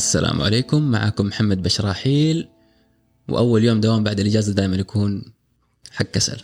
السلام 0.00 0.42
عليكم. 0.42 0.82
معكم 0.82 1.26
محمد 1.26 1.62
بشراحيل. 1.62 2.48
وأول 3.28 3.64
يوم 3.64 3.80
دوام 3.80 4.04
بعد 4.04 4.20
الإجازة 4.20 4.52
دائما 4.52 4.76
يكون 4.76 5.32
حق 5.92 6.04
كسل 6.04 6.42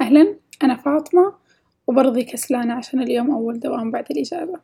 أهلا 0.00 0.38
أنا 0.62 0.76
فاطمة 0.76 1.34
وبرضي 1.86 2.24
كسلانة 2.24 2.74
عشان 2.74 3.02
اليوم 3.02 3.30
أول 3.30 3.60
دوام 3.60 3.90
بعد 3.90 4.04
الإجازة. 4.10 4.60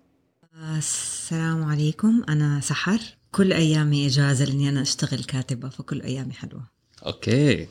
السلام 0.78 1.64
عليكم 1.64 2.22
أنا 2.28 2.60
سحر. 2.60 3.00
كل 3.32 3.52
أيامي 3.52 4.06
إجازة 4.06 4.44
لأني 4.44 4.68
أنا 4.68 4.82
أشتغل 4.82 5.24
كاتبة 5.24 5.68
فكل 5.68 6.02
أيامي 6.02 6.32
حلوة. 6.32 6.66
أوكي. 7.06 7.68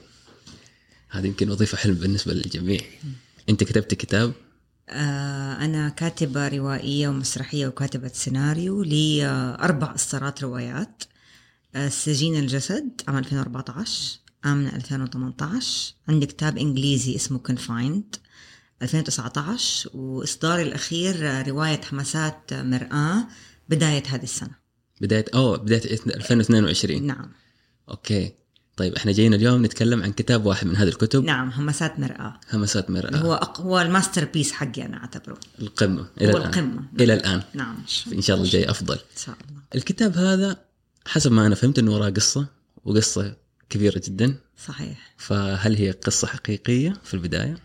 هذه 1.09 1.27
يمكن 1.27 1.49
وظيفة 1.49 1.77
حلم 1.77 1.93
بالنسبة 1.93 2.33
للجميع. 2.33 2.81
أنت 3.49 3.63
كتبت 3.63 3.93
كتاب؟ 3.93 4.33
أنا 5.65 5.89
كاتبة 5.89 6.47
روائية 6.47 7.07
ومسرحية 7.07 7.67
وكاتبة 7.67 8.07
سيناريو. 8.07 8.83
لي 8.83 9.25
آه، 9.25 9.63
أربع 9.63 9.95
إصدارات 9.95 10.43
روايات. 10.43 11.03
آه، 11.75 11.89
سجين 11.89 12.35
الجسد 12.35 13.01
عام 13.07 13.17
2014 13.17 14.19
آمنة 14.45 14.75
2018 14.75 15.93
عندي 16.07 16.25
كتاب 16.25 16.57
إنجليزي 16.57 17.15
اسمه 17.15 17.39
Confined 17.47 18.19
2019 18.81 19.89
وإصداري 19.93 20.63
الأخير 20.63 21.47
رواية 21.47 21.81
حماسات 21.81 22.53
مرآة 22.53 23.27
بداية 23.69 24.03
هذه 24.07 24.23
السنة. 24.23 24.55
بداية 25.01 25.25
أوه 25.33 25.57
بداية 25.57 25.99
2022 26.07 27.07
نعم. 27.07 27.31
أوكي. 27.89 28.31
طيب 28.79 28.95
إحنا 28.95 29.11
جايين 29.11 29.33
اليوم 29.33 29.65
نتكلم 29.65 30.03
عن 30.03 30.11
كتاب 30.11 30.45
واحد 30.45 30.67
من 30.67 30.75
هذه 30.75 30.87
الكتب. 30.87 31.23
نعم 31.23 31.49
همسات 31.49 31.99
مرآة. 31.99 32.39
همسات 32.53 32.89
مرآة. 32.89 33.17
هو 33.17 33.33
أق... 33.33 33.61
هو 33.61 33.81
ال 33.81 34.25
masterpiece 34.25 34.51
حقي 34.51 34.85
أنا 34.85 34.97
أعتبره. 34.97 35.37
القمة 35.61 36.07
إلى 36.21 36.33
هو 36.33 36.37
الآن. 36.37 36.49
القمة. 36.49 36.83
إلى 36.99 37.13
الآن. 37.13 37.43
نعم 37.53 37.77
إن 38.13 38.21
شاء 38.21 38.35
الله. 38.35 38.45
الجاي 38.47 38.69
أفضل. 38.69 38.95
إن 38.95 39.17
شاء 39.25 39.35
الله. 39.35 39.61
الكتاب 39.75 40.17
هذا 40.17 40.57
حسب 41.07 41.31
ما 41.31 41.47
أنا 41.47 41.55
فهمت 41.55 41.79
أنه 41.79 41.91
وراه 41.91 42.09
قصة 42.09 42.47
وقصة 42.85 43.35
كبيرة 43.69 44.01
جدا. 44.05 44.35
صحيح. 44.67 45.13
فهل 45.17 45.75
هي 45.75 45.91
قصة 45.91 46.27
حقيقية 46.27 46.93
في 47.03 47.13
البداية؟ 47.13 47.57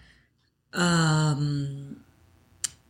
أم... 0.75 1.95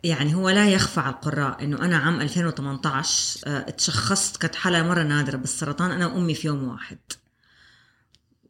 يعني 0.05 0.35
هو 0.35 0.51
لا 0.51 0.69
يخفى 0.69 1.01
على 1.01 1.15
القراء 1.15 1.65
إنه 1.65 1.79
أنا 1.79 1.97
عام 1.97 2.21
2018 2.21 3.41
آه، 3.47 3.59
اتشخصت 3.69 4.37
كانت 4.37 4.55
حاله 4.55 4.83
مرة 4.83 5.03
نادرة 5.03 5.37
بالسرطان 5.37 5.91
أنا 5.91 6.07
وأمي 6.07 6.35
في 6.35 6.47
يوم 6.47 6.69
واحد. 6.69 6.99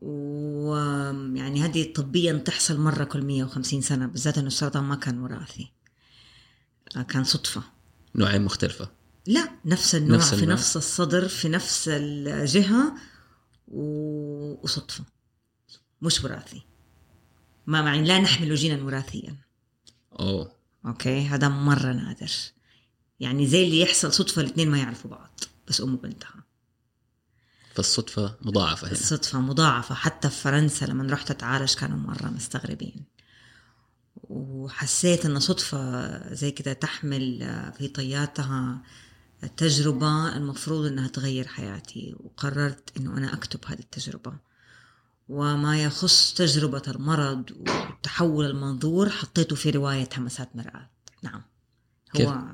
ويعني 0.04 1.62
هذه 1.64 1.92
طبيا 1.92 2.32
تحصل 2.32 2.80
مرة 2.80 3.04
كل 3.04 3.22
150 3.22 3.80
سنة 3.82 4.06
بالذات 4.06 4.38
إنه 4.38 4.46
السرطان 4.46 4.84
ما 4.84 4.94
كان 4.96 5.18
وراثي. 5.18 5.72
كان 7.08 7.24
صدفة. 7.24 7.62
نوعين 8.14 8.42
مختلفة. 8.42 8.90
لا 9.26 9.50
نفس 9.64 9.94
النوع 9.94 10.16
نفس 10.16 10.34
في 10.34 10.42
النوع. 10.42 10.54
نفس 10.54 10.76
الصدر 10.76 11.28
في 11.28 11.48
نفس 11.48 11.88
الجهة 11.88 12.94
و- 13.68 14.64
وصدفة. 14.64 15.04
مش 16.02 16.24
وراثي. 16.24 16.62
ما 17.66 17.80
يعني 17.80 18.08
لا 18.08 18.18
نحمل 18.20 18.54
جينا 18.54 18.82
وراثيا. 18.84 19.36
أوه. 20.20 20.52
أوكي؟ 20.86 21.26
هذا 21.26 21.48
مرة 21.48 21.92
نادر. 21.92 22.30
يعني 23.20 23.46
زي 23.46 23.64
اللي 23.64 23.80
يحصل 23.80 24.12
صدفة 24.12 24.42
الاثنين 24.42 24.70
ما 24.70 24.78
يعرفوا 24.78 25.10
بعض 25.10 25.40
بس 25.68 25.80
أم 25.80 25.94
وبنتها. 25.94 26.43
فالصدفة 27.74 28.34
مضاعفة 28.42 28.86
هنا. 28.86 28.92
الصدفة 28.92 29.40
مضاعفة. 29.40 29.94
حتى 29.94 30.30
في 30.30 30.40
فرنسا 30.40 30.84
لما 30.84 31.12
رحت 31.12 31.30
أتعالج 31.30 31.74
كانوا 31.74 31.98
مرة 31.98 32.26
مستغربين. 32.26 33.04
وحسيت 34.28 35.26
إن 35.26 35.40
صدفة 35.40 36.34
زي 36.34 36.50
كده 36.50 36.72
تحمل 36.72 37.38
في 37.78 37.88
طياتها 37.88 38.82
تجربة 39.56 40.36
المفروض 40.36 40.86
إنها 40.86 41.08
تغير 41.08 41.46
حياتي 41.46 42.14
وقررت 42.20 42.96
إنه 42.96 43.18
أنا 43.18 43.34
أكتب 43.34 43.60
هذه 43.66 43.80
التجربة. 43.80 44.32
وما 45.28 45.82
يخص 45.82 46.34
تجربة 46.34 46.82
المرض 46.88 47.50
وتحول 47.50 48.44
المنظور 48.44 49.10
حطيته 49.10 49.56
في 49.56 49.70
رواية 49.70 50.08
همسات 50.16 50.56
مرآة. 50.56 50.90
نعم. 51.22 51.42
كيف؟ 52.12 52.28
هو 52.28 52.44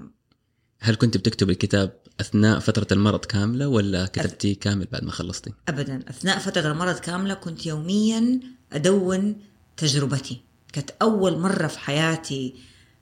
هل 0.80 0.94
كنت 0.94 1.16
بتكتب 1.16 1.50
الكتاب 1.50 1.99
أثناء 2.20 2.58
فترة 2.58 2.86
المرض 2.92 3.24
كاملة 3.24 3.68
ولا 3.68 4.06
كتبتيه 4.06 4.58
كامل 4.58 4.86
بعد 4.92 5.04
ما 5.04 5.10
خلصتي؟ 5.10 5.52
ابدا. 5.68 6.00
أثناء 6.10 6.38
فترة 6.38 6.72
المرض 6.72 6.98
كاملة 6.98 7.34
كنت 7.34 7.66
يوميا 7.66 8.40
أدون 8.72 9.36
تجربتي. 9.76 10.40
كانت 10.72 10.90
أول 11.02 11.38
مرة 11.38 11.66
في 11.66 11.78
حياتي 11.78 12.54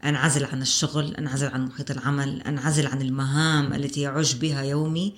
أنعزل 0.05 0.45
عن 0.45 0.63
الشغل 0.63 1.15
أنعزل 1.15 1.47
عن 1.47 1.65
محيط 1.65 1.91
العمل 1.91 2.43
أنعزل 2.43 2.87
عن 2.87 3.03
المهام 3.03 3.73
التي 3.73 4.01
يعج 4.01 4.37
بها 4.37 4.63
يومي 4.63 5.15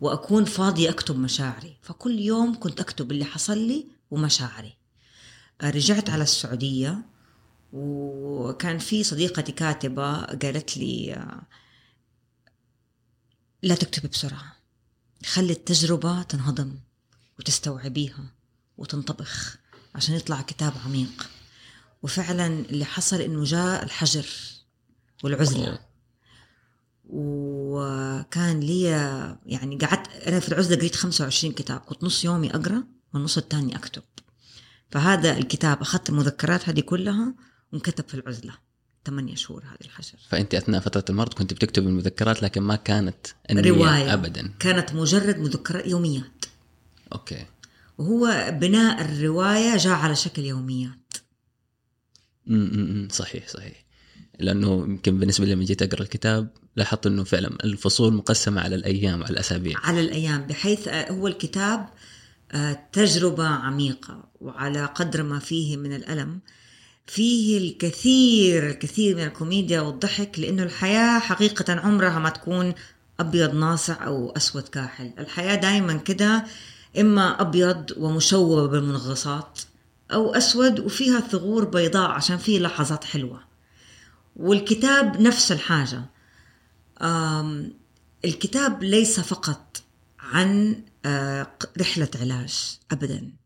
وأكون 0.00 0.44
فاضية 0.44 0.90
أكتب 0.90 1.18
مشاعري. 1.18 1.76
فكل 1.82 2.18
يوم 2.18 2.60
كنت 2.60 2.80
أكتب 2.80 3.10
اللي 3.12 3.24
حصل 3.24 3.58
لي 3.58 3.86
ومشاعري. 4.10 4.76
رجعت 5.62 6.10
على 6.10 6.22
السعودية 6.22 6.98
وكان 7.72 8.78
في 8.78 9.02
صديقتي 9.02 9.52
كاتبة 9.52 10.22
قالت 10.22 10.76
لي 10.76 11.14
آه، 11.14 11.42
لا 13.62 13.74
تكتبي 13.74 14.08
بسرعة. 14.08 14.56
خلي 15.26 15.52
التجربة 15.52 16.22
تنهضم 16.22 16.78
وتستوعبيها 17.38 18.24
وتنطبخ 18.78 19.58
عشان 19.94 20.14
يطلع 20.14 20.42
كتاب 20.42 20.72
عميق. 20.84 21.30
وفعلا 22.02 22.46
اللي 22.46 22.84
حصل 22.84 23.20
إنه 23.20 23.44
جاء 23.44 23.84
الحجر 23.84 24.26
والعزلة. 25.24 25.78
وكان 27.04 28.60
لي 28.60 28.82
يعني 29.46 29.76
قعدت 29.76 30.08
أنا 30.08 30.40
في 30.40 30.48
العزلة 30.48 30.76
قريت 30.76 30.96
25 30.96 31.54
كتاب 31.54 31.80
كنت 31.80 32.04
نص 32.04 32.24
يومي 32.24 32.50
أقرأ 32.50 32.84
والنص 33.14 33.38
الثاني 33.38 33.76
أكتب. 33.76 34.02
فهذا 34.90 35.38
الكتاب 35.38 35.80
أخذت 35.80 36.10
المذكرات 36.10 36.68
هذه 36.68 36.80
كلها 36.80 37.34
وانكتب 37.72 38.08
في 38.08 38.14
العزلة. 38.14 38.54
ثمانية 39.06 39.34
شهور 39.34 39.62
هذه 39.64 39.84
الحجر 39.84 40.18
فأنت 40.28 40.54
أثناء 40.54 40.80
فترة 40.80 41.04
المرض 41.10 41.34
كنت 41.34 41.54
بتكتب 41.54 41.86
المذكرات 41.86 42.42
لكن 42.42 42.62
ما 42.62 42.76
كانت 42.76 43.26
رواية. 43.50 44.14
أبدا. 44.14 44.52
كانت 44.58 44.94
مجرد 44.94 45.38
مذكرات 45.38 45.86
يوميات. 45.86 46.44
أوكي. 47.12 47.46
وهو 47.98 48.50
بناء 48.60 49.02
الرواية 49.04 49.76
جاء 49.76 49.92
على 49.92 50.16
شكل 50.16 50.42
يوميات. 50.42 51.14
امم 52.48 53.08
صحيح 53.10 53.48
صحيح. 53.48 53.84
لأنه 54.38 54.72
يمكن 54.72 55.18
بالنسبة 55.18 55.46
لي 55.46 55.54
لما 55.54 55.64
جيت 55.64 55.82
أقرأ 55.82 56.02
الكتاب 56.02 56.48
لاحظت 56.76 57.06
أنه 57.06 57.24
فعلا 57.24 57.48
الفصول 57.64 58.14
مقسمة 58.14 58.60
على 58.60 58.74
الأيام 58.74 59.20
وعلى 59.20 59.32
الأسابيع. 59.32 59.78
على 59.78 60.00
الأيام 60.00 60.46
بحيث 60.46 60.88
آه، 60.88 61.12
هو 61.12 61.26
الكتاب 61.26 61.88
آه، 62.52 62.88
تجربة 62.92 63.46
عميقة 63.46 64.24
وعلى 64.40 64.84
قدر 64.84 65.22
ما 65.22 65.38
فيه 65.38 65.76
من 65.76 65.92
الألم 65.92 66.40
فيه 67.06 67.58
الكثير 67.58 68.70
الكثير 68.70 69.16
من 69.16 69.22
الكوميديا 69.22 69.80
والضحك 69.80 70.38
لأنه 70.38 70.62
الحياة 70.62 71.18
حقيقة 71.18 71.74
عمرها 71.74 72.18
ما 72.18 72.30
تكون 72.30 72.74
أبيض 73.20 73.54
ناصع 73.54 74.06
أو 74.06 74.30
أسود 74.30 74.62
كاحل. 74.62 75.12
الحياة 75.18 75.54
دايما 75.54 75.96
كده 75.96 76.44
إما 77.00 77.40
أبيض 77.40 77.90
ومشوبة 77.96 78.66
بالمنغصات 78.66 79.60
أو 80.12 80.34
أسود 80.34 80.80
وفيها 80.80 81.20
ثغور 81.20 81.64
بيضاء 81.64 82.10
عشان 82.10 82.38
فيه 82.38 82.58
لحظات 82.58 83.04
حلوة. 83.04 83.40
والكتاب 84.36 85.20
نفس 85.20 85.52
الحاجة. 85.52 86.02
الكتاب 88.24 88.82
ليس 88.82 89.20
فقط 89.20 89.82
عن 90.20 90.82
آه، 91.04 91.46
رحلة 91.80 92.08
علاج 92.20 92.78
أبدا. 92.92 93.41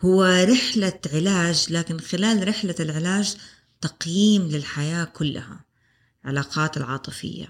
هو 0.00 0.24
رحلة 0.24 1.00
علاج 1.12 1.66
لكن 1.70 1.98
خلال 2.00 2.48
رحلة 2.48 2.74
العلاج 2.80 3.36
تقييم 3.80 4.42
للحياة 4.42 5.04
كلها 5.04 5.64
العلاقات 6.24 6.76
العاطفية 6.76 7.48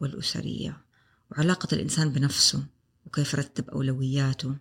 والأسرية 0.00 0.84
وعلاقة 1.30 1.68
الإنسان 1.74 2.12
بنفسه 2.12 2.64
وكيف 3.06 3.34
يرتب 3.34 3.70
أولوياته 3.70 4.54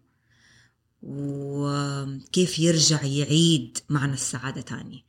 وكيف 1.01 2.59
يرجع 2.59 3.03
يعيد 3.03 3.77
معنى 3.89 4.13
السعادة 4.13 4.62
تاني. 4.62 5.06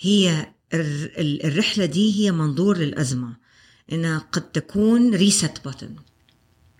هي 0.00 0.52
الر- 0.74 1.12
ال- 1.18 1.46
الرحلة 1.46 1.84
دي 1.86 2.14
هي 2.20 2.32
منظور 2.32 2.78
للأزمة 2.78 3.36
إنها 3.92 4.18
قد 4.18 4.52
تكون 4.52 5.14
ريست 5.14 5.68
بutton 5.68 6.00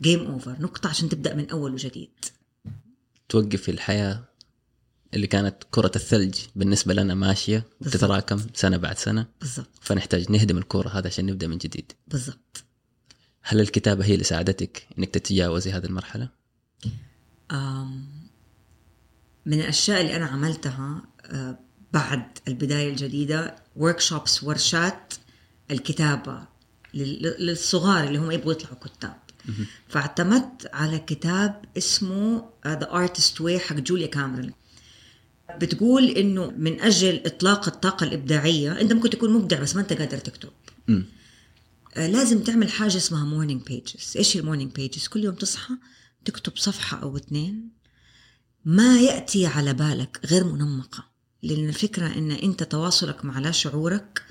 جيم 0.03 0.21
أوفر 0.27 0.57
نقطة 0.61 0.89
عشان 0.89 1.09
تبدأ 1.09 1.35
من 1.35 1.51
أول 1.51 1.73
وجديد. 1.73 2.11
توقف 3.29 3.69
الحياة 3.69 4.29
اللي 5.15 5.27
كانت 5.27 5.57
كرة 5.71 5.91
الثلج 5.97 6.39
بالنسبة 6.57 6.95
لنا 6.95 7.15
ماشية. 7.15 7.65
وتتراكم 7.81 8.47
سنة 8.55 8.77
بعد 8.77 8.99
سنة. 8.99 9.27
بالضبط. 9.41 9.69
فنحتاج 9.81 10.31
نهدم 10.31 10.59
الكرة 10.59 10.89
هذا 10.89 11.07
عشان 11.07 11.27
نبدأ 11.27 11.47
من 11.47 11.59
جديد. 11.59 11.93
بالضبط. 12.09 12.65
هل 13.43 13.61
الكتابة 13.61 14.05
هي 14.05 14.13
اللي 14.15 14.25
ساعدتك 14.25 14.87
إنك 14.99 15.09
تتجاوزي 15.11 15.73
هذه 15.73 15.85
المرحلة؟ 15.87 16.29
من 19.47 19.61
الأشياء 19.61 20.01
اللي 20.01 20.17
أنا 20.17 20.27
عملتها 20.27 21.03
آه، 21.25 21.59
بعد 21.93 22.23
البداية 22.49 22.91
الجديدة 22.91 23.57
workshops 23.79 24.43
ورشات 24.43 25.15
الكتابة 25.71 26.43
لل- 26.95 27.37
للصغار 27.39 28.05
اللي 28.05 28.19
هم 28.19 28.31
يبغوا 28.31 28.53
يطلعوا 28.53 28.75
كتاب. 28.77 29.17
فاعتمدت 29.89 30.71
على 30.73 30.99
كتاب 30.99 31.65
اسمه 31.79 32.51
The 32.67 32.91
Artist's 32.93 33.41
Way 33.41 33.59
حق 33.59 33.77
جوليا 33.77 34.07
كاميرون. 34.07 34.53
بتقول 35.59 36.05
إنه 36.05 36.51
من 36.57 36.81
أجل 36.81 37.23
إطلاق 37.27 37.67
الطاقة 37.69 38.05
الإبداعية 38.05 38.81
أنت 38.81 38.93
ممكن 38.93 39.11
تكون 39.11 39.33
مبدع 39.33 39.61
بس 39.61 39.77
ما 39.77 39.83
أنت 39.83 39.93
قادر 39.93 40.19
تكتب. 40.19 40.51
مم. 40.89 41.05
آه، 41.97 42.07
لازم 42.07 42.43
تعمل 42.43 42.71
حاجة 42.71 42.97
اسمها 42.97 43.25
morning 43.25 43.63
pages 43.63 44.13
إيش 44.17 44.37
ال 44.37 44.41
morning 44.41 44.73
pages 44.73 45.09
كل 45.09 45.25
يوم 45.25 45.35
تصحى 45.35 45.75
تكتب 46.25 46.53
صفحة 46.57 47.03
أو 47.03 47.17
اثنين. 47.17 47.69
ما 48.65 49.01
يأتي 49.01 49.47
على 49.47 49.75
بالك 49.75 50.21
غير 50.27 50.45
منمقة 50.45 51.05
لأن 51.43 51.69
الفكرة 51.69 52.07
إن 52.07 52.31
أنت 52.31 52.63
تواصلك 52.63 53.25
مع 53.25 53.39
لا 53.39 53.51
شعورك 53.51 54.23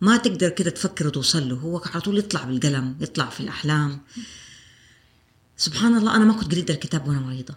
ما 0.00 0.16
تقدر 0.16 0.48
كده 0.48 0.70
تفكر 0.70 1.06
وتوصل 1.06 1.48
له. 1.48 1.54
هو 1.54 1.78
على 1.78 2.00
طول 2.00 2.18
يطلع 2.18 2.44
بالقلم 2.44 2.96
يطلع 3.00 3.30
في 3.30 3.40
الأحلام. 3.40 4.00
سبحان 5.56 5.96
الله 5.96 6.16
أنا 6.16 6.24
ما 6.24 6.32
كنت 6.32 6.52
قريت 6.52 6.70
الكتاب 6.70 7.08
وأنا 7.08 7.20
مريضة. 7.20 7.54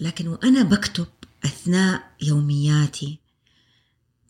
لكن 0.00 0.28
وأنا 0.28 0.62
بكتب 0.62 1.06
أثناء 1.44 2.10
يومياتي. 2.22 3.18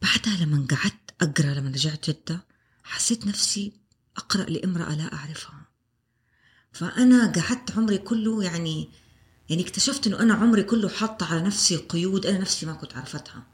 بعدها 0.03 0.45
لما 0.45 0.67
قعدت 0.71 1.11
أقرأ 1.21 1.55
لما 1.55 1.69
رجعت 1.71 2.11
جدة 2.11 2.41
حسيت 2.85 3.27
نفسي 3.27 3.73
أقرأ 4.17 4.43
لامرأة 4.45 4.95
لا 4.95 5.15
أعرفها. 5.15 5.67
فأنا 6.73 7.33
قعدت 7.33 7.71
عمري 7.71 7.99
كله 7.99 8.45
يعني 8.45 8.89
يعني 9.49 9.63
اكتشفت 9.63 10.07
إنه 10.07 10.21
أنا 10.21 10.35
عمري 10.35 10.63
كله 10.63 10.89
حاطة 10.89 11.33
على 11.33 11.43
نفسي 11.43 11.77
قيود 11.77 12.27
أنا 12.27 12.39
نفسي 12.39 12.67
ما 12.67 12.73
كنت 12.73 12.97
عرفتها. 12.97 13.47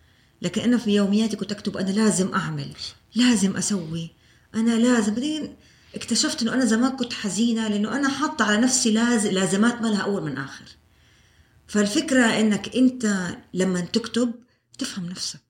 لكن 0.42 0.60
أنا 0.60 0.78
في 0.78 0.94
يومياتي 0.94 1.36
كنت 1.36 1.52
أكتب 1.52 1.76
أنا 1.76 1.90
لازم 1.90 2.34
أعمل 2.34 2.72
لازم 3.14 3.56
أسوي 3.56 4.10
أنا 4.54 4.78
لازم. 4.78 5.14
بعدين 5.14 5.56
اكتشفت 5.94 6.42
إنه 6.42 6.54
أنا 6.54 6.64
زمان 6.64 6.96
كنت 6.96 7.12
حزينة 7.12 7.68
لأنه 7.68 7.96
أنا 7.96 8.08
حاطة 8.08 8.44
على 8.44 8.56
نفسي 8.56 8.90
لاز... 8.90 9.26
لازمات 9.26 9.82
ما 9.82 9.88
لها 9.88 10.00
أول 10.02 10.22
من 10.22 10.38
آخر. 10.38 10.64
فالفكرة 11.66 12.40
إنك 12.40 12.76
أنت 12.76 13.36
لما 13.54 13.80
تكتب 13.80 14.34
تفهم 14.78 15.06
نفسك. 15.06 15.40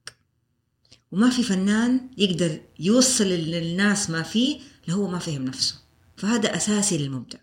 وما 1.12 1.30
في 1.30 1.42
فنان 1.42 2.00
يقدر 2.18 2.60
يوصل 2.78 3.24
للناس 3.24 4.10
ما 4.10 4.22
فيه 4.22 4.60
اللي 4.84 4.96
هو 4.96 5.08
ما 5.08 5.18
فهم 5.18 5.44
نفسه. 5.44 5.74
فهذا 6.16 6.56
أساسي 6.56 6.98
للمبدع. 6.98 7.38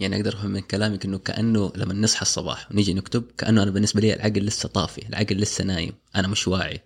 يعني 0.00 0.16
أقدر 0.16 0.34
أفهم 0.34 0.50
من 0.50 0.60
كلامك 0.60 1.04
إنه 1.04 1.18
كأنه 1.18 1.72
لما 1.76 1.94
نصحى 1.94 2.22
الصباح 2.22 2.70
ونيجي 2.70 2.94
نكتب 2.94 3.24
كأنه 3.38 3.62
أنا 3.62 3.70
بالنسبة 3.70 4.00
لي 4.00 4.14
العقل 4.14 4.40
لسه 4.40 4.68
طافي 4.68 5.08
العقل 5.08 5.36
لسه 5.36 5.64
نايم 5.64 5.92
أنا 6.16 6.28
مش 6.28 6.48
واعي. 6.48 6.80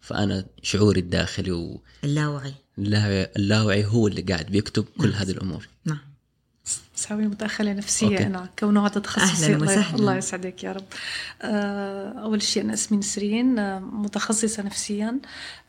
فأنا 0.00 0.46
شعوري 0.62 1.00
الداخلي 1.00 1.78
اللاوعي. 2.04 2.54
واللاوعي 2.78 3.84
هو 3.84 4.08
اللي 4.08 4.22
قاعد 4.22 4.46
بيكتب 4.46 4.84
كل 4.98 5.10
نعم. 5.10 5.18
هذه 5.18 5.30
الأمور. 5.30 5.68
نعم. 5.84 6.11
مساوي 6.96 7.24
مداخلة 7.26 7.72
نفسية 7.72 8.06
أوكي. 8.06 8.26
أنا 8.26 8.48
كونه 8.58 8.86
هذا 8.86 9.00
تخصصي. 9.00 9.44
أهلاً 9.46 9.56
الله- 9.56 9.72
وسهلاً. 9.72 9.98
الله 9.98 10.16
يسعدك 10.16 10.64
يا 10.64 10.72
رب. 10.72 10.84
آه، 11.42 12.12
أول 12.18 12.42
شيء 12.42 12.62
أنا 12.62 12.72
أسمي 12.74 12.98
نسرين 12.98 13.58
آه، 13.58 13.78
متخصصة 13.78 14.62
نفسيا. 14.62 15.18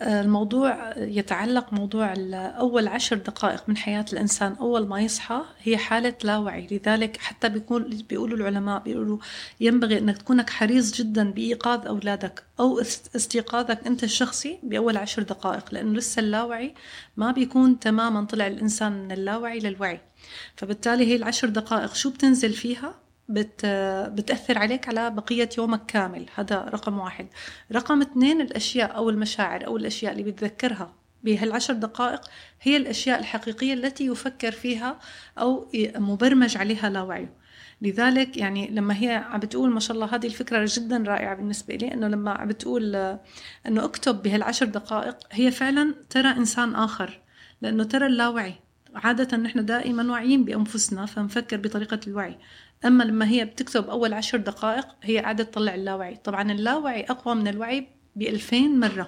آه، 0.01 0.22
الموضوع 0.22 0.94
يتعلق 0.98 1.74
موضوع 1.74 2.13
أول 2.60 2.88
عشر 2.88 3.16
دقائق 3.16 3.63
من 3.68 3.78
حياة 3.78 4.06
الإنسان. 4.13 4.56
أول 4.60 4.88
ما 4.88 5.01
يصحى 5.01 5.42
هي 5.63 5.78
حالة 5.78 6.13
لا 6.24 6.38
وعي. 6.38 6.68
لذلك 6.72 7.18
حتى 7.18 7.50
بيكون 7.50 7.84
بيقولوا 8.10 8.38
العلماء 8.38 8.80
بيقولوا 8.84 9.18
ينبغي 9.60 9.98
أنك 9.98 10.18
تكونك 10.18 10.50
حريص 10.50 10.94
جدا 10.96 11.31
بإيقاظ 11.31 11.88
أولادك 11.88 12.44
أو 12.60 12.80
است- 12.81 13.16
استيقاظك 13.16 13.80
أنت 13.88 14.04
الشخصي 14.04 14.60
بأول 14.63 14.98
عشر 14.98 15.22
دقائق 15.24 15.74
لأنه 15.74 15.94
لسه 15.98 16.19
اللاوعي 16.19 16.74
ما 17.18 17.31
بيكون 17.31 17.80
تماما 17.80 18.25
طلع 18.25 18.48
الإنسان 18.48 18.92
من 18.92 19.12
اللاوعي 19.12 19.60
للوعي. 19.60 20.01
فبالتالي 20.56 21.06
هي 21.08 21.16
العشر 21.16 21.50
دقائق 21.50 21.94
شو 21.94 22.10
بتنزل 22.10 22.54
فيها؟ 22.54 22.96
بت 23.30 23.66
بتأثر 24.12 24.58
عليك 24.58 24.88
على 24.88 25.10
بقية 25.10 25.50
يومك 25.58 25.86
كامل. 25.86 26.26
هذا 26.36 26.60
رقم 26.60 27.00
واحد. 27.00 27.28
رقم 27.72 28.02
اثنين 28.02 28.42
الأشياء 28.42 28.96
أو 28.96 29.10
المشاعر 29.10 29.66
أو 29.68 29.78
الأشياء 29.78 30.12
اللي 30.12 30.24
بتذكرها 30.24 30.94
بهالعشر 31.24 31.74
دقائق 31.74 32.22
هي 32.62 32.78
الأشياء 32.78 33.20
الحقيقية 33.20 33.74
التي 33.74 34.06
يفكر 34.06 34.52
فيها 34.52 35.00
أو 35.38 35.72
مبرمج 35.96 36.58
عليها 36.58 36.90
لا 36.90 37.02
وعيه 37.02 37.34
لذلك 37.82 38.38
يعني 38.38 38.68
لما 38.68 38.98
هي 38.98 39.10
عم 39.10 39.40
بتقول 39.40 39.70
ما 39.70 39.80
شاء 39.80 39.96
الله 39.96 40.16
هذه 40.16 40.26
الفكرة 40.26 40.66
جدا 40.70 41.04
رائعة 41.08 41.36
بالنسبة 41.36 41.76
لي 41.76 41.94
إنه 41.94 42.08
لما 42.08 42.32
عم 42.32 42.48
بتقول 42.48 42.96
إنه 43.68 43.86
اكتب 43.86 44.24
بهالعشر 44.24 44.66
دقائق 44.66 45.18
هي 45.32 45.52
فعلا 45.52 45.96
ترى 46.10 46.30
إنسان 46.30 46.76
آخر 46.76 47.20
لأنه 47.62 47.84
ترى 47.84 48.06
اللاوعي. 48.06 48.56
عادة 48.95 49.38
نحن 49.38 49.66
دائما 49.66 50.12
واعيين 50.12 50.45
بأنفسنا 50.45 51.06
فنفكر 51.06 51.57
بطريقة 51.57 52.00
الوعي. 52.07 52.38
أما 52.86 53.04
لما 53.04 53.28
هي 53.30 53.45
بتكتب 53.45 53.90
أول 53.90 54.13
عشر 54.13 54.38
دقائق 54.38 54.88
هي 55.04 55.19
قاعدة 55.19 55.44
تطلع 55.44 55.75
اللاوعي. 55.75 56.16
طبعا 56.16 56.51
اللاوعي 56.51 57.04
أقوى 57.04 57.36
من 57.36 57.48
الوعي 57.48 57.88
بألفين 58.16 58.80
مرة. 58.80 59.07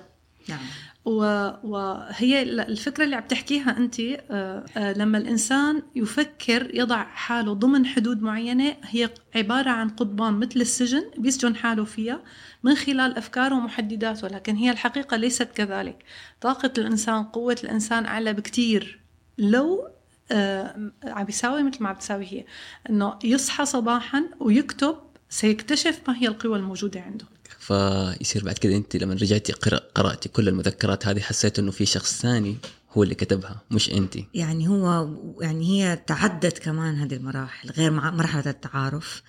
نعم. 0.49 0.59
و- 1.05 1.51
وهي 1.63 2.41
ال- 2.41 2.59
الفكرة 2.59 3.03
اللي 3.03 3.15
عم 3.15 3.23
تحكيها 3.23 3.77
أنت 3.77 3.99
آه، 3.99 4.65
آه، 4.77 4.93
لما 4.93 5.17
الإنسان 5.17 5.81
يفكر 5.95 6.75
يضع 6.75 7.03
حاله 7.03 7.53
ضمن 7.53 7.85
حدود 7.85 8.21
معينة 8.21 8.75
هي 8.83 9.09
عبارة 9.35 9.69
عن 9.69 9.89
قضبان 9.89 10.33
مثل 10.33 10.61
السجن 10.61 11.03
بيسجن 11.17 11.55
حاله 11.55 11.83
فيها 11.83 12.19
من 12.63 12.75
خلال 12.75 13.17
أفكاره 13.17 13.55
ومحدداته 13.55 14.27
لكن 14.27 14.55
هي 14.55 14.71
الحقيقة 14.71 15.17
ليست 15.17 15.49
كذلك. 15.55 16.03
طاقة 16.41 16.71
الإنسان 16.77 17.23
قوة 17.23 17.57
الإنسان 17.63 18.05
أعلى 18.05 18.33
بكتير. 18.33 18.99
لو 19.37 19.89
آه، 20.31 20.91
عم 21.03 21.23
بيساوي 21.23 21.63
مثل 21.63 21.83
ما 21.83 21.89
عم 21.89 21.95
بتساوي 21.95 22.25
هي 22.25 22.45
إنه 22.89 23.19
يصحى 23.23 23.65
صباحا 23.65 24.23
ويكتب 24.39 24.95
سيكتشف 25.29 26.01
ما 26.07 26.17
هي 26.17 26.27
القوى 26.27 26.57
الموجودة 26.57 27.01
عنده. 27.01 27.25
فيصير 27.59 28.43
بعد 28.43 28.57
كده 28.57 28.75
أنت 28.75 28.95
لما 28.95 29.13
رجعتي 29.13 29.53
قرأتي 29.95 30.29
كل 30.29 30.47
المذكرات 30.47 31.07
هذه 31.07 31.19
حسيت 31.19 31.59
إنه 31.59 31.71
في 31.71 31.85
شخص 31.85 32.21
ثاني 32.21 32.57
هو 32.91 33.03
اللي 33.03 33.15
كتبها 33.15 33.61
مش 33.71 33.91
أنت. 33.91 34.17
يعني 34.33 34.67
هو 34.67 35.09
يعني 35.41 35.65
هي 35.65 35.95
تعدت 35.95 36.59
كمان 36.59 36.95
هذه 36.95 37.13
المراحل 37.15 37.69
غير 37.69 37.91
مرحلة 37.91 38.49
التعارف. 38.49 39.23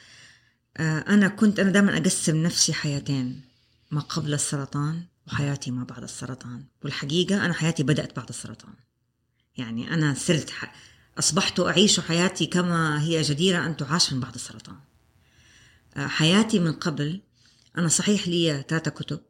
آه، 0.77 0.99
أنا 0.99 1.29
كنت 1.29 1.61
أنا 1.61 1.71
دائما 1.71 1.97
أقسم 1.97 2.43
نفسي 2.43 2.73
حياتين 2.73 3.41
ما 3.91 4.01
قبل 4.01 4.35
السرطان 4.35 5.03
وحياتي 5.27 5.71
ما 5.71 5.85
بعد 5.85 6.03
السرطان. 6.03 6.65
والحقيقة 6.85 7.45
أنا 7.45 7.53
حياتي 7.53 7.83
بدأت 7.83 8.17
بعد 8.17 8.29
السرطان. 8.29 8.75
يعني 9.59 9.95
أنا 9.95 10.15
صرت 10.15 10.51
ح... 10.51 10.75
أصبحت 11.19 11.61
أعيش 11.61 12.01
حياتي 12.01 12.47
كما 12.47 13.03
هي 13.03 13.23
جديرة 13.23 13.67
أن 13.67 13.77
تعاش 13.77 14.13
من 14.13 14.21
بعد 14.21 14.35
السرطان. 14.35 14.77
آه، 15.97 16.07
حياتي 16.07 16.59
من 16.59 16.73
قبل 16.73 17.21
أنا 17.79 17.89
صحيح 17.89 18.29
لي 18.29 18.65
ثلاثة 18.69 18.91
كتب. 18.91 19.21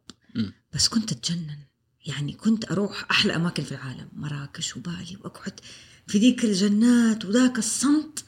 بس 0.73 0.87
كنت 0.87 1.11
أتجنن. 1.11 1.57
يعني 2.05 2.33
كنت 2.33 2.71
أروح 2.71 3.05
أحلى 3.11 3.35
أماكن 3.35 3.63
في 3.63 3.71
العالم 3.71 4.09
مراكش 4.13 4.77
وبالي 4.77 5.17
وأقعد 5.23 5.59
في 6.07 6.17
ذيك 6.17 6.45
الجنات 6.45 7.25
وذاك 7.25 7.57
الصمت 7.57 8.25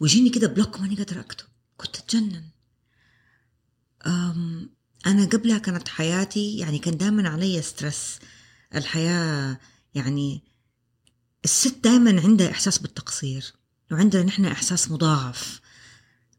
ويجيني 0.00 0.30
كده 0.30 0.48
بلوك 0.48 0.80
ماني 0.80 0.94
قادرة 0.96 1.20
أكتب. 1.20 1.46
كنت 1.76 1.96
أتجنن. 1.96 2.44
أم 4.06 4.70
أنا 5.06 5.24
قبلها 5.24 5.58
كانت 5.58 5.88
حياتي 5.88 6.58
يعني 6.58 6.78
كان 6.78 6.96
دائما 6.96 7.28
علي 7.28 7.62
ستريس. 7.62 8.18
الحياة 8.74 9.58
يعني 9.94 10.42
الست 11.44 11.74
دائما 11.84 12.20
عندها 12.20 12.50
إحساس 12.50 12.78
بالتقصير 12.78 13.52
وعندنا 13.92 14.22
نحن 14.22 14.44
إحساس 14.44 14.90
مضاعف 14.90 15.60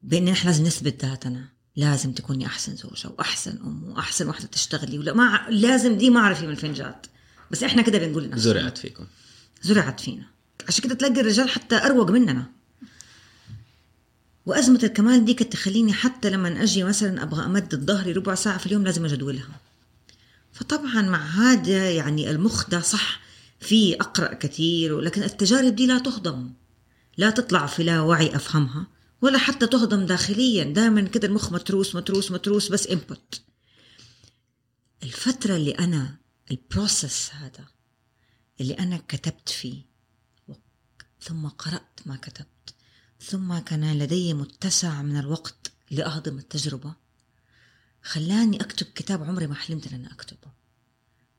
بأن 0.04 0.26
نحن 0.26 0.48
لازم 0.48 0.64
نثبت 0.66 1.06
ذاتنا 1.06 1.46
لازم 1.76 2.12
تكوني 2.14 2.46
أحسن 2.46 2.76
زوجة 2.76 3.10
وأحسن 3.18 3.58
أم 3.58 3.84
وأحسن 3.84 4.28
واحدة 4.28 4.48
تشتغلي 4.48 5.00
ولا 5.00 5.14
ما 5.14 5.24
ع- 5.26 5.50
لازم 5.50 5.98
دي 5.98 6.10
ما 6.10 6.20
أعرف 6.20 6.42
من 6.44 6.56
فين 6.56 6.74
جات. 6.74 7.08
بس 7.52 7.64
إحنا 7.64 7.82
كده 7.82 7.98
بنقول 8.00 8.24
لنفسنا. 8.24 8.42
زرعت 8.54 8.78
فيكم. 8.78 9.06
زرعت 9.62 10.00
فينا. 10.00 10.26
عشان 10.68 10.84
كده 10.84 10.96
تلاقي 10.96 11.22
الرجال 11.22 11.50
حتى 11.50 11.76
أروق 11.76 12.12
مننا. 12.12 12.46
وأزمة 14.46 14.80
الكمال 14.84 15.26
دي 15.26 15.34
كانت 15.34 15.54
تخليني 15.54 15.94
حتى 15.94 16.30
لما 16.30 16.64
أجي 16.64 16.84
مثلا 16.84 17.24
أبغى 17.24 17.46
أمدد 17.46 17.86
ظهري 17.86 18.12
ربع 18.12 18.36
ساعة 18.36 18.58
في 18.58 18.66
اليوم 18.66 18.84
لازم 18.84 19.06
أجدولها 19.06 19.48
فطبعا 20.54 21.02
مع 21.02 21.26
هذا 21.26 21.92
يعني 21.92 22.30
المخ 22.30 22.70
ده 22.70 22.80
صح 22.82 23.20
في 23.64 23.96
أقرأ 23.96 24.34
كثير 24.34 24.94
ولكن 24.94 25.24
التجارب 25.24 25.76
دي 25.76 25.86
لا 25.88 26.00
تهضم. 26.00 26.54
لا 27.18 27.30
تطلع 27.30 27.66
في 27.66 27.84
لا 27.84 28.02
وعي 28.02 28.36
أفهمها 28.36 28.88
ولا 29.22 29.38
حتى 29.38 29.68
تهضم 29.68 30.06
داخليا. 30.06 30.64
دائما 30.64 31.02
كده 31.02 31.28
المخ 31.28 31.52
متروس 31.54 31.96
متروس 31.96 32.32
متروس 32.32 32.70
بس 32.70 32.88
انبوت 32.88 33.42
الفترة 35.04 35.56
اللي 35.56 35.72
أنا 35.72 36.18
ال 36.52 36.62
process 36.62 37.32
هذا 37.34 37.68
اللي 38.62 38.74
أنا 38.74 38.98
كتبت 39.08 39.50
فيه 39.50 39.82
ثم 41.22 41.48
قرأت 41.48 42.00
ما 42.06 42.16
كتبت 42.16 42.76
ثم 43.22 43.58
كان 43.58 44.00
لدي 44.00 44.34
متسع 44.34 45.02
من 45.02 45.18
الوقت 45.18 45.72
لأهضم 45.92 46.38
التجربة 46.38 46.94
خلاني 48.02 48.62
أكتب 48.62 48.88
كتاب 48.96 49.24
عمري 49.24 49.48
ما 49.48 49.56
حلمت 49.56 49.94
أن 49.94 50.06
أكتبه. 50.06 50.52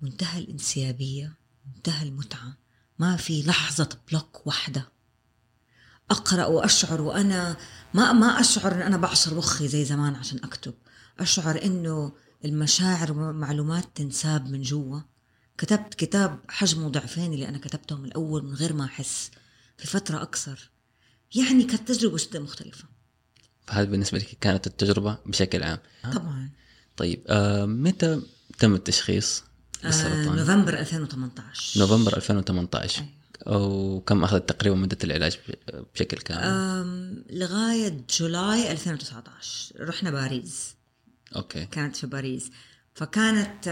منتهى 0.01 0.39
الانسيابية. 0.39 1.37
منتهى 1.75 2.09
المتعة. 2.09 2.57
ما 2.99 3.17
في 3.17 3.43
لحظة 3.43 3.89
block 4.11 4.47
واحدة. 4.47 4.89
أقرأ 6.11 6.47
وأشعر 6.47 7.01
وأنا 7.01 7.57
ما 7.95 8.13
ما 8.13 8.41
أشعر 8.41 8.73
إن 8.75 8.83
أنا 8.83 8.97
بعصر 8.97 9.35
مخي 9.35 9.69
زي 9.69 9.85
زمان 9.85 10.15
عشان 10.15 10.45
أكتب. 10.45 10.75
أشعر 11.19 11.65
إنه 11.65 12.13
المشاعر 12.45 13.13
والمعلومات 13.13 13.85
تنساب 13.95 14.51
من 14.51 14.63
جوا. 14.63 15.01
كتبت 15.59 15.95
كتاب 15.95 16.41
حجمه 16.49 16.89
ضعفين 16.89 17.33
اللي 17.33 17.49
أنا 17.49 17.59
كتبته 17.59 17.97
من 17.97 18.05
الأول 18.05 18.45
من 18.45 18.55
غير 18.55 18.73
ما 18.73 18.85
أحس. 18.85 19.31
في 19.79 19.87
فترة 19.87 20.23
اقصر 20.23 20.71
يعني 21.35 21.65
كانت 21.65 21.89
تجربة 21.89 22.17
جدا 22.17 22.41
مختلفة. 22.41 22.85
فهذا 23.67 23.91
بالنسبة 23.91 24.19
لك 24.19 24.39
كانت 24.41 24.67
التجربة 24.67 25.19
بشكل 25.27 25.63
عام. 25.63 25.79
طبعا. 26.13 26.51
طيب 26.97 27.23
آه 27.27 27.67
متى 27.67 28.23
تم 28.59 28.75
التشخيص؟ 28.75 29.45
آه 29.85 29.89
للسرطان؟ 29.89 30.37
نوفمبر 30.37 30.79
2018 30.79 31.81
نوفمبر 31.81 32.17
2018 32.17 33.03
أيوة. 33.03 33.09
وكم 33.47 34.25
أخذت 34.25 34.49
تقريبا 34.49 34.77
مدة 34.77 34.99
العلاج 35.05 35.39
بشكل 35.95 36.17
كامل؟ 36.17 36.43
آم، 36.43 37.25
لغاية 37.31 38.01
July 38.19 38.73
2019 38.73 39.75
رحنا 39.81 40.11
باريس. 40.11 40.75
أوكي. 41.37 41.67
كانت 41.67 41.97
في 41.97 42.07
باريس. 42.07 42.51
فكانت 42.95 43.67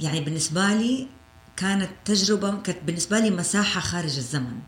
يعني 0.00 0.20
بالنسبة 0.20 0.74
لي 0.74 1.08
كانت 1.56 1.90
تجربة 2.04 2.60
كانت 2.62 2.78
بالنسبة 2.84 3.18
لي 3.18 3.30
مساحة 3.30 3.80
خارج 3.80 4.16
الزمن. 4.16 4.58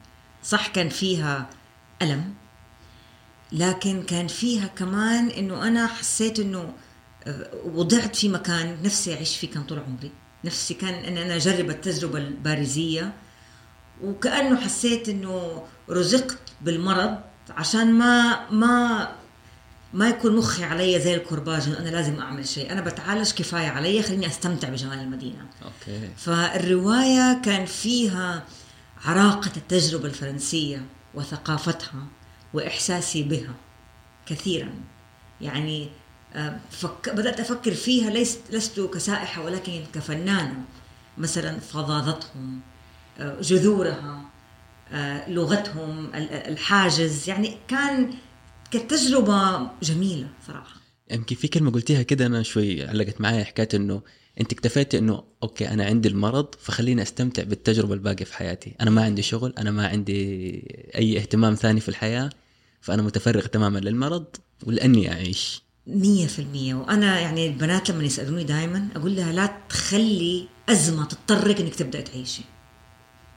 صح 0.44 0.66
كان 0.66 0.88
فيها 0.88 1.50
ألم 2.02 2.34
لكن 3.52 4.02
كان 4.02 4.26
فيها 4.28 4.66
كمان 4.66 5.28
إنه 5.28 5.68
أنا 5.68 5.86
حسيت 5.86 6.38
إنه 6.40 6.58
آه، 6.58 6.74
وضعت 7.64 8.16
في 8.16 8.28
مكان 8.28 8.82
نفسي 8.82 9.14
أعيش 9.14 9.36
فيه 9.36 9.50
كان 9.50 9.62
طول 9.62 9.78
عمري. 9.78 10.10
نفسي 10.44 10.74
كان 10.74 10.94
إن 10.94 11.18
أنا 11.18 11.36
أجرب 11.36 11.70
التجربة 11.70 12.18
الباريزية 12.18 13.12
وكأنه 14.02 14.60
حسيت 14.60 15.08
إنه 15.08 15.66
رزقت 15.90 16.38
بالمرض 16.60 17.18
عشان 17.50 17.92
ما 17.92 18.50
ما 18.50 19.08
ما 19.92 20.08
يكون 20.08 20.36
مخي 20.36 20.64
علي 20.64 21.00
زي 21.00 21.14
الكرباج 21.14 21.62
انه 21.66 21.78
أنا 21.78 21.88
لازم 21.88 22.20
أعمل 22.20 22.48
شيء. 22.48 22.72
أنا 22.72 22.80
بتعالج 22.80 23.32
كفاية 23.32 23.68
علي 23.68 24.02
خليني 24.02 24.26
أستمتع 24.26 24.68
بجمال 24.68 24.98
المدينة. 24.98 25.46
أوكي. 25.62 26.10
فالرواية 26.16 27.40
كان 27.44 27.66
فيها 27.66 28.44
عراقة 29.04 29.50
التجربة 29.56 30.04
الفرنسية 30.04 30.86
وثقافتها 31.14 32.06
وإحساسي 32.54 33.22
بها 33.22 33.54
كثيرا. 34.26 34.74
يعني 35.40 35.90
فك... 36.70 37.08
بدأت 37.08 37.40
أفكر 37.40 37.74
فيها 37.74 38.10
ليست 38.10 38.40
لست 38.50 38.80
كسائحة 38.80 39.44
ولكن 39.44 39.84
كفنانة. 39.94 40.64
مثلا 41.18 41.58
فظاظتهم 41.60 42.60
آه، 43.18 43.40
جذورها 43.40 44.24
آه، 44.92 45.30
لغتهم 45.30 46.06
ال- 46.14 46.32
الحاجز. 46.32 47.28
يعني 47.28 47.56
كان 47.68 48.14
كانت 48.70 48.90
تجربه 48.90 49.70
جميلة 49.82 50.28
صراحة. 50.46 50.80
يمكن 51.10 51.36
في 51.36 51.48
كلمة 51.48 51.70
قلتيها 51.70 52.02
كده 52.02 52.26
أنا 52.26 52.42
شوي 52.42 52.86
علقت 52.88 53.20
معايا 53.20 53.44
حكاية 53.44 53.68
إنه 53.74 54.02
أنت 54.40 54.52
اكتفيتي 54.52 54.98
إنه 54.98 55.22
okay 55.42 55.68
أنا 55.68 55.84
عندي 55.84 56.08
المرض 56.08 56.54
فخليني 56.60 57.02
أستمتع 57.02 57.42
بالتجربة 57.42 57.94
الباقية 57.94 58.24
في 58.24 58.34
حياتي. 58.34 58.74
أنا 58.80 58.90
ما 58.90 59.04
عندي 59.04 59.22
شغل 59.22 59.54
أنا 59.58 59.70
ما 59.70 59.88
عندي 59.88 60.50
أي 60.94 61.18
اهتمام 61.18 61.54
ثاني 61.54 61.80
في 61.80 61.88
الحياة 61.88 62.30
فأنا 62.80 63.02
متفرغ 63.02 63.46
تماما 63.46 63.78
للمرض 63.78 64.26
ولأني 64.66 65.12
أعيش. 65.12 65.62
مية 65.90 66.26
في 66.26 66.38
المية. 66.38 66.74
وأنا 66.74 67.20
يعني 67.20 67.46
البنات 67.46 67.90
لما 67.90 68.04
يسألوني 68.04 68.44
دائما 68.44 68.88
أقول 68.96 69.16
لها 69.16 69.32
لا 69.32 69.52
تخلي 69.68 70.48
أزمة 70.68 71.04
تضطرك 71.04 71.60
إنك 71.60 71.74
تبدأ 71.74 72.00
تعيشي. 72.00 72.42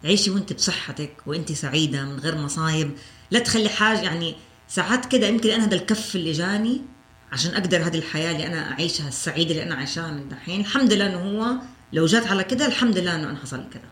عيشي 0.04 0.32
وأنت 0.32 0.54
بصحتك 0.54 1.14
وأنت 1.26 1.52
سعيدة 1.52 2.04
من 2.04 2.20
غير 2.20 2.38
مصايب. 2.38 2.92
لا 3.32 3.40
تخلي 3.40 3.70
حاجة 3.70 4.02
يعني 4.02 4.36
ساعات 4.68 5.06
كده 5.06 5.28
يمكن 5.28 5.50
أنا 5.50 5.66
هذا 5.66 5.76
الكف 5.76 6.16
اللي 6.16 6.32
جاني 6.32 6.82
عشان 7.32 7.54
أقدر 7.54 7.88
هذه 7.88 7.98
الحياة 7.98 8.32
اللي 8.32 8.48
أنا 8.48 8.72
أعيشها 8.72 9.08
السعيدة 9.08 9.52
اللي 9.52 9.64
أنا 9.64 9.76
عايشاها 9.76 10.12
من 10.12 10.30
دحين 10.30 10.62
الحمد 10.62 10.94
لله 10.94 11.08
إنه 11.08 11.18
هو 11.18 11.56
لو 11.94 12.06
جات 12.06 12.28
على 12.28 12.44
كده 12.44 12.66
الحمد 12.66 12.98
لله 12.98 13.16
إنه 13.16 13.30
أنا 13.30 13.40
حصل 13.40 13.70
كده. 13.74 13.90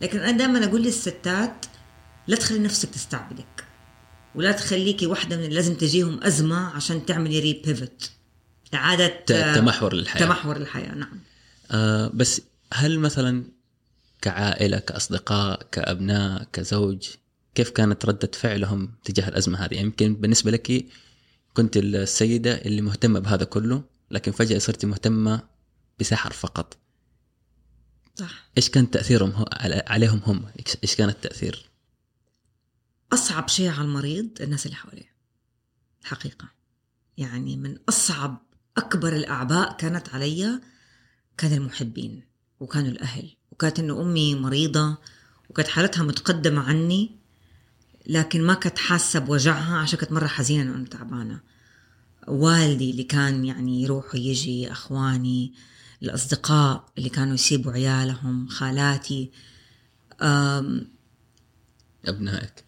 لكن 0.00 0.18
أنا 0.18 0.30
دائما 0.30 0.64
أقول 0.64 0.82
للستات 0.82 1.66
لا 2.26 2.36
تخلي 2.36 2.58
نفسك 2.58 2.90
تستعبدك. 2.90 3.64
ولا 4.34 4.52
تخليكي 4.52 5.06
واحدة 5.06 5.36
من 5.36 5.44
اللي 5.44 5.54
لازم 5.54 5.74
تجيهم 5.74 6.22
أزمة 6.24 6.56
عشان 6.56 7.06
تعملي 7.06 7.38
ري 7.40 7.62
بيفت 7.66 8.10
إعادة 8.74 9.06
ت- 9.06 9.32
تمحور 9.32 9.94
للحياة 9.94 10.26
تمحور 10.26 10.56
الحياة 10.56 10.94
نعم 10.94 11.20
آه 11.70 12.10
بس 12.14 12.42
هل 12.72 12.98
مثلا 12.98 13.44
كعائلة 14.22 14.78
كأصدقاء 14.78 15.62
كأبناء 15.72 16.46
كزوج 16.52 17.08
كيف 17.54 17.70
كانت 17.70 18.04
ردة 18.06 18.30
فعلهم 18.34 18.94
تجاه 19.04 19.28
الأزمة 19.28 19.58
هذه؟ 19.58 19.74
يمكن 19.80 20.14
بالنسبة 20.14 20.50
لك 20.50 20.86
كنت 21.54 21.76
السيدة 21.76 22.54
اللي 22.54 22.82
مهتمة 22.82 23.20
بهذا 23.20 23.44
كله 23.44 23.82
لكن 24.10 24.32
فجأة 24.32 24.58
صرتي 24.58 24.86
مهتمة 24.86 25.42
بسحر 26.00 26.32
فقط 26.32 26.76
صح 28.14 28.44
إيش 28.56 28.68
كان 28.70 28.90
تأثيرهم 28.90 29.44
عليهم 29.86 30.20
هم؟ 30.26 30.44
إيش- 30.46 30.76
إيش 30.82 30.94
كان 30.96 31.08
التأثير؟ 31.08 31.70
أصعب 33.14 33.48
شيء 33.48 33.70
على 33.70 33.82
المريض 33.82 34.28
الناس 34.40 34.66
اللي 34.66 34.76
حواليه. 34.76 35.14
الحقيقة. 36.02 36.48
يعني 37.18 37.56
من 37.56 37.78
أصعب 37.88 38.42
أكبر 38.76 39.16
الأعباء 39.16 39.76
كانت 39.76 40.08
علي 40.08 40.60
كان 41.38 41.52
المحبين 41.52 42.22
وكانوا 42.60 42.90
الأهل 42.90 43.30
وكانت 43.52 43.78
إنه 43.78 44.02
أمي 44.02 44.34
مريضة 44.34 44.98
وكانت 45.50 45.68
حالتها 45.68 46.02
متقدمة 46.02 46.62
عني 46.62 47.18
لكن 48.06 48.42
ما 48.42 48.54
كانت 48.54 48.78
حاسة 48.78 49.20
بوجعها 49.20 49.76
عشان 49.78 49.98
كانت 49.98 50.12
مرة 50.12 50.26
حزينة 50.26 50.62
إنه 50.62 50.74
أنا 50.74 50.86
تعبانة. 50.86 51.40
والدي 52.28 52.90
اللي 52.90 53.04
كان 53.04 53.44
يعني 53.44 53.82
يروح 53.82 54.14
ويجي 54.14 54.72
أخواني 54.72 55.54
الأصدقاء 56.02 56.92
اللي 56.98 57.08
كانوا 57.08 57.34
يسيبوا 57.34 57.72
عيالهم 57.72 58.48
خالاتي 58.48 59.30
أم 60.22 60.88
أبنائك. 62.04 62.63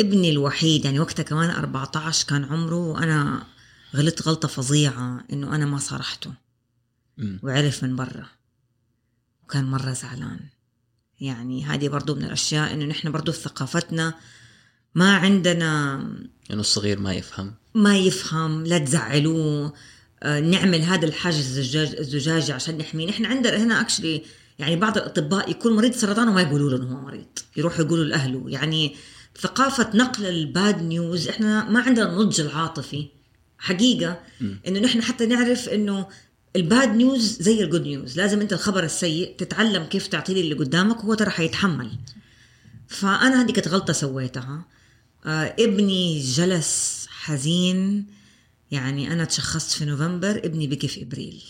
ابني 0.00 0.30
الوحيد 0.30 0.84
يعني 0.84 1.00
وقتها 1.00 1.22
كمان 1.22 1.50
14 1.50 2.26
كان 2.28 2.44
عمره 2.44 2.76
وأنا 2.76 3.46
غلطت 3.96 4.28
غلطة 4.28 4.48
فظيعة 4.48 5.24
إنه 5.32 5.54
أنا 5.54 5.66
ما 5.66 5.78
صارحته. 5.78 6.32
وعرف 7.42 7.84
من 7.84 7.96
برا. 7.96 8.26
وكان 9.44 9.64
مرة 9.64 9.92
زعلان. 9.92 10.40
يعني 11.20 11.64
هذه 11.64 11.88
برضو 11.88 12.14
من 12.14 12.24
الأشياء 12.24 12.74
إنه 12.74 12.84
نحن 12.84 13.12
برضو 13.12 13.32
في 13.32 13.38
ثقافتنا 13.38 14.14
ما 14.94 15.16
عندنا 15.16 15.94
إنه 16.50 16.60
الصغير 16.60 16.98
ما 16.98 17.14
يفهم. 17.14 17.54
ما 17.74 17.98
يفهم 17.98 18.66
لا 18.66 18.78
تزعلوه. 18.78 19.74
آه، 20.22 20.40
نعمل 20.40 20.82
هذا 20.82 21.06
الحاجز 21.06 21.58
الزجاج 21.58 21.94
الزجاجي 21.98 22.52
عشان 22.52 22.78
نحميه. 22.78 23.08
نحن 23.08 23.24
عندنا 23.26 23.56
هنا 23.56 23.80
اكشلي 23.80 24.22
يعني 24.58 24.76
بعض 24.76 24.96
الأطباء 24.96 25.50
يكون 25.50 25.76
مريض 25.76 25.92
سرطان 25.92 26.28
وما 26.28 26.42
يقولوا 26.42 26.70
له 26.70 26.76
انه 26.76 26.96
هو 26.96 27.00
مريض. 27.00 27.26
يروحوا 27.56 27.84
يقولوا 27.84 28.04
لأهله. 28.04 28.44
يعني 28.46 28.96
ثقافة 29.40 29.96
نقل 29.96 30.26
ال 30.26 30.40
bad 30.40 30.82
news 30.82 31.28
إحنا 31.28 31.70
ما 31.70 31.80
عندنا 31.80 32.12
النضج 32.12 32.40
العاطفي. 32.40 33.08
حقيقة 33.58 34.20
إنه 34.66 34.80
نحن 34.80 35.02
حتى 35.02 35.26
نعرف 35.26 35.68
إنه 35.68 36.08
ال 36.56 36.64
bad 36.64 36.88
news 36.88 37.42
زي 37.42 37.64
ال 37.64 37.68
good 37.68 37.82
news. 37.82 38.16
لازم 38.16 38.40
أنت 38.40 38.52
الخبر 38.52 38.84
السيء 38.84 39.36
تتعلم 39.36 39.84
كيف 39.84 40.06
تعطيه 40.06 40.40
اللي 40.40 40.54
قدامك 40.54 41.04
وهو 41.04 41.14
ترى 41.14 41.30
حيتحمل. 41.30 41.90
فأنا 42.88 43.42
هذه 43.42 43.52
كانت 43.52 43.68
غلطة 43.68 43.92
سويتها. 43.92 44.64
آه 45.26 45.56
ابني 45.58 46.20
جلس 46.20 47.06
حزين. 47.08 48.06
يعني 48.70 49.12
أنا 49.12 49.24
تشخصت 49.24 49.70
في 49.70 49.84
نوفمبر 49.84 50.40
ابني 50.44 50.66
بكي 50.66 50.88
في 50.88 51.02
إبريل. 51.02 51.42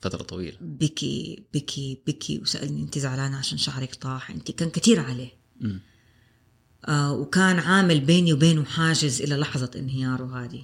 فترة 0.00 0.22
طويلة. 0.22 0.56
بكي 0.60 1.42
بكي 1.54 1.98
بكي 2.06 2.38
وسألني 2.38 2.82
أنت 2.82 2.98
زعلانة 2.98 3.36
عشان 3.36 3.58
شعرك 3.58 3.94
طاح؟ 3.94 4.30
أنت 4.30 4.50
كان 4.50 4.70
كثير 4.70 5.00
عليه. 5.00 5.32
مم. 5.60 5.80
آه 6.84 7.12
وكان 7.12 7.58
عامل 7.58 8.00
بيني 8.00 8.32
وبينه 8.32 8.64
حاجز 8.64 9.22
إلى 9.22 9.36
لحظة 9.36 9.70
انهياره 9.76 10.44
هذه. 10.44 10.62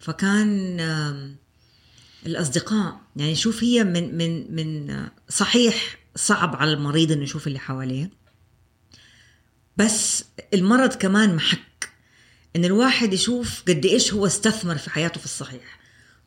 فكان 0.00 0.80
آم، 0.80 1.36
الأصدقاء 2.26 3.00
يعني 3.16 3.34
شوف 3.34 3.64
هي 3.64 3.84
من 3.84 4.16
من 4.18 4.54
من 4.54 5.06
صحيح 5.28 5.98
صعب 6.16 6.56
على 6.56 6.72
المريض 6.72 7.12
إنه 7.12 7.22
يشوف 7.22 7.46
اللي 7.46 7.58
حواليه 7.58 8.10
بس 9.76 10.24
المرض 10.54 10.94
كمان 10.94 11.36
محك 11.36 11.88
إن 12.56 12.64
الواحد 12.64 13.12
يشوف 13.12 13.62
قد 13.68 13.84
إيش 13.86 14.12
هو 14.14 14.26
استثمر 14.26 14.78
في 14.78 14.90
حياته 14.90 15.18
في 15.18 15.24
الصحيح. 15.24 15.80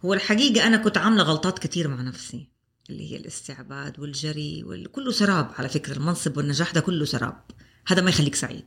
هو 0.05 0.13
الحقيقة 0.13 0.67
أنا 0.67 0.77
كنت 0.77 0.97
عاملة 0.97 1.23
غلطات 1.23 1.59
كثير 1.59 1.87
مع 1.87 2.01
نفسي 2.01 2.47
اللي 2.89 3.11
هي 3.11 3.17
الاستعباد 3.17 3.99
والجري 3.99 4.63
وال... 4.63 4.91
كله 4.91 5.11
سراب 5.11 5.51
على 5.57 5.69
فكرة 5.69 5.93
المنصب 5.97 6.37
والنجاح 6.37 6.71
ده 6.71 6.81
كله 6.81 7.05
سراب 7.05 7.41
هذا 7.87 8.01
ما 8.01 8.09
يخليك 8.09 8.35
سعيد. 8.35 8.65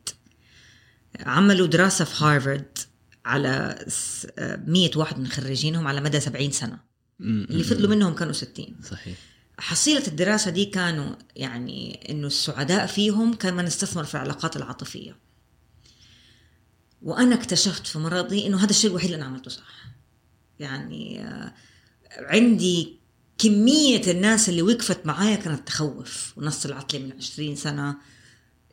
عملوا 1.20 1.66
دراسة 1.66 2.04
في 2.04 2.24
هارفارد 2.24 2.78
على 3.24 3.84
س- 3.88 4.26
آه، 4.38 4.56
100 4.66 4.90
واحد 4.96 5.18
من 5.18 5.26
خريجينهم 5.26 5.86
على 5.86 6.00
مدى 6.00 6.20
70 6.20 6.50
سنة. 6.50 6.78
مم. 7.18 7.46
اللي 7.50 7.64
فضلوا 7.64 7.90
منهم 7.90 8.14
كانوا 8.14 8.32
60 8.32 8.76
صحيح. 8.90 9.18
حصيلة 9.58 10.06
الدراسة 10.06 10.50
دي 10.50 10.64
كانوا 10.64 11.14
يعني 11.36 12.06
إنه 12.10 12.26
السعداء 12.26 12.86
فيهم 12.86 13.34
كان 13.34 13.54
من 13.54 13.64
استثمر 13.66 14.04
في 14.04 14.14
العلاقات 14.14 14.56
العاطفية. 14.56 15.16
وأنا 17.02 17.34
اكتشفت 17.34 17.86
في 17.86 17.98
مرضي 17.98 18.46
إنه 18.46 18.58
هذا 18.64 18.70
الشيء 18.70 18.90
الوحيد 18.90 19.10
اللي 19.10 19.16
أنا 19.22 19.30
عملته 19.30 19.50
صح. 19.50 19.84
يعني 20.58 21.20
آه، 21.24 21.54
عندي 22.18 22.98
كمية 23.38 24.10
الناس 24.10 24.48
اللي 24.48 24.62
وقفت 24.62 25.06
معايا 25.06 25.36
كانت 25.36 25.66
تخوف. 25.68 26.32
ونص 26.36 26.64
العطلي 26.66 26.98
من 27.00 27.12
20 27.12 27.56
سنة. 27.56 27.96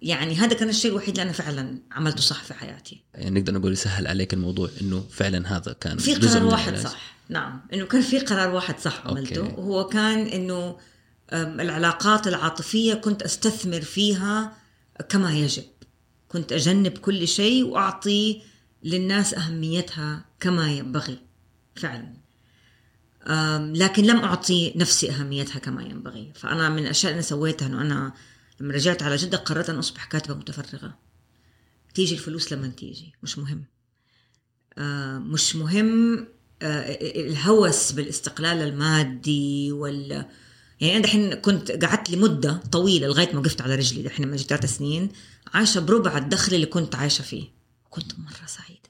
يعني 0.06 0.36
هذا 0.36 0.54
كان 0.54 0.70
الشيء 0.70 0.92
الوحيد 0.92 1.10
اللي 1.10 1.22
أنا 1.22 1.32
فعلا 1.32 1.80
عملته 1.92 2.22
صح 2.22 2.44
في 2.44 2.54
حياتي. 2.54 3.04
يعني 3.14 3.40
نقدر 3.40 3.54
نقول 3.54 3.74
يسهل 3.74 4.08
عليك 4.08 4.34
الموضوع 4.34 4.70
إنه 4.82 5.04
فعلا 5.12 5.58
هذا 5.58 5.74
كان 5.74 5.98
في 5.98 6.16
قرار 6.16 6.46
واحد. 6.46 6.78
صح. 6.78 7.16
نعم. 7.30 7.62
إنه 7.74 7.86
كان 7.86 8.02
في 8.02 8.20
قرار 8.20 8.56
واحد 8.56 8.80
صح 8.80 9.08
عملته. 9.08 9.42
أوكي. 9.42 9.56
وهو 9.62 9.88
كان 9.88 10.28
إنه 10.28 10.78
العلاقات 11.34 12.28
العاطفية 12.28 12.94
كنت 12.94 13.22
أستثمر 13.22 13.82
فيها 13.82 14.54
كما 15.10 15.34
يجب. 15.34 15.64
كنت 16.28 16.52
أجنب 16.52 16.98
كل 16.98 17.28
شيء 17.28 17.66
وأعطي 17.66 18.42
للناس 18.84 19.34
أهميتها 19.34 20.26
كما 20.40 20.72
ينبغي 20.72 21.18
فعلا. 21.76 22.14
لكن 23.74 24.04
لم 24.04 24.18
أعطي 24.18 24.74
نفسي 24.76 25.12
أهميتها 25.12 25.60
كما 25.60 25.84
ينبغي. 25.84 26.32
فأنا 26.36 26.70
من 26.70 26.84
الأشياء 26.84 27.12
اللي 27.12 27.24
سويتها 27.24 27.66
إنه 27.68 27.82
أنا 27.82 28.14
لما 28.60 28.74
رجعت 28.74 29.04
على 29.04 29.16
جدة 29.16 29.38
قررت 29.38 29.70
أن 29.70 29.78
أصبح 29.78 30.06
كاتبة 30.06 30.34
متفرغة. 30.34 30.98
تيجي 31.94 32.14
الفلوس 32.14 32.54
لما 32.54 32.68
تيجي. 32.68 33.14
مش 33.24 33.38
مهم. 33.38 33.66
آه، 34.78 35.18
مش 35.18 35.56
مهم 35.56 36.28
آه، 36.62 36.92
الهوس 37.02 37.92
بالاستقلال 37.92 38.58
المادي 38.62 39.72
وال 39.72 40.26
يعني 40.82 40.96
أنا 40.96 41.04
دحين 41.04 41.34
كنت 41.34 41.72
قعدت 41.72 42.10
لمدة 42.10 42.54
طويلة 42.72 43.08
لغاية 43.08 43.34
ما 43.34 43.40
وقفت 43.40 43.62
على 43.62 43.76
رجلي. 43.76 44.04
دحين 44.04 44.26
لما 44.26 44.36
جيت 44.36 44.48
ثلاث 44.48 44.78
سنين 44.78 45.10
عايشة 45.54 45.80
بربع 45.80 46.18
الدخل 46.18 46.56
اللي 46.56 46.66
كنت 46.66 46.96
عايشة 46.96 47.22
فيه. 47.22 47.48
كنت 47.90 48.20
مرة 48.20 48.46
سعيدة. 48.46 48.90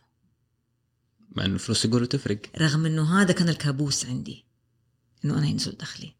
مع 1.36 1.46
إنه 1.46 1.54
الفلوس 1.54 1.86
يقولوا 1.86 2.08
تفرق. 2.08 2.40
رغم 2.58 2.86
إنه 2.86 3.22
هذا 3.22 3.34
كان 3.34 3.50
الكابوس 3.50 4.06
عندي. 4.06 4.46
إنه 5.26 5.38
أنا 5.38 5.48
ينزل 5.48 5.72
دخلي. 5.72 6.15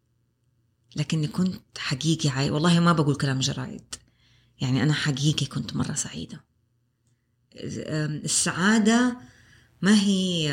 لكني 0.96 1.26
كنت 1.28 1.78
حقيقي 1.78 2.28
عاي... 2.28 2.50
والله 2.50 2.80
ما 2.80 2.92
بقول 2.92 3.16
كلام 3.16 3.40
جرايد. 3.40 3.94
يعني 4.60 4.82
أنا 4.82 4.92
حقيقي 4.92 5.46
كنت 5.46 5.76
مرة 5.76 5.94
سعيدة. 5.94 6.44
أم، 7.56 8.20
السعادة 8.24 9.16
ما 9.82 9.94
هي 10.02 10.44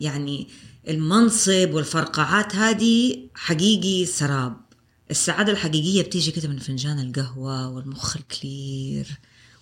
يعني 0.00 0.48
المنصب 0.88 1.68
والفرقعات 1.72 2.56
هذه 2.56 3.18
حقيقي 3.34 4.06
سراب. 4.06 4.56
السعادة 5.10 5.52
الحقيقية 5.52 6.02
بتيجي 6.02 6.30
كده 6.30 6.48
من 6.48 6.58
فنجان 6.58 6.98
القهوة 7.00 7.68
والمخ 7.68 8.16
الكلير. 8.16 9.06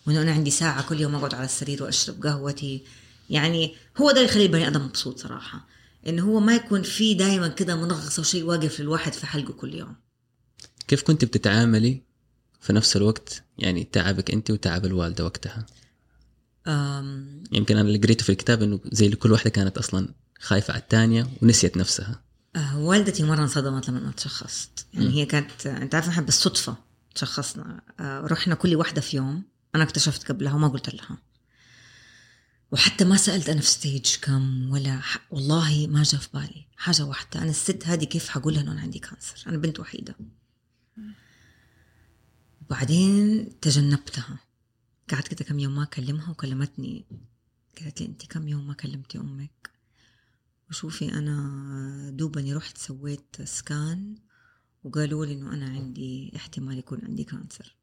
وإنه 0.07 0.23
أنا 0.23 0.33
عندي 0.33 0.50
ساعة 0.50 0.89
كل 0.89 1.00
يوم 1.00 1.15
أقعد 1.15 1.35
على 1.35 1.45
السرير 1.45 1.83
وأشرب 1.83 2.23
قهوتي. 2.23 2.85
يعني 3.31 3.75
هو 3.99 4.11
ده 4.11 4.17
اللي 4.17 4.31
يخلي 4.31 4.47
البني 4.47 4.69
آدم 4.69 4.85
مبسوط 4.85 5.19
صراحة. 5.19 5.67
إنه 6.07 6.23
هو 6.23 6.41
ما 6.41 6.55
يكون 6.55 6.83
فيه 6.83 7.17
دايما 7.17 7.49
كده 7.49 7.77
منغصة 7.77 8.21
وشيء 8.21 8.45
واقف 8.45 8.81
للواحد 8.81 9.12
في 9.12 9.27
حلقه 9.27 9.53
كل 9.53 9.75
يوم. 9.75 9.97
كيف 10.91 11.03
كنت 11.03 11.25
بتتعاملي 11.25 12.03
في 12.61 12.73
نفس 12.73 12.97
الوقت؟ 12.97 13.45
يعني 13.59 13.85
تعبك 13.85 14.31
انت 14.31 14.50
وتعب 14.50 14.85
الوالدة 14.85 15.25
وقتها. 15.25 15.67
أم 16.67 17.45
يمكن 17.53 17.76
أنا 17.76 17.89
اللي 17.89 17.99
قريته 17.99 18.25
في 18.25 18.33
الكتاب 18.33 18.63
إنه 18.63 18.81
زي 18.93 19.07
اللي 19.07 19.17
كل 19.17 19.33
واحدة 19.33 19.50
كانت 19.50 19.79
أصلا 19.79 20.15
خايفة 20.41 20.73
على 20.73 20.83
الثانية 20.83 21.31
ونسيت 21.43 21.76
نفسها. 21.76 22.23
آه، 22.57 22.79
والدتي 22.79 23.23
مرة 23.23 23.43
انصدمت 23.43 23.89
لما 23.89 23.99
أنا 23.99 24.11
تشخصت. 24.11 24.87
يعني 24.95 25.07
مم. 25.07 25.13
هي 25.13 25.26
كانت 25.26 25.67
أنت 25.67 25.95
عارف 25.95 26.09
إحنا 26.09 26.23
بالصدفة 26.23 26.76
تشخصنا. 27.15 27.81
آه، 28.00 28.21
رحنا 28.21 28.55
كل 28.55 28.76
واحدة 28.76 29.00
في 29.00 29.17
يوم. 29.17 29.43
أنا 29.75 29.83
اكتشفت 29.83 30.29
قبلها 30.29 30.55
وما 30.55 30.69
قلت 30.69 30.95
لها. 30.95 31.19
وحتى 32.73 33.05
ما 33.05 33.17
سألت 33.17 33.49
أنا 33.49 33.61
في 33.61 33.71
stage 33.71 34.17
كم 34.23 34.71
ولا 34.71 35.00
ح... 35.00 35.19
والله 35.31 35.87
ما 35.87 36.03
جاء 36.03 36.21
في 36.21 36.29
بالي. 36.35 36.67
حاجة 36.76 37.05
واحدة. 37.05 37.43
أنا 37.43 37.50
الست 37.50 37.87
هذه 37.87 38.05
كيف 38.05 38.29
حقول 38.29 38.55
لها 38.55 38.63
إنه 38.63 38.73
أنا 38.73 38.81
عندي 38.81 38.99
cancer 38.99 39.45
أنا 39.47 39.57
بنت 39.57 39.81
وحيدة. 39.81 40.15
وبعدين 42.63 43.49
تجنبتها. 43.61 44.39
قعدت 45.11 45.29
كده 45.35 45.45
كم 45.45 45.59
يوم 45.59 45.75
ما 45.75 45.83
أكلمها 45.83 46.31
وكلمتني. 46.31 47.05
قالت 47.81 48.00
لي 48.00 48.07
أنت 48.07 48.26
كم 48.26 48.49
يوم 48.49 48.67
ما 48.67 48.75
كلمتي 48.75 49.19
أمك؟ 49.19 49.71
وشوفي 50.71 51.13
أنا 51.13 52.11
دوبني 52.11 52.55
رحت 52.55 52.79
سويت 52.79 53.43
scan 53.43 54.15
وقالوا 54.85 55.26
لي 55.26 55.33
إنه 55.33 55.55
أنا 55.55 55.67
عندي 55.67 56.33
احتمال 56.37 56.79
يكون 56.79 57.05
عندي 57.05 57.25
cancer 57.25 57.76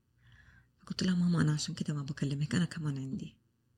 قلت 0.88 1.04
لها 1.04 1.16
ماما 1.16 1.42
أنا 1.42 1.54
عشان 1.54 1.76
كده 1.76 1.94
ما 1.94 2.04
بكلمك 2.04 2.56
أنا 2.56 2.66
كمان 2.66 2.98
عندي. 2.98 3.36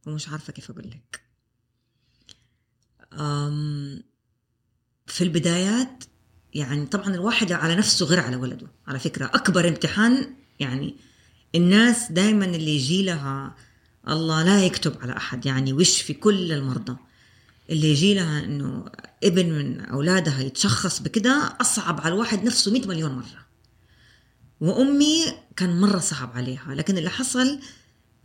ومش 0.08 0.30
عارفة 0.30 0.54
كيف 0.54 0.72
أقول 0.72 0.90
لك. 0.90 1.24
في 5.08 5.24
البدايات 5.24 6.04
يعني 6.54 6.86
طبعا 6.86 7.16
الواحد 7.16 7.52
على 7.52 7.76
نفسه 7.76 8.06
غير 8.06 8.20
على 8.20 8.36
ولده. 8.36 8.68
على 8.88 9.00
فكرة 9.00 9.26
أكبر 9.26 9.68
امتحان 9.68 10.34
يعني 10.60 10.96
الناس 11.56 12.12
دائما 12.12 12.46
اللي 12.46 12.76
يجي 12.76 13.04
لها 13.04 13.56
الله 14.10 14.44
لا 14.44 14.66
يكتب 14.66 14.94
على 15.02 15.18
أحد 15.18 15.46
يعني 15.46 15.74
ويشفي 15.74 16.14
كل 16.14 16.52
المرضى. 16.52 16.96
اللي 17.70 17.92
يجي 17.92 18.14
لها 18.14 18.46
إنه 18.46 18.86
ابن 19.24 19.50
من 19.50 19.82
أولادها 19.82 20.42
يتشخص 20.42 21.00
بكده 21.00 21.58
أصعب 21.62 22.02
على 22.02 22.14
الواحد 22.14 22.44
نفسه 22.44 22.72
100 22.72 22.88
مليون 22.88 23.12
مرة. 23.12 23.46
وأمي 24.62 25.26
كان 25.56 25.82
مرة 25.82 26.00
صعب 26.00 26.32
عليها 26.36 26.76
لكن 26.76 26.98
اللي 26.98 27.10
حصل 27.10 27.60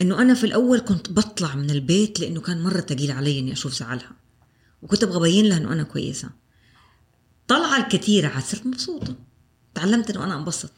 إنه 0.01 0.23
أنا 0.23 0.35
في 0.35 0.45
الأول 0.45 0.81
كنت 0.81 1.11
بطلع 1.11 1.55
من 1.55 1.71
البيت 1.71 2.21
لأنه 2.21 2.41
كان 2.41 2.63
مرة 2.63 2.81
ثقيل 2.81 3.11
علي 3.11 3.39
إني 3.39 3.53
أشوف 3.53 3.75
زعلها. 3.75 4.13
وكنت 4.83 5.03
أبغى 5.03 5.17
أبين 5.17 5.47
لها 5.47 5.59
إنه 5.59 5.73
أنا 5.73 5.83
كويسة. 5.83 6.31
طلعة 7.49 7.77
الكثيرة 7.85 8.29
عاد 8.29 8.43
صرت 8.45 8.67
مبسوطة. 8.67 9.15
تعلمت 9.75 10.11
إنه 10.11 10.25
أنا 10.25 10.37
انبسط. 10.37 10.73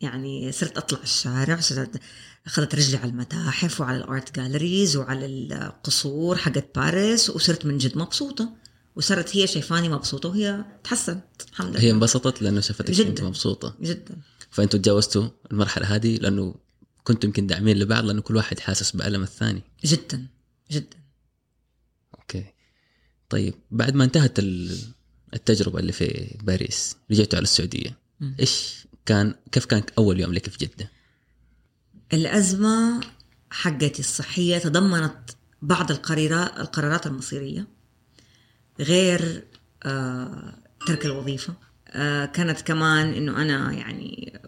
يعني 0.00 0.52
صرت 0.52 0.76
أطلع 0.76 0.98
الشارع 1.02 1.60
صرت 1.60 2.00
أخذت 2.46 2.74
رجلي 2.74 2.96
على 2.96 3.10
المتاحف 3.10 3.80
وعلى 3.80 3.96
الأرت 3.98 4.36
جاليريز 4.36 4.96
وعلى 4.96 5.26
القصور 5.26 6.36
حقت 6.36 6.74
باريس 6.74 7.30
وصرت 7.30 7.66
من 7.66 7.78
جد 7.78 7.98
مبسوطة. 7.98 8.54
وصارت 8.96 9.36
هي 9.36 9.46
شايفاني 9.46 9.88
مبسوطة 9.88 10.28
وهي 10.28 10.64
تحسنت. 10.84 11.24
الحمد 11.50 11.70
لله. 11.70 11.80
هي 11.80 11.90
انبسطت 11.90 12.42
لأنه 12.42 12.60
شافتك 12.60 12.90
جداً. 12.90 13.08
انت 13.08 13.20
مبسوطة. 13.22 13.76
جدا. 13.80 14.16
فأنتوا 14.50 14.78
تجاوزتوا 14.78 15.28
المرحلة 15.52 15.86
هذه 15.94 16.16
لأنه 16.16 16.54
كنتوا 17.04 17.28
يمكن 17.28 17.46
داعمين 17.46 17.78
لبعض 17.78 18.04
لأنه 18.04 18.20
كل 18.20 18.36
واحد 18.36 18.60
حاسس 18.60 18.90
بألم 18.96 19.22
الثاني. 19.22 19.62
جدا. 19.84 20.26
جدا. 20.70 20.96
أوكي. 22.18 22.44
طيب 23.28 23.54
بعد 23.70 23.94
ما 23.94 24.04
انتهت 24.04 24.38
ال- 24.38 24.78
التجربة 25.34 25.78
اللي 25.78 25.92
في 25.92 26.36
باريس 26.42 26.96
رجعتوا 27.10 27.36
على 27.38 27.42
السعودية. 27.42 27.98
إيش 28.40 28.86
كان 29.06 29.34
كيف 29.52 29.64
كان 29.64 29.82
أول 29.98 30.20
يوم 30.20 30.32
لك 30.32 30.48
في 30.50 30.58
جدة؟ 30.58 30.90
الأزمة 32.12 33.00
حقتي 33.50 33.98
الصحية 33.98 34.58
تضمنت 34.58 35.30
بعض 35.62 35.90
القرارات 35.90 36.60
القرارات 36.60 37.06
المصيرية 37.06 37.66
غير 38.80 39.44
آه، 39.82 40.54
ترك 40.86 41.06
الوظيفة. 41.06 41.54
آه، 41.88 42.24
كانت 42.24 42.60
كمان 42.60 43.12
إنه 43.14 43.42
أنا 43.42 43.72
يعني 43.72 44.40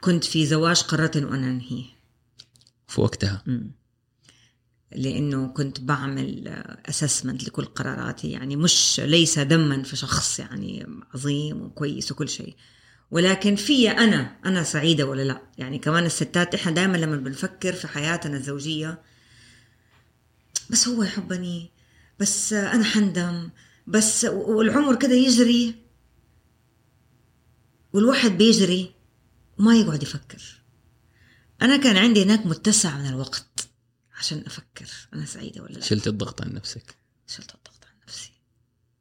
كنت 0.00 0.24
في 0.24 0.46
زواج 0.46 0.82
قررت 0.82 1.16
إنه 1.16 1.28
أنا 1.28 1.46
أنهيه. 1.46 1.84
في 2.88 3.00
وقتها؟ 3.00 3.42
مم. 3.46 3.70
لأنه 4.92 5.46
كنت 5.48 5.80
بعمل 5.80 6.48
اسسمنت 6.88 7.44
لكل 7.44 7.64
قراراتي. 7.64 8.30
يعني 8.30 8.56
مش 8.56 9.00
ليس 9.04 9.38
ذما 9.38 9.82
في 9.82 9.96
شخص 9.96 10.38
يعني 10.38 10.86
عظيم 11.14 11.62
وكويس 11.62 12.12
وكل 12.12 12.28
شيء. 12.28 12.56
ولكن 13.10 13.56
في 13.56 13.90
أنا 13.90 14.36
أنا 14.44 14.62
سعيدة 14.62 15.06
ولا 15.06 15.22
لا؟ 15.22 15.42
يعني 15.58 15.78
كمان 15.78 16.06
الستات 16.06 16.54
إحنا 16.54 16.72
دائما 16.72 16.96
لما 16.96 17.16
بنفكر 17.16 17.72
في 17.72 17.88
حياتنا 17.88 18.36
الزوجية 18.36 19.02
بس 20.70 20.88
هو 20.88 21.02
يحبني 21.02 21.70
بس 22.20 22.52
أنا 22.52 22.84
حندم 22.84 23.50
بس 23.86 24.24
والعمر 24.24 24.96
كده 24.96 25.14
يجري 25.14 25.74
والواحد 27.92 28.30
بيجري 28.30 28.94
وما 29.58 29.76
يقعد 29.76 30.02
يفكر. 30.02 30.62
أنا 31.62 31.76
كان 31.76 31.96
عندي 31.96 32.22
هناك 32.22 32.46
متسع 32.46 32.98
من 32.98 33.06
الوقت. 33.06 33.45
عشان 34.16 34.42
أفكر 34.46 34.90
أنا 35.14 35.24
سعيدة 35.24 35.62
ولا 35.62 35.72
لأ. 35.72 35.80
شلت 35.80 36.06
الضغط 36.06 36.42
عن 36.42 36.54
نفسك؟ 36.54 36.96
شلت 37.26 37.54
الضغط 37.54 37.84
عن 37.84 38.00
نفسي. 38.08 38.32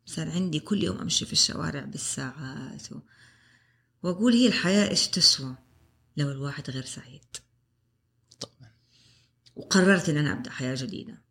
صار 0.06 0.30
عندي 0.30 0.60
كل 0.60 0.84
يوم 0.84 0.98
أمشي 0.98 1.26
في 1.26 1.34
الشوارع 1.34 1.86
بالساعات 1.86 2.92
و... 2.92 3.00
وأقول 4.04 4.34
هي 4.34 4.48
الحياة 4.48 4.90
إيش 4.90 5.08
تسوى 5.08 5.56
لو 6.18 6.32
الواحد 6.32 6.70
غير 6.70 6.86
سعيد؟ 6.86 7.26
طبعا. 8.40 8.72
وقررت 9.56 10.10
إن 10.10 10.18
أنا 10.18 10.32
أبدأ 10.32 10.52
حياة 10.52 10.76
جديدة. 10.76 11.22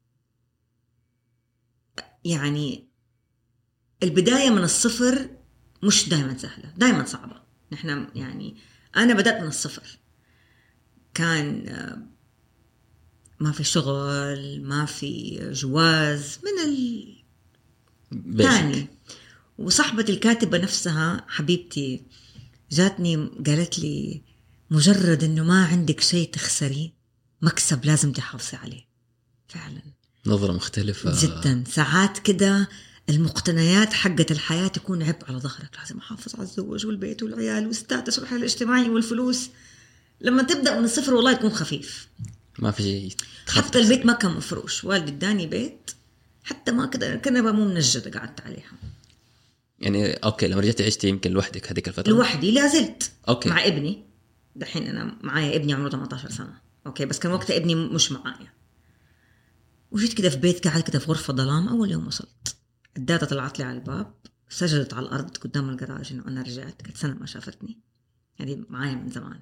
يعني 2.24 2.88
البداية 4.02 4.50
من 4.50 4.62
الصفر 4.64 5.30
مش 5.82 6.08
دائما 6.08 6.38
سهلة 6.38 6.74
دائما 6.76 7.04
صعبة. 7.04 7.42
نحن 7.72 8.08
يعني 8.14 8.56
أنا 8.96 9.14
بدأت 9.14 9.42
من 9.42 9.48
الصفر. 9.48 9.98
كان 11.14 12.13
ما 13.44 13.52
في 13.52 13.64
شغل 13.64 14.62
ما 14.62 14.84
في 14.84 15.38
جواز 15.52 16.38
من 16.44 16.74
الثاني 18.12 18.86
وصاحبة 19.58 20.04
الكاتبة 20.08 20.58
نفسها 20.58 21.24
حبيبتي 21.28 22.02
جاتني 22.70 23.16
قالت 23.46 23.78
لي 23.78 24.22
مجرد 24.70 25.24
إنه 25.24 25.44
ما 25.44 25.64
عندك 25.64 26.00
شيء 26.00 26.30
تخسريه 26.30 26.90
مكسب 27.42 27.84
لازم 27.84 28.12
تحافظي 28.12 28.56
عليه. 28.56 28.86
فعلا. 29.48 29.82
نظرة 30.26 30.52
مختلفة. 30.52 31.22
جدا. 31.22 31.64
ساعات 31.68 32.18
كده 32.18 32.68
المقتنيات 33.08 33.92
حقت 33.92 34.30
الحياة 34.30 34.68
تكون 34.68 35.02
عبء 35.02 35.24
على 35.28 35.38
ظهرك. 35.38 35.76
لازم 35.78 35.98
أحافظ 35.98 36.34
على 36.34 36.44
الزوج 36.44 36.86
والبيت 36.86 37.22
والعيال 37.22 37.66
وال 37.66 37.79
status 37.79 38.18
والحياة 38.18 38.38
الاجتماعي 38.38 38.88
والفلوس. 38.88 39.50
لما 40.20 40.42
تبدأ 40.42 40.78
من 40.78 40.84
الصفر 40.84 41.14
والله 41.14 41.32
يكون 41.32 41.50
خفيف. 41.50 42.08
ما 42.58 42.70
في 42.70 42.82
شيء 42.82 43.16
حتى 43.48 43.78
البيت 43.78 44.06
ما 44.06 44.12
كان 44.12 44.30
مفروش. 44.30 44.84
والدي 44.84 45.12
اداني 45.12 45.46
بيت 45.46 45.90
حتى 46.44 46.72
ما 46.72 46.86
كده 46.86 47.16
كنبه 47.16 47.52
مو 47.52 47.64
منجدة 47.64 48.18
قعدت 48.18 48.40
عليها. 48.40 48.72
يعني 49.78 50.12
okay 50.12 50.46
لما 50.48 50.60
رجعتي 50.60 50.86
عشتي 50.86 51.08
يمكن 51.08 51.30
لوحدك 51.30 51.72
هذيك 51.72 51.88
الفترة؟ 51.88 52.12
لوحدي 52.12 52.50
لا 52.50 52.68
زلت. 52.68 53.12
okay. 53.28 53.48
مع 53.48 53.66
ابني. 53.66 54.04
دحين 54.56 54.86
أنا 54.86 55.18
معايا 55.22 55.56
ابني 55.56 55.72
عمره 55.74 55.90
18 55.90 56.30
سنة. 56.30 56.60
okay 56.86 57.04
بس 57.04 57.18
كان 57.18 57.32
وقتها 57.32 57.56
ابني 57.56 57.74
مش 57.74 58.12
معايا. 58.12 58.52
وجيت 59.90 60.14
كده 60.14 60.30
في 60.30 60.36
بيت 60.36 60.68
قاعد 60.68 60.82
كده 60.82 60.98
في 60.98 61.06
غرفة 61.06 61.34
ظلام. 61.34 61.68
أول 61.68 61.90
يوم 61.90 62.06
وصلت 62.06 62.56
الداتا 62.96 63.26
طلعت 63.26 63.58
لي 63.58 63.64
على 63.64 63.78
الباب 63.78 64.14
سجلت 64.48 64.94
على 64.94 65.06
الأرض 65.06 65.36
قدام 65.36 65.70
الجراج 65.70 66.12
إنه 66.12 66.28
أنا 66.28 66.42
رجعت. 66.42 66.82
قلت 66.86 66.96
سنة 66.96 67.14
ما 67.14 67.26
شافتني. 67.26 67.78
يعني 68.38 68.64
معايا 68.70 68.94
من 68.94 69.10
زمان. 69.10 69.40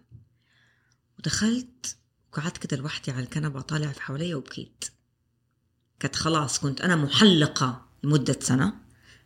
ودخلت 1.19 1.97
وقعدت 2.33 2.59
كده 2.59 2.77
لوحدي 2.77 3.11
على 3.11 3.23
الكنبة 3.23 3.61
طالع 3.61 3.93
في 3.93 4.03
حواليا 4.03 4.37
وبكيت. 4.37 4.85
كنت 6.03 6.17
خلاص 6.17 6.59
كنت 6.59 6.81
أنا 6.81 6.97
محلقة 6.97 7.87
لمدة 8.05 8.37
سنة 8.41 8.75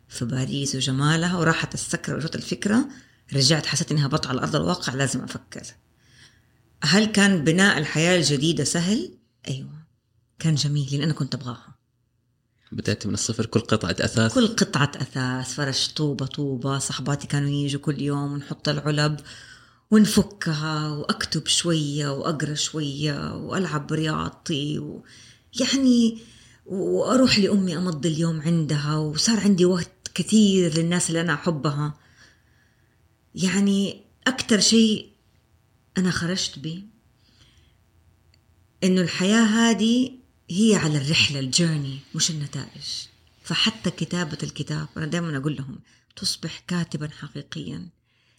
في 0.07 0.25
باريس 0.25 0.75
وجمالها 0.75 1.37
وراحت 1.37 1.73
السكره 1.73 2.15
وجت 2.15 2.35
الفكرة 2.35 2.89
رجعت 3.33 3.65
حسيت 3.65 3.91
إنها 3.91 4.07
بطع 4.07 4.29
على 4.29 4.41
أرض 4.41 4.55
الواقع 4.55 4.93
لازم 4.93 5.23
أفكر. 5.23 5.63
هل 6.83 7.05
كان 7.05 7.43
بناء 7.43 7.77
الحياة 7.77 8.17
الجديدة 8.17 8.63
سهل؟ 8.63 9.17
أيوه 9.47 9.77
كان 10.39 10.55
جميل 10.55 10.87
لأن 10.91 11.01
أنا 11.01 11.13
كنت 11.13 11.35
أبغاها. 11.35 11.75
بدأت 12.71 13.07
من 13.07 13.13
الصفر 13.13 13.45
كل 13.45 13.59
قطعة 13.59 13.95
أثاث؟ 13.99 14.33
كل 14.33 14.47
قطعة 14.47 14.91
أثاث 14.95 15.53
فرش 15.53 15.87
طوبة 15.87 16.25
طوبة 16.25 16.79
صحباتي 16.79 17.27
كانوا 17.27 17.49
يجوا 17.49 17.81
كل 17.81 18.01
يوم 18.01 18.33
ونحط 18.33 18.69
العلب 18.69 19.19
ونفكها 19.91 20.89
وأكتب 20.89 21.47
شوية 21.47 22.13
وأقرأ 22.13 22.53
شوية 22.53 23.35
وألعب 23.35 23.87
برياضتي 23.87 24.79
و... 24.79 25.03
يعني 25.59 26.19
وأروح 26.65 27.39
لأمي 27.39 27.77
أمضي 27.77 28.09
اليوم 28.09 28.41
عندها 28.41 28.95
وصار 28.95 29.39
عندي 29.39 29.65
وقت 29.65 29.91
كثير 30.13 30.77
للناس 30.77 31.09
اللي 31.09 31.21
أنا 31.21 31.33
أحبها. 31.33 31.97
يعني 33.35 34.03
أكثر 34.27 34.59
شيء 34.59 35.09
أنا 35.97 36.11
خرجت 36.11 36.59
به 36.59 36.83
إنه 38.83 39.01
الحياة 39.01 39.43
هذه 39.43 40.11
هي 40.49 40.75
على 40.75 40.97
الرحلة 40.97 41.39
الجيرني 41.39 41.99
مش 42.15 42.31
النتائج. 42.31 43.07
فحتى 43.43 43.91
كتابة 43.91 44.37
الكتاب 44.43 44.87
أنا 44.97 45.05
دائما 45.05 45.37
أقول 45.37 45.55
لهم 45.55 45.79
تصبح 46.15 46.59
كاتبا 46.67 47.09
حقيقيا. 47.19 47.96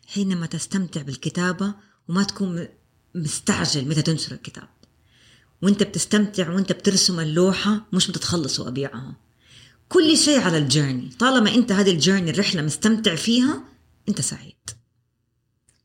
حينما 0.09 0.47
تستمتع 0.47 1.03
بالكتابة 1.03 1.75
وما 2.09 2.23
تكون 2.23 2.69
مستعجل 3.15 3.89
متى 3.89 4.03
تنشر 4.03 4.33
الكتاب. 4.33 4.69
وانت 5.63 5.83
بتستمتع 5.83 6.51
وانت 6.51 6.73
بترسم 6.73 7.21
اللوحة 7.21 7.87
مش 7.93 8.11
بتتخلص 8.11 8.61
وأبيعها. 8.61 9.17
كل 9.89 10.17
شيء 10.17 10.41
على 10.41 10.59
الجيرني. 10.59 11.09
طالما 11.09 11.55
انت 11.55 11.73
هذه 11.73 11.91
الجيرني 11.91 12.31
الرحلة 12.31 12.63
مستمتع 12.63 13.15
فيها 13.15 13.65
انت 14.09 14.21
سعيد. 14.21 14.71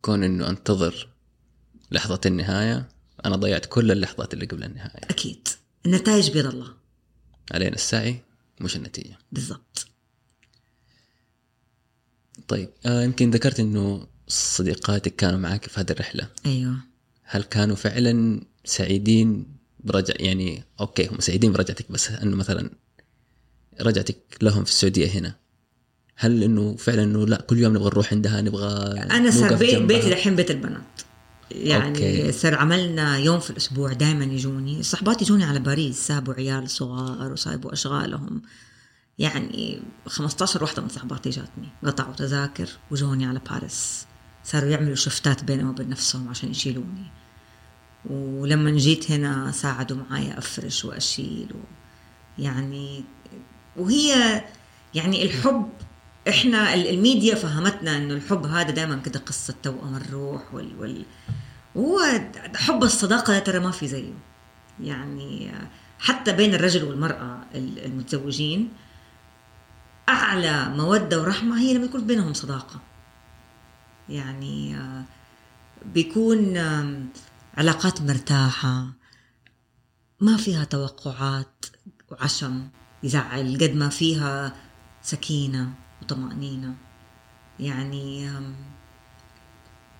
كون 0.01 0.23
إنه 0.23 0.49
أنتظر 0.49 1.09
لحظة 1.91 2.21
النهاية 2.25 2.89
أنا 3.25 3.35
ضيعت 3.35 3.65
كل 3.65 3.91
اللحظات 3.91 4.33
اللي 4.33 4.45
قبل 4.45 4.63
النهاية. 4.63 5.03
أكيد. 5.03 5.47
النتائج 5.85 6.31
بيد 6.31 6.45
الله. 6.45 6.73
علينا 7.51 7.75
السعي 7.75 8.23
مش 8.61 8.75
النتيجة. 8.75 9.17
بالضبط. 9.31 9.87
طيب 12.47 12.69
آه 12.85 13.03
يمكن 13.03 13.31
ذكرت 13.31 13.59
إنه 13.59 14.07
صديقاتك 14.27 15.15
كانوا 15.15 15.39
معك 15.39 15.65
في 15.65 15.79
هذه 15.79 15.91
الرحلة؟ 15.91 16.27
أيوه. 16.45 16.75
هل 17.23 17.43
كانوا 17.43 17.75
فعلا 17.75 18.41
سعيدين 18.65 19.45
برجع 19.79 20.13
يعني 20.19 20.63
أوكي 20.79 21.07
هم 21.07 21.19
سعيدين 21.19 21.51
برجعتك 21.51 21.91
بس 21.91 22.11
إنه 22.11 22.35
مثلا 22.35 22.69
رجعتك 23.81 24.17
لهم 24.41 24.63
في 24.63 24.71
السعودية 24.71 25.07
هنا. 25.07 25.35
هل 26.15 26.43
إنه 26.43 26.75
فعلا 26.75 27.03
إنه 27.03 27.27
لا 27.27 27.41
كل 27.41 27.57
يوم 27.57 27.73
نبغى 27.73 27.89
نروح 27.89 28.13
عندها 28.13 28.41
نبغى 28.41 29.01
أنا 29.01 29.31
صار 29.31 29.41
نوقف 29.41 29.59
بي 29.59 29.71
جنبها؟ 29.71 29.87
بيتي 29.87 30.09
دحين 30.09 30.35
بيت 30.35 30.51
البنات. 30.51 31.01
يعني 31.51 31.87
okay. 31.87 32.21
okay. 32.21 32.31
صار 32.31 32.55
عملنا 32.55 33.17
يوم 33.17 33.39
في 33.39 33.49
الأسبوع 33.49 33.93
دائما 33.93 34.25
يجوني. 34.25 34.83
صحباتي 34.83 35.23
يجوني 35.23 35.43
على 35.43 35.59
باريس 35.59 36.07
سابوا 36.07 36.33
عيال 36.33 36.69
صغار 36.69 37.31
وسايبوا 37.31 37.73
أشغالهم. 37.73 38.41
يعني 39.19 39.81
15 40.05 40.63
وحده 40.63 40.81
من 40.81 40.89
صحباتي 40.89 41.29
جاتني. 41.29 41.69
قطعوا 41.85 42.13
تذاكر 42.13 42.69
وجوني 42.91 43.25
على 43.25 43.41
باريس. 43.49 44.05
صاروا 44.43 44.69
يعملوا 44.69 44.95
شفتات 44.95 45.43
بينهم 45.43 45.69
وبين 45.69 45.89
نفسهم 45.89 46.29
عشان 46.29 46.51
يشيلوني. 46.51 47.05
ولما 48.09 48.71
جيت 48.71 49.11
هنا 49.11 49.51
ساعدوا 49.51 49.97
معايا 50.09 50.37
أفرش 50.37 50.85
وأشيل 50.85 51.47
و 51.53 51.57
يعني 52.41 53.03
وهي 53.77 54.43
يعني 54.93 55.23
الحب 55.23 55.69
إحنا 56.29 56.73
ال- 56.73 56.87
الميديا 56.89 57.35
فهمتنا 57.35 57.97
إنه 57.97 58.13
الحب 58.13 58.45
هذا 58.45 58.71
دائما 58.71 58.95
كده 58.95 59.19
قصة 59.19 59.53
توأم 59.63 59.95
الروح 59.95 60.53
وال, 60.53 60.79
وال 60.79 61.05
هو 61.77 61.99
حب 62.55 62.83
الصداقة 62.83 63.39
ترى 63.39 63.59
ما 63.59 63.71
في 63.71 63.87
زيه. 63.87 64.13
يعني 64.81 65.51
حتى 65.99 66.31
بين 66.33 66.53
الرجل 66.53 66.83
والمرأة 66.83 67.39
ال- 67.55 67.85
المتزوجين 67.85 68.69
أعلى 70.09 70.69
مودة 70.69 71.21
ورحمة 71.21 71.59
هي 71.61 71.73
لما 71.73 71.85
يكون 71.85 72.07
بينهم 72.07 72.33
صداقة. 72.33 72.79
يعني 74.09 74.75
بيكون 75.85 76.57
علاقات 77.57 78.01
مرتاحة 78.01 78.87
ما 80.19 80.37
فيها 80.37 80.63
توقعات 80.63 81.65
وعشم 82.11 82.67
يزعل 83.03 83.57
قد 83.61 83.75
ما 83.75 83.89
فيها 83.89 84.55
سكينة 85.01 85.73
وطمأنينة. 86.01 86.75
يعني 87.59 88.29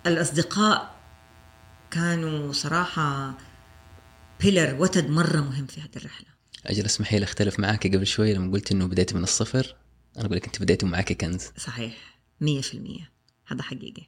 الأصدقاء 0.08 0.96
كانوا 1.92 2.54
صراحة 2.54 3.38
بيلر 4.42 4.82
وتد 4.82 5.10
مرة 5.10 5.42
مهم 5.42 5.66
في 5.66 5.82
هذه 5.82 5.96
الرحلة. 5.96 6.28
أجل 6.66 6.86
اسمحي 6.86 7.20
لي 7.20 7.24
أختلف 7.24 7.60
معاك 7.60 7.88
قبل 7.88 8.08
شوي 8.08 8.34
لما 8.34 8.52
قلت 8.52 8.72
إنه 8.72 8.86
بديتي 8.86 9.16
من 9.16 9.24
الصفر 9.24 9.76
أنا 10.18 10.26
أقول 10.26 10.38
لك 10.38 10.46
أنت 10.46 10.62
بديتي 10.62 10.86
معك 10.86 11.14
كنز. 11.14 11.48
صحيح 11.58 12.20
مية 12.42 12.62
في 12.62 12.74
المية. 12.74 13.13
هذا 13.54 13.64
حقيقي. 13.64 14.08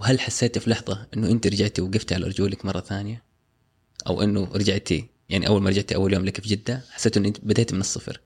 وهل 0.00 0.20
حسيتي 0.20 0.60
في 0.60 0.70
لحظة 0.70 1.06
إنه 1.16 1.30
أنت 1.30 1.46
رجعتي 1.46 1.82
وقفتي 1.82 2.14
على 2.14 2.26
رجولك 2.26 2.64
مرة 2.64 2.80
ثانية؟ 2.80 3.22
أو 4.06 4.22
إنه 4.22 4.52
رجعتي 4.52 5.08
يعني 5.28 5.46
أول 5.46 5.62
ما 5.62 5.70
رجعتي 5.70 5.94
أول 5.94 6.12
يوم 6.12 6.24
لك 6.24 6.40
في 6.40 6.48
جدة 6.48 6.84
حسيت 6.90 7.16
إنه 7.16 7.28
أنت 7.28 7.40
بديتي 7.42 7.74
من 7.74 7.80
الصفر؟ 7.80 8.20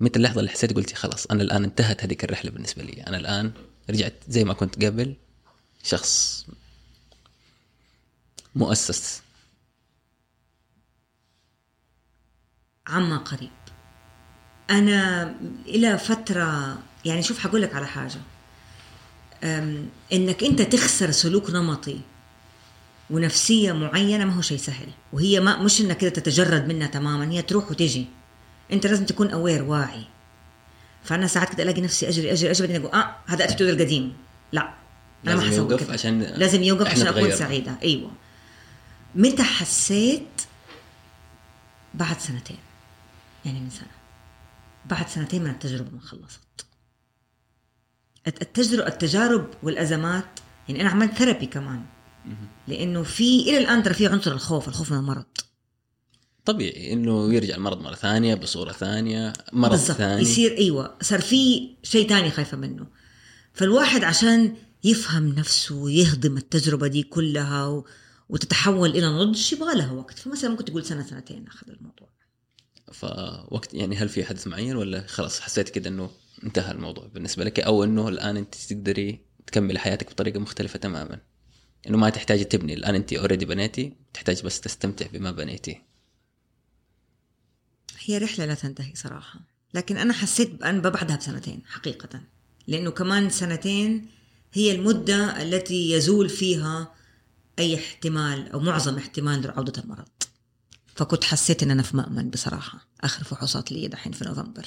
متى 0.00 0.18
اللحظة 0.18 0.40
اللي 0.40 0.50
حسيت 0.50 0.72
قلتي 0.72 0.94
خلاص 0.94 1.26
أنا 1.26 1.42
الآن 1.42 1.64
انتهت 1.64 2.04
هذيك 2.04 2.24
الرحلة 2.24 2.50
بالنسبة 2.50 2.82
لي 2.82 3.06
أنا 3.06 3.16
الآن 3.16 3.52
رجعت 3.90 4.14
زي 4.28 4.44
ما 4.44 4.54
كنت 4.54 4.84
قبل 4.84 5.16
شخص 5.82 6.46
مؤسس. 8.54 9.22
عما 12.86 13.16
قريب. 13.16 13.50
أنا 14.70 15.34
إلى 15.66 15.98
فترة 15.98 16.78
يعني 17.04 17.22
شوف 17.22 17.38
حقول 17.38 17.62
لك 17.62 17.74
على 17.74 17.86
حاجة. 17.86 18.20
أم، 19.44 19.88
إنك 20.12 20.44
أنت 20.44 20.62
تخسر 20.62 21.10
سلوك 21.10 21.50
نمطي 21.50 22.00
ونفسية 23.10 23.72
معينة 23.72 24.24
ما 24.24 24.32
هو 24.34 24.40
شيء 24.40 24.58
سهل. 24.58 24.88
وهي 25.12 25.40
ما 25.40 25.62
مش 25.62 25.80
إنك 25.80 25.96
كده 25.96 26.10
تتجرد 26.10 26.68
منها 26.68 26.86
تماما 26.86 27.32
هي 27.32 27.42
تروح 27.42 27.70
وتجي. 27.70 28.06
أنت 28.72 28.86
لازم 28.86 29.04
تكون 29.04 29.30
أوير 29.30 29.62
واعي. 29.62 30.04
فأنا 31.04 31.26
ساعات 31.26 31.54
كده 31.54 31.62
ألاقي 31.62 31.80
نفسي 31.80 32.08
أجري 32.08 32.32
أجري 32.32 32.50
أجري 32.50 32.66
بعدين 32.66 32.84
أقول 32.86 33.00
آه 33.00 33.16
هذا 33.26 33.44
أتيتود 33.44 33.68
القديم. 33.68 34.16
لا 34.52 34.74
أنا 35.26 35.36
ما 35.36 35.42
حسوي 35.42 35.56
يوقف 35.56 35.84
كده. 35.84 35.92
عشان 35.92 36.22
لازم 36.22 36.62
يوقف 36.62 36.86
عشان 36.86 37.02
نتغير. 37.02 37.34
سعيدة. 37.34 37.78
أيوة. 37.82 38.10
متى 39.14 39.42
حسيت؟ 39.42 40.42
بعد 41.94 42.20
سنتين. 42.20 42.58
يعني 43.44 43.60
من 43.60 43.70
سنة. 43.70 43.88
بعد 44.86 45.08
سنتين 45.08 45.44
من 45.44 45.50
التجربة 45.50 45.90
ما 45.90 46.00
خلصت. 46.00 46.66
التجربة 48.26 48.86
التجارب 48.86 49.46
والأزمات 49.62 50.40
يعني 50.68 50.80
أنا 50.80 50.90
عملت 50.90 51.14
ثيرابي 51.14 51.46
كمان. 51.46 51.84
لأنه 52.68 53.02
في 53.02 53.40
إلى 53.40 53.58
الآن 53.58 53.82
ترى 53.82 53.94
في 53.94 54.06
عنصر 54.06 54.32
الخوف 54.32 54.68
الخوف 54.68 54.92
من 54.92 54.98
المرض. 54.98 55.24
طبيعي 56.44 56.92
إنه 56.92 57.34
يرجع 57.34 57.54
المرض 57.54 57.80
مرة 57.80 57.94
ثانية 57.94 58.34
بصورة 58.34 58.72
ثانية 58.72 59.32
مرض 59.52 59.70
بالضبط 59.70 59.96
ثاني. 59.96 60.22
يصير 60.22 60.58
أيوه 60.58 60.94
صار 61.02 61.20
في 61.20 61.70
شيء 61.82 62.08
تاني 62.08 62.30
خايفة 62.30 62.56
منه. 62.56 62.86
فالواحد 63.52 64.04
عشان 64.04 64.54
يفهم 64.84 65.28
نفسه 65.28 65.74
ويهضم 65.74 66.36
التجربة 66.36 66.86
دي 66.86 67.02
كلها 67.02 67.66
و... 67.66 67.86
وتتحول 68.28 68.90
إلى 68.90 69.06
نضج 69.06 69.52
يبغى 69.52 69.74
لها 69.74 69.92
وقت. 69.92 70.18
فمثلا 70.18 70.50
ممكن 70.50 70.64
تقول 70.64 70.84
سنة 70.84 71.06
سنتين 71.06 71.48
أخذ 71.48 71.70
الموضوع. 71.70 72.08
فوقت 72.92 73.74
يعني 73.74 73.96
هل 73.96 74.08
في 74.08 74.24
حدث 74.24 74.46
معين 74.46 74.76
ولا 74.76 75.06
خلاص 75.06 75.40
حسيت 75.40 75.68
كده 75.68 75.88
إنه 75.88 76.10
انتهى 76.44 76.72
الموضوع. 76.72 77.06
بالنسبة 77.06 77.44
لك 77.44 77.60
أو 77.60 77.84
إنه 77.84 78.08
الآن 78.08 78.36
أنت 78.36 78.54
تقدري 78.54 79.24
تكملي 79.46 79.78
حياتك 79.78 80.10
بطريقة 80.10 80.40
مختلفة 80.40 80.78
تماما. 80.78 81.20
إنه 81.86 81.98
ما 81.98 82.10
تحتاجي 82.10 82.44
تبني. 82.44 82.74
الآن 82.74 82.94
أنت 82.94 83.12
اوريدي 83.12 83.44
بنيتي 83.44 83.96
تحتاج 84.14 84.42
بس 84.42 84.60
تستمتع 84.60 85.06
بما 85.06 85.30
بنيتي. 85.30 85.82
هي 88.04 88.18
رحلة 88.18 88.46
لا 88.46 88.54
تنتهي 88.54 88.94
صراحة. 88.94 89.40
لكن 89.74 89.96
أنا 89.96 90.12
حسيت 90.12 90.50
بأن 90.50 90.80
بعدها 90.80 91.16
بسنتين 91.16 91.62
حقيقة. 91.66 92.20
لأنه 92.66 92.90
كمان 92.90 93.30
سنتين 93.30 94.06
هي 94.52 94.72
المدة 94.72 95.42
التي 95.42 95.90
يزول 95.90 96.28
فيها 96.28 96.94
أي 97.58 97.74
احتمال 97.74 98.52
أو 98.52 98.60
معظم 98.60 98.96
احتمال 98.96 99.50
عودة 99.50 99.82
المرض. 99.82 100.08
فكنت 100.94 101.24
حسيت 101.24 101.62
إن 101.62 101.70
أنا 101.70 101.82
في 101.82 101.96
مأمن 101.96 102.30
بصراحة. 102.30 102.88
آخر 103.00 103.24
فحوصات 103.24 103.72
لي 103.72 103.88
دحين 103.88 104.12
في 104.12 104.24
نوفمبر. 104.24 104.66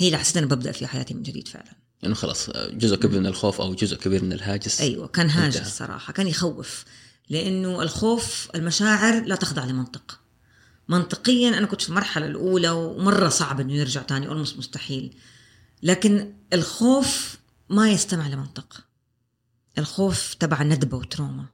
هي 0.00 0.06
اللي 0.06 0.18
حسيت 0.18 0.36
أنا 0.36 0.46
ببدأ 0.46 0.72
في 0.72 0.86
حياتي 0.86 1.14
من 1.14 1.22
جديد 1.22 1.48
فعلا. 1.48 1.72
انه 2.04 2.14
خلاص 2.14 2.50
جزء 2.70 2.96
كبير 2.96 3.20
من 3.20 3.26
الخوف 3.26 3.60
أو 3.60 3.74
جزء 3.74 3.96
كبير 3.96 4.24
من 4.24 4.32
الهاجس 4.32 4.80
أيوه 4.80 5.06
كان 5.08 5.30
هاجس 5.30 5.56
انتهى. 5.56 5.70
الصراحة 5.70 6.12
كان 6.12 6.26
يخوف 6.26 6.84
لأنه 7.28 7.82
الخوف 7.82 8.48
المشاعر 8.54 9.24
لا 9.24 9.36
تخضع 9.36 9.64
لمنطق. 9.64 10.20
منطقيا 10.88 11.48
أنا 11.48 11.66
كنت 11.66 11.82
في 11.82 11.88
المرحلة 11.88 12.26
الأولى 12.26 12.70
ومرة 12.70 13.28
صعب 13.28 13.60
إنه 13.60 13.72
يرجع 13.72 14.02
تاني 14.02 14.28
اولموست 14.28 14.58
مستحيل. 14.58 15.16
لكن 15.82 16.34
الخوف 16.52 17.38
ما 17.68 17.90
يستمع 17.90 18.28
لمنطق. 18.28 18.84
الخوف 19.78 20.34
تبع 20.34 20.62
ندبة 20.62 20.96
وتروما. 20.96 21.46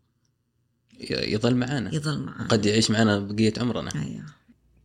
يظل 1.10 1.54
معانا. 1.54 1.94
يظل 1.94 2.18
معنا 2.18 2.48
قد 2.48 2.66
يعيش 2.66 2.90
معنا 2.90 3.18
بقية 3.18 3.52
عمرنا. 3.58 3.90
أيوه. 3.94 4.26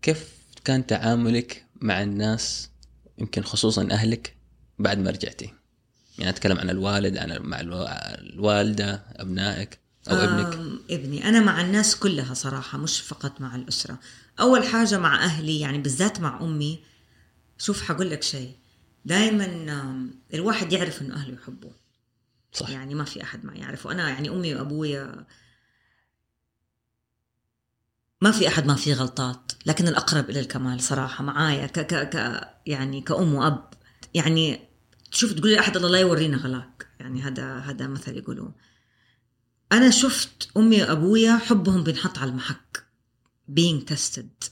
كيف 0.02 0.30
كان 0.64 0.88
تعاملك 0.88 1.66
مع 1.82 2.04
الناس 2.04 2.71
يمكن 3.22 3.44
خصوصا 3.44 3.88
أهلك 3.92 4.36
بعد 4.80 4.98
ما 5.00 5.12
رجعتي. 5.12 5.54
يعني 6.18 6.30
أتكلم 6.30 6.58
عن 6.58 6.70
الوالد 6.70 7.18
عن 7.18 7.38
مع 7.42 7.60
الو- 7.60 7.88
الوالدة 8.20 9.04
أبنائك 9.16 9.80
أو 10.10 10.16
ابنك. 10.16 10.54
آم، 10.54 10.80
ابني. 10.90 11.30
أنا 11.30 11.40
مع 11.40 11.62
الناس 11.62 11.96
كلها 11.96 12.34
صراحة 12.34 12.78
مش 12.78 13.02
فقط 13.02 13.42
مع 13.42 13.56
الأسرة. 13.56 14.00
أول 14.40 14.64
حاجة 14.68 14.98
مع 15.00 15.24
أهلي 15.24 15.60
يعني 15.60 15.78
بالذات 15.78 16.20
مع 16.20 16.42
أمي 16.42 16.80
شوف 17.58 17.82
حقول 17.84 18.10
لك 18.10 18.24
شيء. 18.24 18.52
دائما 19.06 19.46
الواحد 20.34 20.74
يعرف 20.74 21.02
إنه 21.02 21.16
أهله 21.16 21.34
يحبوه. 21.44 21.72
صح. 22.54 22.70
يعني 22.70 22.96
ما 22.96 23.04
في 23.04 23.24
أحد 23.24 23.46
ما 23.46 23.54
يعرفه. 23.54 23.92
أنا 23.92 24.10
يعني 24.10 24.30
أمي 24.30 24.56
وأبويا 24.56 25.26
ما 28.22 28.32
في 28.32 28.48
أحد 28.48 28.66
ما 28.66 28.76
فيه 28.76 28.94
غلطات 28.94 29.52
لكن 29.66 29.88
الأقرب 29.88 30.30
إلى 30.30 30.40
الكمال 30.40 30.82
صراحة 30.82 31.24
معايا 31.24 31.68
ك 31.68 31.80
ك 31.80 32.10
ك 32.10 32.48
يعني 32.66 33.02
كأم 33.02 33.34
وأب. 33.34 33.70
يعني 34.14 34.60
تشوف 35.12 35.34
تقول 35.34 35.52
لأحد 35.52 35.76
الله 35.76 35.90
لا 35.90 36.00
يورينا 36.00 36.38
غلاك. 36.38 36.88
يعني 37.00 37.22
هذا 37.22 37.58
هذا 37.58 37.88
مثل 37.88 38.18
يقولوه 38.18 38.56
أنا 39.72 39.90
شفت 39.90 40.50
أمي 40.58 40.84
وأبويا 40.84 41.38
حبهم 41.38 41.84
بينحط 41.84 42.18
على 42.18 42.32
المحك 42.32 42.86
being 43.52 43.94
tested. 43.94 44.50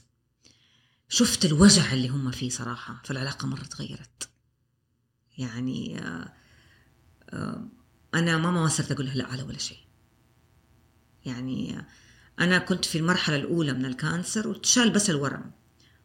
شفت 1.08 1.44
الوجع 1.44 1.92
اللي 1.92 2.08
هم 2.08 2.30
فيه 2.30 2.50
صراحة 2.50 3.02
فالعلاقة 3.04 3.46
مرة 3.46 3.62
تغيرت. 3.62 4.28
يعني 5.38 5.98
آه، 5.98 6.32
آه، 7.30 7.68
أنا 8.14 8.36
ماما 8.36 8.60
ما 8.60 8.68
صرت 8.68 8.92
أقول 8.92 9.06
لها 9.06 9.14
لا 9.14 9.26
على 9.26 9.42
ولا 9.42 9.58
شيء. 9.58 9.80
يعني 11.24 11.78
آه، 11.78 11.86
أنا 12.40 12.58
كنت 12.58 12.84
في 12.84 12.98
المرحلة 12.98 13.36
الأولى 13.36 13.72
من 13.72 13.86
ال 13.86 13.95
cancer 13.95 14.48
وتشال 14.48 14.90
بس 14.90 15.10
الورم. 15.10 15.52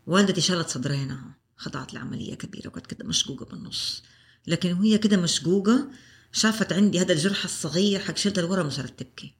والدتي 0.08 0.42
شالت 0.42 0.70
صدرينها. 0.70 1.38
خضعت 1.58 1.94
لعملية 1.94 2.36
كبيرة 2.36 2.68
وكانت 2.68 2.88
كده 2.88 3.06
مشقوقة 3.06 3.46
بالنص. 3.46 4.04
لكن 4.48 4.74
وهي 4.74 4.98
كده 4.98 5.18
مشقوقة 5.18 5.88
شافت 6.32 6.74
عندي 6.74 7.02
هذا 7.02 7.14
الجرح 7.14 7.44
الصغير 7.44 8.00
حق 8.00 8.18
شلت 8.18 8.40
الورم 8.40 8.68
وصارت 8.68 9.00
تبكي. 9.00 9.36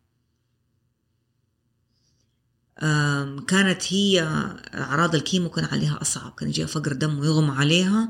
كانت 3.48 3.94
هي 3.94 4.22
أعراض 4.74 5.16
ال 5.16 5.21
chemo 5.21 5.50
كان 5.50 5.66
عليها 5.66 6.02
أصعب. 6.02 6.34
كان 6.36 6.50
يجيها 6.50 6.68
فقر 6.68 6.94
دم 6.94 7.20
ويغمى 7.20 7.52
عليها 7.52 8.10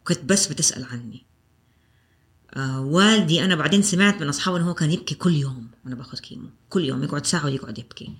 وكانت 0.00 0.24
بس 0.24 0.46
بتسأل 0.46 0.84
عني. 0.84 1.26
آه 2.56 2.80
والدي 2.80 3.44
أنا 3.44 3.54
بعدين 3.54 3.82
سمعت 3.82 4.20
من 4.20 4.28
أصحابه 4.28 4.56
إنه 4.56 4.70
هو 4.70 4.74
كان 4.74 4.90
يبكي 4.90 5.14
كل 5.14 5.34
يوم. 5.34 5.70
وأنا 5.84 5.94
باخذ 5.94 6.18
chemo. 6.18 6.50
كل 6.68 6.84
يوم 6.84 7.04
يقعد 7.04 7.26
ساعة 7.26 7.44
ويقعد 7.44 7.78
يبكي. 7.78 8.16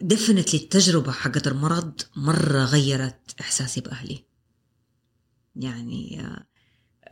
definitely 0.00 0.60
التجربة 0.60 1.12
حقت 1.12 1.46
المرض 1.46 2.00
مرة 2.16 2.64
غيرت 2.64 3.34
إحساسي 3.40 3.80
بأهلي. 3.80 4.24
يعني 5.56 6.20
آه، 6.20 6.46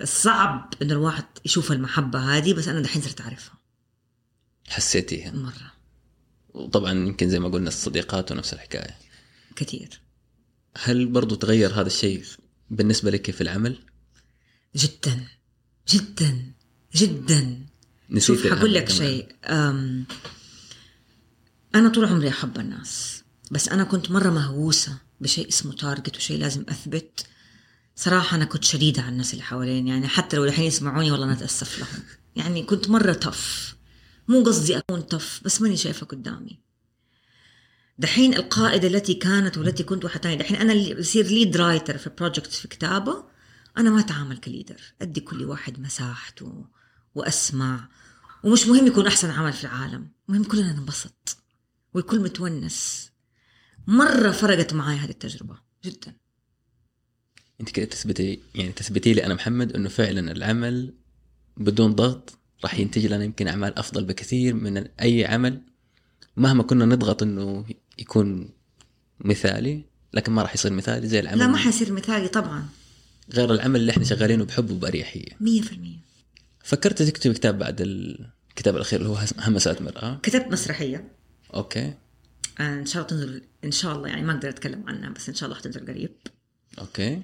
صعب 0.04 0.74
إنه 0.82 0.92
الواحد 0.92 1.24
يشوف 1.44 1.72
المحبة 1.72 2.18
هذه 2.18 2.54
بس 2.54 2.68
أنا 2.68 2.80
دحين 2.80 3.02
صرت 3.02 3.20
أعرفها. 3.20 3.58
حسيتيها؟ 4.68 5.30
مرة. 5.32 5.72
وطبعا 6.54 6.92
يمكن 6.92 7.30
زي 7.30 7.38
ما 7.38 7.48
قلنا 7.48 7.68
الصديقات 7.68 8.32
ونفس 8.32 8.52
الحكاية. 8.52 8.96
كثير. 9.56 10.00
هل 10.78 11.06
برضو 11.06 11.34
تغير 11.34 11.80
هذا 11.80 11.86
الشيء 11.86 12.24
بالنسبة 12.70 13.10
لك 13.10 13.30
في 13.30 13.40
العمل؟ 13.40 13.78
جدا. 14.76 15.37
جدا 15.88 16.52
جدا. 16.94 17.66
نسيت 18.10 18.38
شوف 18.38 18.52
حقول 18.52 18.74
لك. 18.74 18.88
شيء. 18.88 19.28
أنا 21.74 21.88
طول 21.94 22.04
عمري 22.04 22.28
أحب 22.28 22.58
الناس 22.58 23.22
بس 23.50 23.68
أنا 23.68 23.84
كنت 23.84 24.10
مرة 24.10 24.30
مهووسة 24.30 24.98
بشيء 25.20 25.48
اسمه 25.48 25.72
تارجت 25.72 26.16
وشيء 26.16 26.38
لازم 26.38 26.64
أثبت. 26.68 27.26
صراحة 27.96 28.36
أنا 28.36 28.44
كنت 28.44 28.64
شديدة 28.64 29.02
على 29.02 29.12
الناس 29.12 29.32
اللي 29.32 29.44
حوالين 29.44 29.88
يعني 29.88 30.08
حتى 30.08 30.36
لو 30.36 30.44
الحين 30.44 30.64
يسمعوني 30.64 31.10
والله 31.10 31.26
أنا 31.26 31.32
أتأسف 31.34 31.78
لهم. 31.78 32.02
يعني 32.36 32.62
كنت 32.62 32.90
مرة 32.90 33.12
tough 33.12 33.76
مو 34.28 34.42
قصدي 34.42 34.78
أكون 34.78 35.06
tough 35.06 35.40
بس 35.44 35.62
ماني 35.62 35.76
شايفة 35.76 36.06
قدامي. 36.06 36.58
دحين 37.98 38.34
القائدة 38.34 38.88
التي 38.88 39.14
كانت 39.14 39.58
والتي 39.58 39.82
كنت 39.82 40.04
واحد 40.04 40.20
تاني 40.20 40.36
دحين 40.36 40.56
أنا 40.56 40.72
اللي 40.72 40.94
بصير 40.94 41.26
lead 41.26 41.56
writer 41.56 41.98
في 41.98 42.10
project 42.18 42.52
في 42.52 42.68
كتابة. 42.68 43.24
أنا 43.78 43.90
ما 43.90 44.00
أتعامل 44.00 44.36
ك 44.36 44.42
leader 44.42 44.80
أدي 45.02 45.20
كل 45.20 45.44
واحد 45.44 45.80
مساحته 45.80 46.66
وأسمع 47.14 47.88
ومش 48.44 48.66
مهم 48.66 48.86
يكون 48.86 49.06
أحسن 49.06 49.30
عمل 49.30 49.52
في 49.52 49.64
العالم 49.64 50.08
مهم 50.28 50.44
كلنا 50.44 50.72
ننبسط 50.72 51.38
والكل 51.94 52.20
متونس. 52.20 53.10
مرة 53.86 54.30
فرقت 54.30 54.74
معي 54.74 54.96
هذه 54.96 55.10
التجربة 55.10 55.58
جدا. 55.84 56.16
أنت 57.60 57.70
كده 57.70 57.86
تثبتي 57.86 58.40
يعني 58.54 58.72
تثبتي 58.72 59.12
لي 59.12 59.26
أنا 59.26 59.34
محمد 59.34 59.72
إنه 59.72 59.88
فعلا 59.88 60.32
العمل 60.32 60.94
بدون 61.56 61.94
ضغط 61.94 62.38
راح 62.64 62.78
ينتج 62.78 63.06
لنا 63.06 63.24
يمكن 63.24 63.48
أعمال 63.48 63.78
أفضل 63.78 64.04
بكثير 64.04 64.54
من 64.54 64.76
أي 64.76 65.26
عمل 65.26 65.62
مهما 66.36 66.62
كنا 66.62 66.84
نضغط 66.84 67.22
إنه 67.22 67.64
يكون 67.98 68.50
مثالي 69.20 69.84
لكن 70.12 70.32
ما 70.32 70.42
راح 70.42 70.54
يصير 70.54 70.72
مثالي 70.72 71.08
زي 71.08 71.20
العمل 71.20 71.38
لا 71.38 71.46
ما 71.46 71.56
حيصير 71.56 71.92
مثالي 71.92 72.28
طبعا. 72.28 72.68
غير 73.34 73.54
العمل 73.54 73.80
اللي 73.80 73.92
إحنا 73.92 74.04
شغالينه 74.04 74.44
بحب 74.44 74.70
وبأريحية. 74.70 75.28
مية 75.40 75.60
في 75.60 75.72
المية. 75.72 75.98
فكرت 76.64 77.02
تكتب 77.02 77.32
كتاب 77.32 77.58
بعد 77.58 77.80
الكتاب 77.80 78.76
الأخير 78.76 79.00
اللي 79.00 79.10
هو 79.10 79.18
همسات 79.38 79.82
مرأة؟ 79.82 80.18
كتبت 80.22 80.46
مسرحية. 80.52 81.12
أوكي. 81.54 81.94
آه، 82.60 82.74
إن 82.80 82.86
شاء 82.86 82.96
الله 83.02 83.08
تنزل 83.08 83.42
إن 83.64 83.70
شاء 83.70 83.96
الله 83.96 84.08
يعني 84.08 84.22
ما 84.22 84.32
أقدر 84.32 84.48
أتكلم 84.48 84.84
عنها 84.88 85.10
بس 85.10 85.28
إن 85.28 85.34
شاء 85.34 85.46
الله 85.48 85.58
حتنزل 85.60 85.86
قريب. 85.86 86.10
okay. 86.78 87.22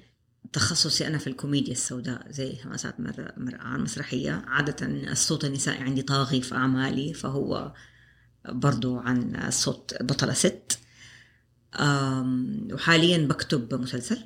تخصصي 0.53 1.07
أنا 1.07 1.17
في 1.17 1.27
الكوميديا 1.27 1.71
السوداء 1.71 2.31
زي 2.31 2.57
همسات 2.65 2.99
مر- 2.99 3.33
مرآة 3.37 3.77
مسرحية. 3.77 4.43
عادة 4.47 4.87
الصوت 5.11 5.45
النسائي 5.45 5.83
عندي 5.83 6.01
طاغي 6.01 6.41
في 6.41 6.55
أعمالي 6.55 7.13
فهو 7.13 7.73
برضو 8.49 8.97
عن 8.97 9.47
صوت 9.51 9.95
بطلة 10.01 10.33
ست 10.33 10.79
وحاليا 12.73 13.17
بكتب 13.17 13.73
مسلسل. 13.81 14.17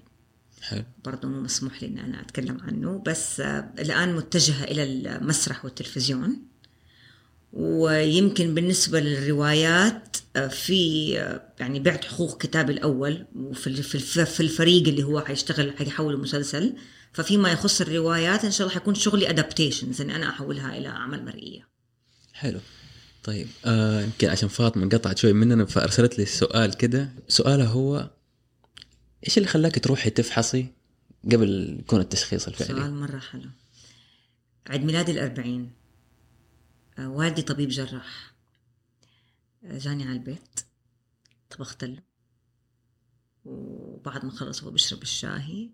حلو. 0.61 0.83
برضو 1.05 1.27
مو 1.27 1.41
مسموح 1.41 1.83
لي 1.83 1.87
ان 1.89 1.97
أنا 1.97 2.21
أتكلم 2.21 2.57
عنه 2.61 3.03
بس 3.05 3.39
آه، 3.39 3.69
الآن 3.79 4.15
متجهة 4.15 4.63
إلى 4.63 4.83
المسرح 4.83 5.65
والتلفزيون. 5.65 6.39
ويمكن 7.53 8.53
بالنسبة 8.53 8.99
للروايات 8.99 10.17
آه، 10.35 10.47
في 10.47 11.13
آه، 11.19 11.41
يعني 11.59 11.79
بعت 11.79 12.05
حقوق 12.05 12.41
كتابي 12.41 12.73
الأول 12.73 13.25
وفي 13.35 13.83
في 13.83 13.95
الف- 13.95 14.19
في 14.19 14.39
الفريق 14.39 14.87
اللي 14.87 15.03
هو 15.03 15.21
حيشتغل 15.21 15.77
حيحول 15.77 16.19
مسلسل 16.19 16.73
ففيما 17.13 17.51
يخص 17.51 17.81
الروايات 17.81 18.45
إن 18.45 18.51
شاء 18.51 18.67
الله 18.67 18.79
حيكون 18.79 18.95
شغلي 18.95 19.29
ادابتيشنز 19.29 20.01
إني 20.01 20.15
أنا 20.15 20.29
أحولها 20.29 20.77
إلى 20.77 20.87
أعمال 20.87 21.25
مرئية. 21.25 21.67
حلو. 22.33 22.59
طيب 23.23 23.47
آه 23.65 24.01
يمكن 24.01 24.29
عشان 24.29 24.49
فاطمة 24.49 24.89
قطعت 24.89 25.17
شوي 25.17 25.33
مننا 25.33 25.65
فأرسلت 25.65 26.19
لي 26.19 26.25
سؤال 26.25 26.73
كده. 26.77 27.09
سؤالها 27.27 27.65
هو 27.67 28.09
إيش 29.27 29.37
اللي 29.37 29.49
خلاك 29.49 29.83
تروحي 29.83 30.09
تفحصي 30.09 30.73
قبل 31.31 31.77
يكون 31.79 31.99
التشخيص 31.99 32.47
الفعلي؟ 32.47 32.81
سؤال 32.81 32.93
مرة 32.93 33.19
حلو. 33.19 33.49
عيد 34.67 34.83
ميلادي 34.83 35.11
الأربعين. 35.11 35.71
آه، 36.99 37.09
والدي 37.09 37.41
طبيب 37.41 37.69
جراح. 37.69 38.33
آه، 39.63 39.77
جاني 39.77 40.03
على 40.03 40.13
البيت. 40.13 40.59
طبخت 41.49 41.83
له 41.83 42.03
وبعد 43.45 44.25
ما 44.25 44.31
خلص 44.31 44.63
هو 44.63 44.71
بيشرب 44.71 45.01
الشاهي. 45.01 45.69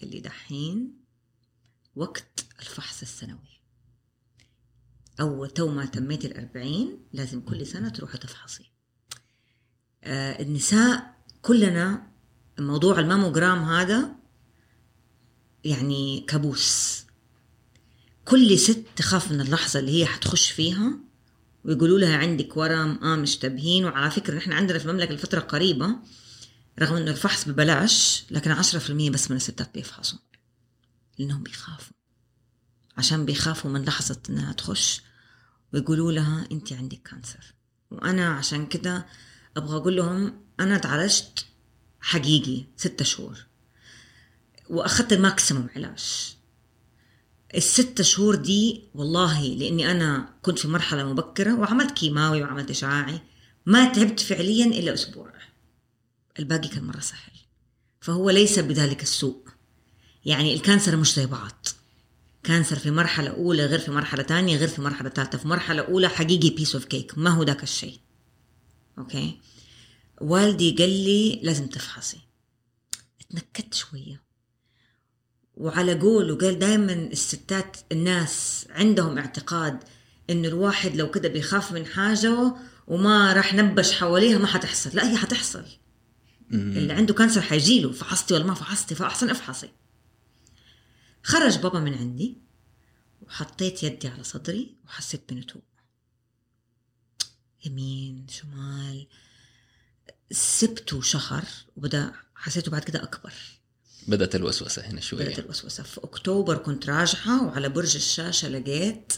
قال 0.00 0.10
لي 0.10 0.20
دحين 0.20 1.04
وقت 1.96 2.46
الفحص 2.60 3.02
السنوي. 3.02 3.60
أول 5.20 5.50
تو 5.50 5.68
ما 5.68 5.86
تميت 5.86 6.24
الأربعين 6.24 6.98
لازم 7.12 7.40
كل 7.40 7.66
سنة 7.66 7.88
تروحي 7.88 8.18
تفحصي. 8.18 8.70
آه 10.04 10.42
النساء 10.42 11.14
كلنا 11.42 12.13
موضوع 12.58 12.98
الماموجرام 12.98 13.62
هذا 13.64 14.10
يعني 15.64 16.24
كابوس. 16.28 17.04
كل 18.24 18.58
ست 18.58 18.84
تخاف 18.96 19.32
من 19.32 19.40
اللحظة 19.40 19.80
اللي 19.80 20.00
هي 20.00 20.06
حتخش 20.06 20.50
فيها 20.50 20.98
ويقولوا 21.64 21.98
لها 21.98 22.16
عندك 22.16 22.56
ورم 22.56 22.98
آه 23.02 23.16
مشتبهين 23.16 23.84
وعلى 23.84 24.10
فكرة 24.10 24.36
نحن 24.36 24.52
عندنا 24.52 24.78
في 24.78 24.86
المملكة 24.86 25.12
الفترة 25.12 25.40
قريبة 25.40 25.96
رغم 26.78 26.96
إنه 26.96 27.10
الفحص 27.10 27.48
ببلاش 27.48 28.24
لكن 28.30 28.50
عشرة 28.50 28.78
في 28.78 28.90
المية 28.90 29.10
بس 29.10 29.30
من 29.30 29.36
الستات 29.36 29.74
بيفحصوا 29.74 30.18
لأنهم 31.18 31.42
بيخافوا. 31.42 31.96
عشان 32.96 33.24
بيخافوا 33.24 33.70
من 33.70 33.84
لحظة 33.84 34.20
إنها 34.30 34.52
تخش 34.52 35.02
ويقولوا 35.72 36.12
لها 36.12 36.48
أنت 36.52 36.72
عندك 36.72 37.02
cancer 37.02 37.54
وأنا 37.90 38.28
عشان 38.28 38.66
كده 38.66 39.06
أبغى 39.56 39.76
أقول 39.76 39.96
لهم 39.96 40.40
أنا 40.60 40.78
تعالجت 40.78 41.46
حقيقي 42.04 42.64
ستة 42.76 43.04
شهور. 43.04 43.46
وأخذت 44.70 45.12
ال 45.12 45.19
maximum 45.19 45.68
علاج. 45.76 46.34
الست 47.54 48.02
شهور 48.02 48.34
دي 48.34 48.82
والله 48.94 49.42
لأني 49.42 49.90
أنا 49.90 50.34
كنت 50.42 50.58
في 50.58 50.68
مرحلة 50.68 51.04
مبكرة 51.04 51.54
وعملت 51.54 51.90
كيماوي 51.90 52.42
وعملت 52.42 52.70
إشعاعي 52.70 53.20
ما 53.66 53.92
تعبت 53.92 54.20
فعليا 54.20 54.66
إلا 54.66 54.94
أسبوع. 54.94 55.32
الباقي 56.38 56.68
كان 56.68 56.84
مرة 56.84 57.00
سهل. 57.00 57.32
فهو 58.00 58.30
ليس 58.30 58.58
بذلك 58.58 59.02
السوء. 59.02 59.48
يعني 60.24 60.54
ال 60.54 60.60
cancer 60.60 60.96
مش 60.96 61.14
زي 61.14 61.26
بعض. 61.26 61.66
cancer 62.42 62.78
في 62.78 62.90
مرحلة 62.90 63.30
أولى 63.30 63.66
غير 63.66 63.78
في 63.78 63.90
مرحلة 63.90 64.22
تانية 64.22 64.56
غير 64.56 64.68
في 64.68 64.80
مرحلة 64.82 65.08
ثالثة 65.08 65.38
في 65.38 65.48
مرحلة 65.48 65.82
أولى 65.82 66.08
حقيقي 66.08 66.50
piece 66.50 66.74
of 66.74 66.84
cake 66.84 67.18
ما 67.18 67.30
هو 67.30 67.42
ذاك 67.42 67.62
الشيء. 67.62 67.98
okay 68.98 69.40
والدي 70.20 70.70
قال 70.70 70.90
لي 70.90 71.40
لازم 71.42 71.66
تفحصي. 71.66 72.20
اتنكدت 73.20 73.74
شوية. 73.74 74.24
وعلى 75.54 76.00
قوله 76.00 76.36
قال 76.36 76.58
دائما 76.58 76.92
الستات 76.92 77.76
الناس 77.92 78.66
عندهم 78.70 79.18
اعتقاد 79.18 79.84
انه 80.30 80.48
الواحد 80.48 80.96
لو 80.96 81.10
كده 81.10 81.28
بيخاف 81.28 81.72
من 81.72 81.86
حاجة 81.86 82.54
وما 82.86 83.32
راح 83.32 83.54
نبش 83.54 83.92
حواليها 83.92 84.38
ما 84.38 84.46
حتحصل. 84.46 84.90
لا 84.96 85.10
هي 85.10 85.16
حتحصل. 85.16 85.64
اللي 86.52 86.92
عنده 86.92 87.14
كانسر 87.14 87.40
حيجيله 87.40 87.92
فحصتي 87.92 88.34
ولا 88.34 88.44
ما 88.44 88.54
فحصتي؟ 88.54 88.94
فأحسن 88.94 89.30
افحصي. 89.30 89.70
خرج 91.22 91.58
بابا 91.58 91.80
من 91.80 91.94
عندي 91.94 92.38
وحطيت 93.22 93.82
يدي 93.82 94.08
على 94.08 94.22
صدري 94.22 94.76
وحسيت 94.86 95.32
بنتوء. 95.32 95.62
يمين 97.64 98.26
شمال 98.28 99.06
سبته 100.30 101.02
شهر 101.02 101.44
وبدا 101.76 102.12
حسيته 102.34 102.70
بعد 102.70 102.84
كده 102.84 103.02
أكبر. 103.02 103.32
بدأت 104.08 104.34
الوسوسة 104.34 104.82
هنا 104.82 105.00
شوية. 105.00 105.24
بدأت 105.24 105.38
الوسوسة. 105.38 105.82
في 105.82 106.00
أكتوبر 106.04 106.56
كنت 106.56 106.90
راجعه 106.90 107.46
وعلى 107.46 107.68
برج 107.68 107.96
الشاشة 107.96 108.48
لقيت 108.48 109.12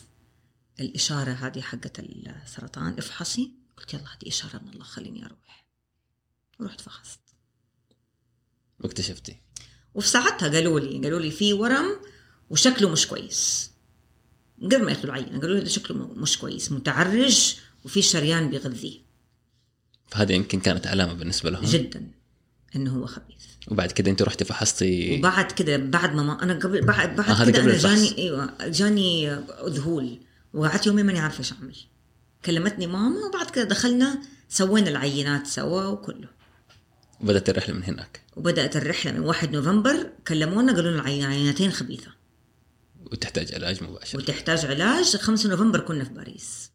الإشارة 0.81 1.31
هذه 1.31 1.61
حقت 1.61 1.99
السرطان. 1.99 2.99
افحصي. 2.99 3.51
قلت 3.77 3.95
يلا 3.95 4.03
هذه 4.03 4.29
إشارة 4.29 4.59
من 4.59 4.73
الله 4.73 4.85
خليني 4.85 5.27
أروح. 5.27 5.67
ورحت 6.61 6.81
فحصت. 6.81 7.21
واكتشفتي. 8.81 9.37
وفي 9.95 10.09
ساعتها 10.09 10.49
قالوا 10.49 10.81
لي 10.81 10.99
قالوا 10.99 11.21
لي 11.21 11.31
في 11.31 11.53
ورم 11.53 12.01
وشكله 12.51 12.89
مش 12.89 13.07
كويس. 13.07 13.71
قبل 14.63 14.85
ما 14.85 14.91
ياخذوا 14.91 15.05
العينة 15.05 15.41
قالوا 15.41 15.55
لي 15.57 15.61
ده 15.61 15.69
شكله 15.69 15.95
مش 15.95 16.39
كويس 16.39 16.73
متعرج 16.73 17.57
وفي 17.85 18.03
شريان 18.03 18.51
بيغذيه. 18.51 19.06
فهذه 20.09 20.33
يمكن 20.33 20.61
كانت 20.61 20.87
علامة 20.87 21.13
بالنسبة 21.13 21.51
لهم. 21.51 21.65
جدا 21.65 22.11
إنه 22.77 22.97
هو 22.97 23.07
خبيث. 23.07 23.37
وبعد 23.69 23.93
كده 23.93 24.11
أنت 24.11 24.23
رحتي 24.23 24.45
فحصتي. 24.45 25.19
وبعد 25.19 25.53
كده 25.53 25.77
بعد 25.77 26.15
ما, 26.15 26.23
ما 26.23 26.43
أنا 26.43 26.55
قبل 26.55 26.81
بعد 26.87 27.17
بعد 27.17 27.31
آه، 27.31 27.45
كده 27.45 27.63
أنا 27.63 27.71
الفحص. 27.73 27.93
جاني 27.93 28.19
أيوه 28.19 28.55
جاني 28.69 29.39
ذهول. 29.67 30.19
وقعدت 30.55 30.87
يومين 30.87 31.07
ماني 31.07 31.19
عارفة 31.19 31.39
إيش 31.39 31.53
أعمل. 31.53 31.77
كلمتني 32.45 32.87
ماما 32.87 33.27
وبعد 33.27 33.51
كده 33.51 33.65
دخلنا 33.65 34.19
سوينا 34.49 34.91
العينات 34.91 35.47
سوا 35.47 35.85
وكله. 35.85 36.29
بدات 37.21 37.49
الرحلة 37.49 37.75
من 37.75 37.85
هناك. 37.85 38.21
وبدأت 38.37 38.77
الرحلة 38.77 39.13
من 39.13 39.21
1 39.21 39.53
نوفمبر 39.53 40.11
كلمونا 40.29 40.73
قالوا 40.73 40.91
لنا 40.91 41.01
العينتين 41.01 41.73
خبيثة. 41.73 42.11
وتحتاج 43.13 43.55
علاج 43.55 43.83
مباشر 43.85 44.19
وتحتاج 44.19 44.67
علاج 44.67 45.17
5 45.17 45.49
نوفمبر 45.49 45.81
كنا 45.81 46.05
في 46.05 46.11
باريس. 46.11 46.71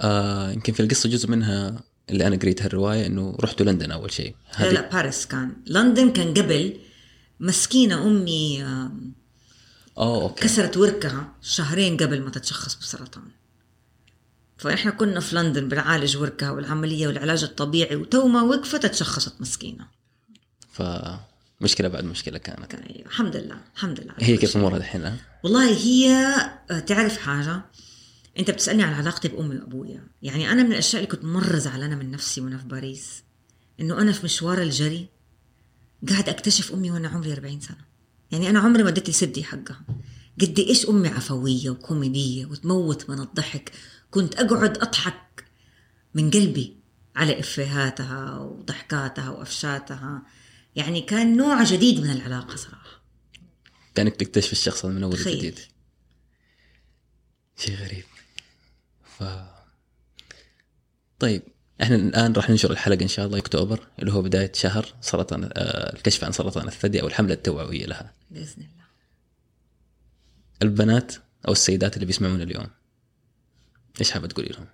آه 0.00 0.50
يمكن 0.52 0.72
في 0.72 0.80
القصة 0.80 1.08
جزء 1.08 1.28
منها 1.30 1.82
اللي 2.10 2.26
أنا 2.26 2.36
قريتها 2.36 2.66
الروايه 2.66 3.06
إنه 3.06 3.36
رحتوا 3.40 3.66
لندن 3.66 3.90
أول 3.90 4.12
شيء 4.12 4.34
لا 4.60 4.72
لا 4.72 4.88
باريس 4.90 5.26
كان 5.26 5.56
لندن 5.66 6.12
كان 6.12 6.34
قبل 6.34 6.76
مسكينة 7.40 8.06
أمي 8.06 8.62
آم، 8.62 9.12
آه 9.98 10.22
okay 10.22 10.42
كسرت 10.44 10.76
وركها 10.76 11.32
شهرين 11.42 11.96
قبل 11.96 12.20
ما 12.22 12.30
تتشخص 12.30 12.74
بالسرطان 12.76 13.24
فإحنا 14.56 14.90
كنا 14.90 15.20
في 15.20 15.36
لندن 15.36 15.68
بنعالج 15.68 16.16
وركها 16.16 16.50
والعملية 16.50 17.06
والعلاج 17.06 17.44
الطبيعي 17.44 17.96
وتو 17.96 18.28
ما 18.28 18.42
وقفت 18.42 18.84
اتشخصت 18.84 19.40
مسكينة 19.40 19.86
فمشكله 20.72 21.88
بعد 21.88 22.04
مشكلة 22.04 22.38
كانت 22.38 22.66
كان 22.66 22.82
أيوة. 22.82 23.06
الحمد 23.06 23.36
لله 23.36 23.56
الحمد 23.76 24.00
لله 24.00 24.14
هي 24.18 24.36
كيف. 24.36 24.56
أمورها 24.56 24.76
الحين؟ 24.76 25.16
والله 25.44 25.76
هي 25.76 26.10
آه، 26.70 26.78
تعرف 26.78 27.18
حاجة 27.18 27.60
أنت 28.38 28.50
بتسألني 28.50 28.82
عن 28.82 28.92
علاقتي 28.94 29.28
بأمي 29.28 29.56
وأبويا 29.56 30.06
يعني 30.22 30.52
أنا 30.52 30.62
من 30.62 30.72
الأشياء 30.72 31.02
اللي 31.02 31.16
كنت 31.16 31.24
مرة 31.24 31.58
زعلانة 31.58 31.96
من 31.96 32.10
نفسي 32.10 32.40
وأنا 32.40 32.58
في 32.58 32.64
باريس 32.64 33.22
إنه 33.80 34.00
أنا 34.00 34.12
في 34.12 34.24
مشوار 34.24 34.62
الجري 34.62 35.08
قاعد 36.08 36.28
أكتشف 36.28 36.72
أمي 36.72 36.90
وأنا 36.90 37.08
عمري 37.08 37.32
40 37.32 37.60
سنة. 37.60 37.84
يعني 38.30 38.50
أنا 38.50 38.58
عمري 38.58 38.82
ما 38.82 38.88
اديت 38.88 39.08
لسدي 39.10 39.44
حقها. 39.44 39.84
قد 40.40 40.58
إيش 40.58 40.88
أمي 40.88 41.08
عفوية 41.08 41.70
وكوميدية 41.70 42.46
وتموت 42.46 43.10
من 43.10 43.20
الضحك. 43.20 43.72
كنت 44.10 44.34
أقعد 44.34 44.78
أضحك 44.78 45.44
من 46.14 46.30
قلبي 46.30 46.76
على 47.16 47.40
إفيهاتها 47.40 48.38
وضحكاتها 48.38 49.30
وأفشاتها. 49.30 50.22
يعني 50.76 51.00
كان 51.00 51.36
نوع 51.36 51.64
جديد 51.64 52.00
من 52.00 52.10
العلاقة 52.10 52.56
صراحة. 52.56 53.02
كانك 53.94 54.16
تكتشف 54.16 54.52
الشخص 54.52 54.84
من 54.84 55.02
أول 55.02 55.16
تخيل. 55.16 55.38
جديد 55.38 55.58
شيء 57.56 57.76
غريب. 57.76 58.04
ف 59.24 59.54
طيب 61.18 61.42
إحنا 61.82 61.96
الآن 61.96 62.32
راح 62.32 62.50
ننشر 62.50 62.70
الحلقة 62.70 63.02
إن 63.02 63.08
شاء 63.08 63.26
الله 63.26 63.38
أكتوبر 63.38 63.86
اللي 63.98 64.12
هو 64.12 64.22
بداية 64.22 64.52
شهر 64.52 64.94
سرطان 65.00 65.44
آه، 65.44 65.94
الكشف 65.96 66.24
عن 66.24 66.32
سرطان 66.32 66.68
الثدي 66.68 67.02
أو 67.02 67.06
الحملة 67.06 67.34
التوعوية 67.34 67.86
لها. 67.86 68.14
بإذن 68.30 68.62
الله. 68.62 68.84
البنات 70.62 71.14
أو 71.48 71.52
السيدات 71.52 71.94
اللي 71.94 72.06
بيسمعونا 72.06 72.42
اليوم 72.42 72.66
إيش 74.00 74.10
حابة 74.10 74.26
تقولي 74.26 74.48
لهم؟ 74.48 74.66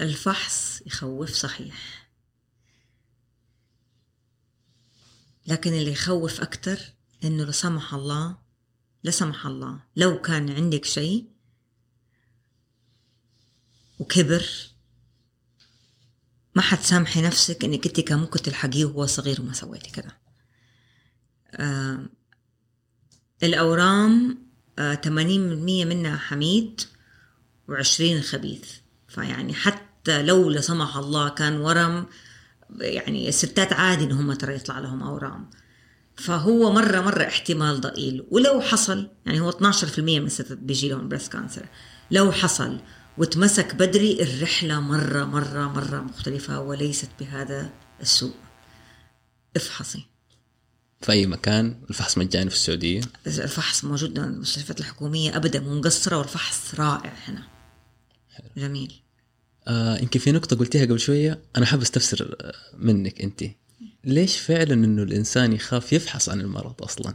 الفحص 0.00 0.82
يخوف 0.86 1.30
صحيح. 1.30 2.08
لكن 5.46 5.72
اللي 5.72 5.92
يخوف 5.92 6.40
أكتر 6.40 6.78
إنه 7.24 7.44
لا 7.44 7.50
سمح 7.52 7.94
الله 7.94 8.38
لا 9.02 9.10
سمح 9.10 9.46
الله. 9.46 9.80
لو 9.96 10.20
كان 10.20 10.50
عندك 10.50 10.84
شيء 10.84 11.28
وكبر 13.98 14.46
ما 16.54 16.62
حتسامحي 16.62 17.22
نفسك 17.22 17.64
إنك 17.64 17.86
أنت 17.86 18.00
كان 18.00 18.18
ممكن 18.18 18.42
تلحقيه 18.42 18.84
وهو 18.84 19.06
صغير 19.06 19.40
وما 19.40 19.52
سويتي 19.52 19.90
كده. 19.90 20.18
آه 21.50 22.06
الأورام 23.42 24.38
آه 24.78 24.94
80% 24.94 25.08
منها 25.84 26.16
حميد 26.16 26.80
وعشرين 27.68 28.22
خبيث. 28.22 28.72
فيعني 29.08 29.54
حتى 29.54 30.22
لو 30.22 30.50
لا 30.50 30.60
سمح 30.60 30.96
الله 30.96 31.28
كان 31.28 31.56
ورم 31.56 32.06
يعني 32.80 33.28
الستات 33.28 33.72
عادي 33.72 34.04
إن 34.04 34.12
هم 34.12 34.32
ترى 34.32 34.54
يطلع 34.54 34.78
لهم 34.78 35.02
أورام. 35.02 35.50
فهو 36.16 36.72
مرة 36.72 37.00
مرة 37.00 37.24
احتمال 37.24 37.80
ضئيل. 37.80 38.24
ولو 38.30 38.60
حصل 38.60 39.08
يعني 39.26 39.40
هو 39.40 39.50
12% 39.50 39.98
من 39.98 40.26
الستات 40.26 40.58
بيجي 40.58 40.88
لهم 40.88 41.08
breast 41.08 41.32
cancer 41.32 41.66
لو 42.10 42.32
حصل 42.32 42.80
وتمسك 43.18 43.74
بدري 43.74 44.22
الرحلة 44.22 44.80
مرة 44.80 45.24
مرة 45.24 45.68
مرة 45.68 46.00
مختلفة 46.00 46.60
وليست 46.60 47.08
بهذا 47.20 47.70
السوء. 48.00 48.34
افحصي. 49.56 50.06
في 51.00 51.12
أي 51.12 51.26
مكان؟ 51.26 51.82
الفحص 51.90 52.18
مجاني 52.18 52.50
في 52.50 52.56
السعودية؟ 52.56 53.00
الفحص 53.26 53.84
موجود 53.84 54.18
عند 54.18 54.34
المستشفيات 54.34 54.80
الحكومية 54.80 55.36
أبدا 55.36 55.60
مو 55.60 55.74
مقصرة 55.74 56.18
والفحص 56.18 56.74
رائع 56.74 57.12
هنا. 57.28 57.42
جميل. 58.56 59.00
آه 59.68 59.98
يمكن 59.98 60.20
في 60.20 60.32
نقطة 60.32 60.56
قلتيها 60.56 60.84
قبل 60.84 61.00
شوية. 61.00 61.42
أنا 61.56 61.66
حابب 61.66 61.82
أستفسر 61.82 62.36
منك 62.78 63.20
أنت. 63.20 63.44
ليش 64.04 64.38
فعلا 64.38 64.74
إنه 64.74 65.02
الإنسان 65.02 65.52
يخاف 65.52 65.92
يفحص 65.92 66.28
عن 66.28 66.40
المرض 66.40 66.82
أصلا؟ 66.82 67.14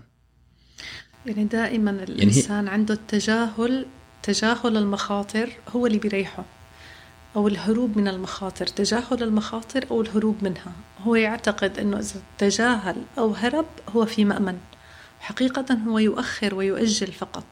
يعني 1.25 1.43
دائما 1.45 1.91
هي- 1.99 2.03
الإنسان 2.03 2.67
عنده 2.67 2.93
التجاهل 2.93 3.85
تجاهل 4.23 4.77
المخاطر 4.77 5.49
هو 5.69 5.87
اللي 5.87 5.97
بيريحه 5.97 6.45
أو 7.35 7.47
الهروب 7.47 7.97
من 7.97 8.07
المخاطر 8.07 8.67
تجاهل 8.67 9.23
المخاطر 9.23 9.85
أو 9.91 10.01
الهروب 10.01 10.43
منها. 10.43 10.71
هو 11.03 11.15
يعتقد 11.15 11.79
أنه 11.79 11.99
إذا 11.99 12.21
تجاهل 12.37 12.95
أو 13.17 13.31
هرب 13.33 13.65
هو 13.89 14.05
في 14.05 14.25
مأمن 14.25 14.57
حقيقة 15.19 15.73
هو 15.87 15.99
يؤخر 15.99 16.55
ويؤجل 16.55 17.07
فقط. 17.11 17.43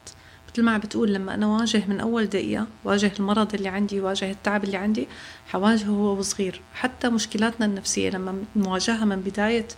مثل 0.56 0.64
ما 0.64 0.72
عم 0.72 0.80
بتقول 0.80 1.14
لما 1.14 1.34
أنا 1.34 1.46
واجه 1.46 1.82
من 1.88 2.00
أول 2.00 2.26
دقيقة 2.26 2.66
واجه 2.84 3.12
المرض 3.18 3.54
اللي 3.54 3.68
عندي 3.68 4.00
واجه 4.00 4.30
التعب 4.30 4.64
اللي 4.64 4.76
عندي 4.76 5.08
حواجهه 5.48 5.86
هو 5.88 6.18
وصغير. 6.18 6.60
حتى 6.74 7.08
مشكلاتنا 7.08 7.66
النفسية 7.66 8.10
لما 8.10 8.44
نواجهها 8.56 9.04
من 9.04 9.20
بداية 9.20 9.68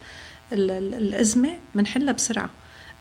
ال- 0.53 0.71
ال- 0.71 0.95
الأزمة 0.95 1.59
بنحلها 1.75 2.13
بسرعة. 2.13 2.51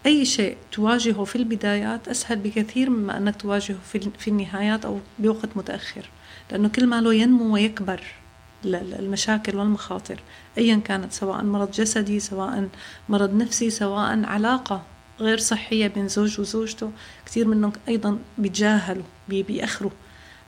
أي 0.05 0.25
شيء 0.25 0.57
تواجهه 0.71 1.23
في 1.23 1.35
البدايات 1.35 2.07
أسهل 2.07 2.39
بكثير 2.39 2.89
مما 2.89 3.17
أنك 3.17 3.35
تواجهه 3.41 3.77
في 4.19 4.27
النهايات 4.27 4.85
أو 4.85 4.99
بوقت 5.19 5.49
متأخر. 5.55 6.09
لأنه 6.51 6.67
كل 6.69 6.87
ما 6.87 7.01
له 7.01 7.13
ينمو 7.13 7.53
ويكبر 7.53 8.01
ال- 8.65 8.75
ال- 8.75 8.99
المشاكل 8.99 9.55
والمخاطر 9.57 10.19
أيا 10.57 10.75
كانت 10.85 11.11
سواء 11.13 11.43
مرض 11.43 11.71
جسدي 11.71 12.19
سواء 12.19 12.67
مرض 13.09 13.33
نفسي 13.35 13.69
سواء 13.69 14.23
علاقة 14.25 14.81
غير 15.19 15.37
صحية 15.37 15.87
بين 15.87 16.07
زوج 16.07 16.39
وزوجته. 16.39 16.91
كثير 17.25 17.47
منهم 17.47 17.71
أيضا 17.87 18.19
بيتجاهلوا 18.37 19.03
بي- 19.29 19.43
بيأخروا. 19.43 19.91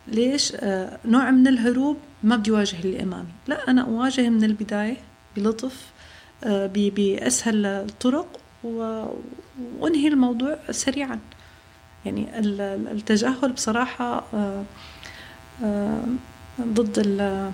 ليش؟ 0.08 0.54
آه 0.56 0.98
نوع 1.06 1.32
من 1.32 1.48
الهروب 1.48 1.98
ما 2.24 2.36
بدي 2.36 2.52
واجه 2.52 2.80
اللي 2.80 3.04
أمامي. 3.04 3.28
لا 3.48 3.68
أنا 3.72 3.82
أواجه 3.82 4.30
من 4.30 4.44
البداية 4.44 4.98
بلطف 5.36 5.86
آه، 6.44 6.68
بأسهل 6.74 7.66
الطرق 7.66 8.40
و- 8.64 9.06
وأنهي 9.80 10.08
الموضوع 10.08 10.58
سريعا. 10.72 11.20
يعني 12.06 12.40
ال- 12.40 12.62
ال- 12.62 12.88
التجاهل 12.88 13.52
بصراحة 13.54 14.24
آه، 15.64 16.04
ضد 16.62 17.00
ال- 17.00 17.52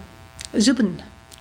الجبن 0.55 0.93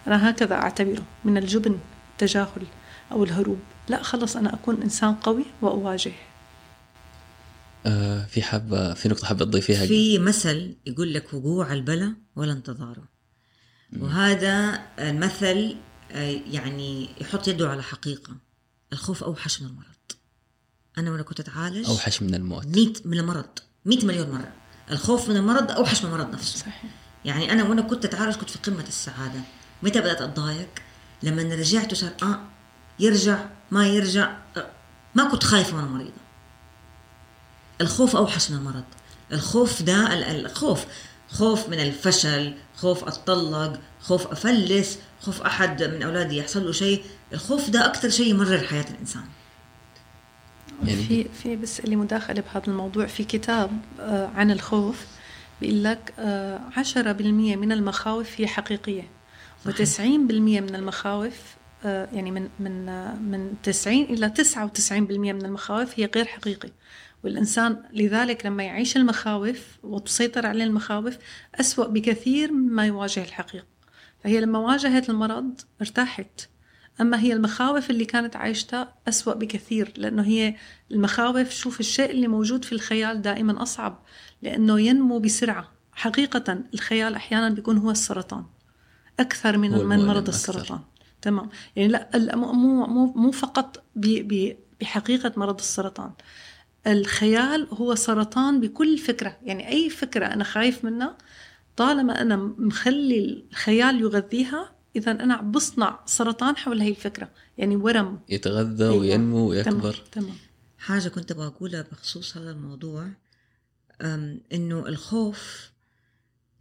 أنا 0.06 0.30
هكذا 0.30 0.54
أعتبره 0.54 1.02
من 1.24 1.36
الجبن 1.36 1.78
التجاهل 2.12 2.66
أو 3.12 3.24
الهروب. 3.24 3.58
لا 3.88 4.02
خلص 4.02 4.36
أنا 4.36 4.54
أكون 4.54 4.82
إنسان 4.82 5.14
قوي 5.14 5.44
وأواجه. 5.62 6.12
آه 7.86 8.24
في 8.24 8.42
حابه 8.42 8.94
في 8.94 9.08
نقطة 9.08 9.26
حابة 9.26 9.44
تضيفيها 9.44 9.86
في 9.86 10.18
مثل 10.18 10.76
يقول 10.86 11.14
لك 11.14 11.34
وقوع 11.34 11.72
البلا 11.72 12.14
ولا 12.36 12.52
انتظاره. 12.52 13.04
وهذا 14.00 14.82
المثل 14.98 15.76
آه، 16.12 16.40
يعني 16.50 17.08
يحط 17.20 17.48
يده 17.48 17.68
على 17.70 17.82
حقيقة. 17.82 18.36
الخوف 18.92 19.24
أوحش 19.24 19.62
من 19.62 19.68
المرض. 19.68 19.86
أنا 20.98 21.10
وأنا 21.10 21.22
كنت 21.22 21.40
أتعالج 21.40 21.86
أوحش 21.86 22.22
من 22.22 22.34
الموت. 22.34 22.66
100 22.66 22.92
من 23.04 23.18
المرض. 23.18 23.58
100 23.84 24.04
مليون 24.04 24.30
مرة. 24.30 24.52
الخوف 24.90 25.28
من 25.28 25.36
المرض 25.36 25.70
أوحش 25.70 26.04
من 26.04 26.12
المرض 26.12 26.34
نفسه. 26.34 26.58
صحيح. 26.58 26.84
يعني 27.24 27.52
أنا 27.52 27.64
وأنا 27.64 27.82
كنت 27.82 28.04
أتعالج 28.04 28.36
كنت 28.36 28.50
في 28.50 28.58
قمة 28.58 28.84
السعادة. 28.88 29.40
متى 29.82 30.00
بدأت 30.00 30.22
أتضايق؟ 30.22 30.68
لما 31.22 31.42
رجعت 31.42 31.92
وصار 31.92 32.12
آه 32.22 32.40
يرجع. 32.98 33.46
ما 33.70 33.86
يرجع 33.86 34.32
آه 34.56 34.66
ما 35.14 35.24
كنت 35.30 35.44
خايفة 35.44 35.76
وأنا 35.76 35.86
مريضة. 35.86 36.10
الخوف 37.80 38.16
أوحش 38.16 38.50
من 38.50 38.56
المرض. 38.58 38.84
الخوف 39.32 39.82
ده 39.82 40.12
ال- 40.14 40.46
الخوف 40.46 40.84
خوف 41.30 41.68
من 41.68 41.80
الفشل 41.80 42.54
خوف 42.76 43.04
أتطلق 43.04 43.80
خوف 44.00 44.26
أفلس 44.26 44.98
خوف 45.20 45.42
أحد 45.42 45.82
من 45.82 46.02
أولادي 46.02 46.36
يحصل 46.36 46.66
له 46.66 46.72
شيء. 46.72 47.04
الخوف 47.32 47.70
ده 47.70 47.86
أكثر 47.86 48.08
شيء 48.10 48.30
يمرر 48.30 48.58
حياة 48.66 48.84
الإنسان. 48.90 49.24
يعني- 50.84 51.04
في 51.04 51.26
في 51.42 51.56
بس 51.56 51.80
اللي 51.80 51.96
مداخلة 51.96 52.40
بهذا 52.42 52.66
الموضوع 52.68 53.06
في 53.06 53.24
كتاب 53.24 53.70
آه، 54.00 54.26
عن 54.34 54.50
الخوف 54.50 55.06
بيقول 55.60 55.84
لك 55.84 56.14
آه، 56.18 56.60
10% 56.76 57.56
من 57.56 57.72
المخاوف 57.72 58.28
هي 58.40 58.46
حقيقية. 58.46 59.08
و90% 59.66 60.00
من 60.60 60.74
المخاوف 60.74 61.32
آه، 61.32 61.63
يعني 61.84 62.30
من 62.30 62.48
من 62.60 62.88
آه، 62.88 63.14
من 63.14 63.54
90 63.62 64.02
إلى 64.02 64.30
99% 64.30 65.32
من 65.32 65.44
المخاوف 65.44 66.00
هي 66.00 66.10
غير 66.14 66.24
حقيقي. 66.24 66.70
والإنسان 67.24 67.82
لذلك 67.92 68.46
لما 68.46 68.62
يعيش 68.62 68.96
المخاوف 68.96 69.78
وتسيطر 69.82 70.46
عليه 70.46 70.64
المخاوف 70.64 71.18
أسوأ 71.54 71.86
بكثير 71.86 72.52
مما 72.52 72.86
يواجه 72.86 73.22
الحقيقة. 73.24 73.66
فهي 74.24 74.40
لما 74.40 74.58
واجهت 74.58 75.10
المرض 75.10 75.60
ارتاحت. 75.80 76.48
أما 77.00 77.20
هي 77.20 77.32
المخاوف 77.32 77.90
اللي 77.90 78.04
كانت 78.04 78.36
عايشتها 78.36 78.94
أسوأ 79.08 79.34
بكثير 79.34 79.92
لأنه 79.96 80.22
هي 80.22 80.54
المخاوف 80.90 81.50
شوف 81.50 81.80
الشيء 81.80 82.10
اللي 82.10 82.28
موجود 82.28 82.64
في 82.64 82.72
الخيال 82.72 83.22
دائما 83.22 83.62
أصعب 83.62 84.02
لأنه 84.42 84.80
ينمو 84.80 85.18
بسرعة. 85.18 85.72
حقيقة 85.92 86.58
الخيال 86.74 87.14
أحيانا 87.14 87.48
بيكون 87.48 87.78
هو 87.78 87.90
السرطان. 87.90 88.44
أكثر 89.20 89.58
من 89.58 89.70
من 89.70 90.06
مرض 90.06 90.28
أكثر. 90.28 90.80
تمام. 91.24 91.48
يعني 91.76 91.88
لا 91.88 92.36
مو 92.36 92.52
مو 92.52 92.86
مو, 92.86 93.12
مو 93.12 93.30
فقط 93.30 93.84
ب- 93.96 94.28
ب- 94.34 94.56
بحقيقة 94.80 95.32
مرض 95.36 95.58
السرطان. 95.58 96.12
الخيال 96.86 97.68
هو 97.72 97.94
سرطان 97.94 98.60
بكل 98.60 98.98
فكرة. 98.98 99.36
يعني 99.42 99.68
أي 99.68 99.90
فكرة 99.90 100.26
أنا 100.26 100.44
خايف 100.44 100.84
منها 100.84 101.18
طالما 101.76 102.20
أنا 102.22 102.36
مخلي 102.36 103.44
الخيال 103.50 104.00
يغذيها 104.00 104.74
إذا 104.96 105.10
أنا 105.10 105.34
عم 105.34 105.52
بصنع 105.52 106.00
سرطان 106.06 106.56
حول 106.56 106.80
هي 106.80 106.88
الفكرة. 106.90 107.30
يعني 107.58 107.76
ورم. 107.76 108.20
يتغذى 108.28 108.84
أيوة. 108.84 108.96
وينمو 108.98 109.48
ويكبر. 109.48 109.92
تمام, 109.92 109.94
تمام. 110.12 110.36
حاجة 110.78 111.08
كنت 111.08 111.30
أبغى 111.30 111.46
أقولها 111.46 111.82
بخصوص 111.92 112.36
هذا 112.36 112.50
الموضوع 112.50 113.08
إنه 114.52 114.88
الخوف 114.88 115.70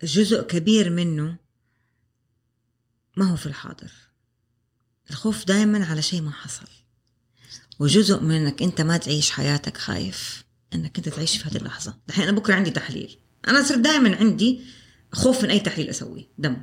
جزء 0.03 0.41
كبير 0.41 0.89
منه 0.89 1.35
ما 3.17 3.31
هو 3.31 3.35
في 3.35 3.45
الحاضر. 3.45 3.91
الخوف 5.09 5.45
دائما 5.45 5.85
على 5.85 6.01
شيء 6.01 6.21
ما 6.21 6.31
حصل. 6.31 6.65
وجزء 7.79 8.19
من 8.19 8.35
إنك 8.35 8.61
أنت 8.61 8.81
ما 8.81 8.97
تعيش 8.97 9.31
حياتك 9.31 9.77
خايف 9.77 10.43
إنك 10.73 10.97
أنت 10.97 11.09
تعيش 11.09 11.37
في 11.37 11.49
هذه 11.49 11.57
اللحظة. 11.57 11.97
دحين 12.07 12.27
أنا 12.27 12.37
بكرة 12.37 12.55
عندي 12.55 12.71
تحليل. 12.71 13.17
أنا 13.47 13.63
صرت 13.63 13.77
دائما 13.79 14.15
عندي 14.15 14.61
خوف 15.11 15.43
من 15.43 15.49
أي 15.49 15.59
تحليل 15.59 15.89
أسويه. 15.89 16.25
دم. 16.37 16.61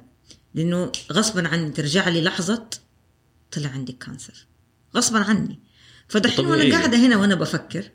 لأنه 0.55 0.93
غصبا 1.13 1.49
عني 1.49 1.71
ترجع 1.71 2.09
لي 2.09 2.21
لحظة 2.21 2.67
طلع 3.51 3.69
عندك 3.69 3.99
كانسر 3.99 4.47
غصبا 4.97 5.19
عني. 5.19 5.61
فدحين 6.09 6.47
وأنا. 6.47 6.77
قاعدة 6.77 6.99
هنا 6.99 7.17
وأنا 7.17 7.35
بفكر 7.35 7.91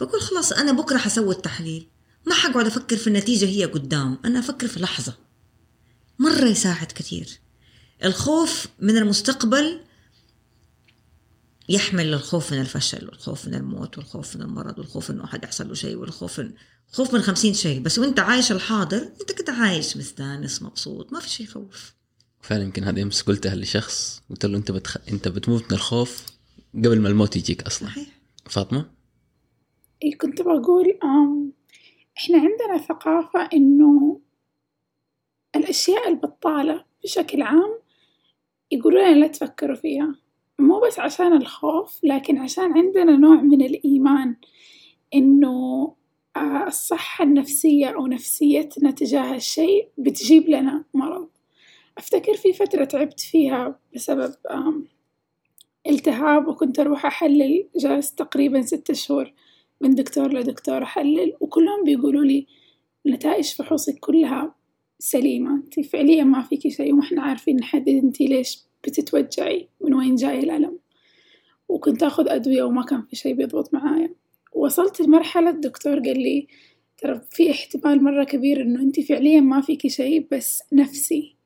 بقول 0.00 0.20
خلاص 0.20 0.52
أنا 0.52 0.72
بكرة 0.72 0.98
حسوي 0.98 1.34
التحليل. 1.34 1.88
ما 2.26 2.34
حقعد 2.34 2.66
أفكر 2.66 2.96
في 2.96 3.06
النتيجة 3.06 3.46
هي 3.46 3.64
قدام. 3.64 4.18
أنا 4.24 4.38
أفكر 4.38 4.68
في 4.68 4.80
لحظة. 4.80 5.14
مرة 6.18 6.44
يساعد 6.44 6.86
كثير. 6.86 7.28
الخوف 8.04 8.66
من 8.78 8.96
المستقبل 8.96 9.80
يحمل 11.68 12.14
الخوف 12.14 12.52
من 12.52 12.60
الفشل 12.60 13.06
والخوف 13.06 13.48
من 13.48 13.54
الموت 13.54 13.98
والخوف 13.98 14.36
من 14.36 14.42
المرض 14.42 14.78
والخوف 14.78 15.10
إنه 15.10 15.24
أحد 15.24 15.44
يحصل 15.44 15.68
له 15.68 15.74
شيء 15.74 15.96
والخوف 15.96 16.40
من 16.40 16.52
خوف 16.92 17.14
من 17.14 17.20
خمسين 17.20 17.54
شيء. 17.54 17.80
بس 17.80 17.98
وإنت 17.98 18.20
عايش 18.20 18.52
الحاضر 18.52 18.96
إنت 19.20 19.32
كده 19.32 19.52
عايش 19.52 19.96
مستانس 19.96 20.62
مبسوط 20.62 21.12
ما 21.12 21.20
في 21.20 21.28
شيء 21.28 21.46
يخوف. 21.46 21.94
فعلا 22.40 22.62
يمكن 22.62 22.84
هذه 22.84 23.02
امس 23.02 23.22
قلتها 23.22 23.54
لشخص 23.54 24.22
قلت 24.30 24.46
له 24.46 24.58
إنت 24.58 24.70
بتخ... 24.70 24.96
إنت 25.08 25.28
بتموت 25.28 25.62
من 25.62 25.72
الخوف 25.72 26.26
قبل 26.74 27.00
ما 27.00 27.08
الموت 27.08 27.36
يجيك 27.36 27.62
أصلا. 27.62 27.88
صحيح. 27.88 28.08
فاطمة؟ 28.46 28.90
إيه 30.02 30.18
كنت 30.18 30.42
بقول 30.42 30.98
أم 31.04 31.52
إحنا 32.18 32.38
عندنا 32.38 32.86
ثقافة 32.88 33.48
إنه 33.52 34.20
الأشياء 35.56 36.08
البطالة 36.08 36.84
بشكل 37.04 37.42
عام 37.42 37.78
يقولون 38.70 39.02
لنا 39.04 39.18
لا 39.20 39.26
تفكروا 39.26 39.76
فيها. 39.76 40.14
مو 40.58 40.80
بس 40.80 40.98
عشان 40.98 41.32
الخوف 41.32 42.00
لكن 42.04 42.38
عشان 42.38 42.72
عندنا 42.72 43.16
نوع 43.16 43.34
من 43.34 43.62
الإيمان 43.62 44.36
إنه 45.14 45.94
آه، 46.36 46.66
الصحة 46.66 47.24
النفسية 47.24 47.86
أو 47.86 48.06
نفسيتنا 48.06 48.90
تجاه 48.90 49.34
الشيء 49.34 49.88
بتجيب 49.98 50.48
لنا 50.48 50.84
مرض. 50.94 51.28
أفتكر 51.98 52.34
في 52.34 52.52
فترة 52.52 52.84
تعبت 52.84 53.20
فيها 53.20 53.78
بسبب 53.94 54.34
التهاب 55.86 56.48
وكنت 56.48 56.78
أروح 56.80 57.06
أحلل 57.06 57.68
جلست 57.76 58.18
تقريبا 58.18 58.62
ستة 58.62 58.94
شهور 58.94 59.32
من 59.80 59.94
دكتور 59.94 60.32
لدكتور 60.32 60.82
أحلل 60.82 61.36
وكلهم 61.40 61.84
بيقولوا 61.84 62.24
لي 62.24 62.46
نتائج 63.06 63.54
فحوصك 63.54 63.98
كلها 64.00 64.54
سليمة. 64.98 65.54
انتي 65.54 65.82
فعليا 65.82 66.24
ما 66.24 66.42
فيكي 66.42 66.70
شيء 66.70 66.92
وما 66.92 67.02
إحنا 67.02 67.22
عارفين 67.22 67.56
نحدد 67.56 67.88
انتي 67.88 68.26
ليش 68.26 68.58
بتتوجعي 68.84 69.68
من 69.80 69.94
وين 69.94 70.14
جاي 70.14 70.38
الألم. 70.38 70.78
وكنت 71.68 72.02
أخذ 72.02 72.28
أدوية 72.28 72.62
وما 72.62 72.82
كان 72.82 73.02
في 73.02 73.16
شي 73.16 73.32
بيضبط 73.32 73.74
معايا. 73.74 74.14
وصلت 74.52 75.00
لمرحلة 75.00 75.50
الدكتور 75.50 75.98
قال 75.98 76.22
لي 76.22 76.46
ترى 76.98 77.20
في 77.30 77.50
احتمال 77.50 78.04
مرة 78.04 78.24
كبير 78.24 78.62
إنه 78.62 78.82
أنتي 78.82 79.02
فعليا 79.02 79.40
ما 79.40 79.60
فيكي 79.60 79.88
شي 79.88 80.20
بس 80.20 80.62
نفسي 80.72 81.36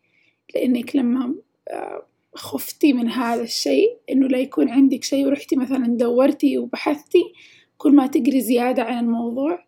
لأنك 0.55 0.97
لما 0.97 1.35
آه، 1.69 2.07
خفتي 2.35 2.93
من 2.93 3.09
هذا 3.09 3.43
الشيء 3.43 3.99
إنه 4.11 4.29
لا 4.29 4.39
يكون 4.39 4.69
عندك 4.69 5.05
شيء 5.05 5.27
ورحتي 5.27 5.57
مثلا 5.57 5.87
دورتي 5.87 6.59
وبحثتي 6.59 7.33
كل 7.79 7.93
ما 7.95 8.07
تقري 8.07 8.41
زيادة 8.41 8.83
عن 8.83 9.05
الموضوع 9.05 9.65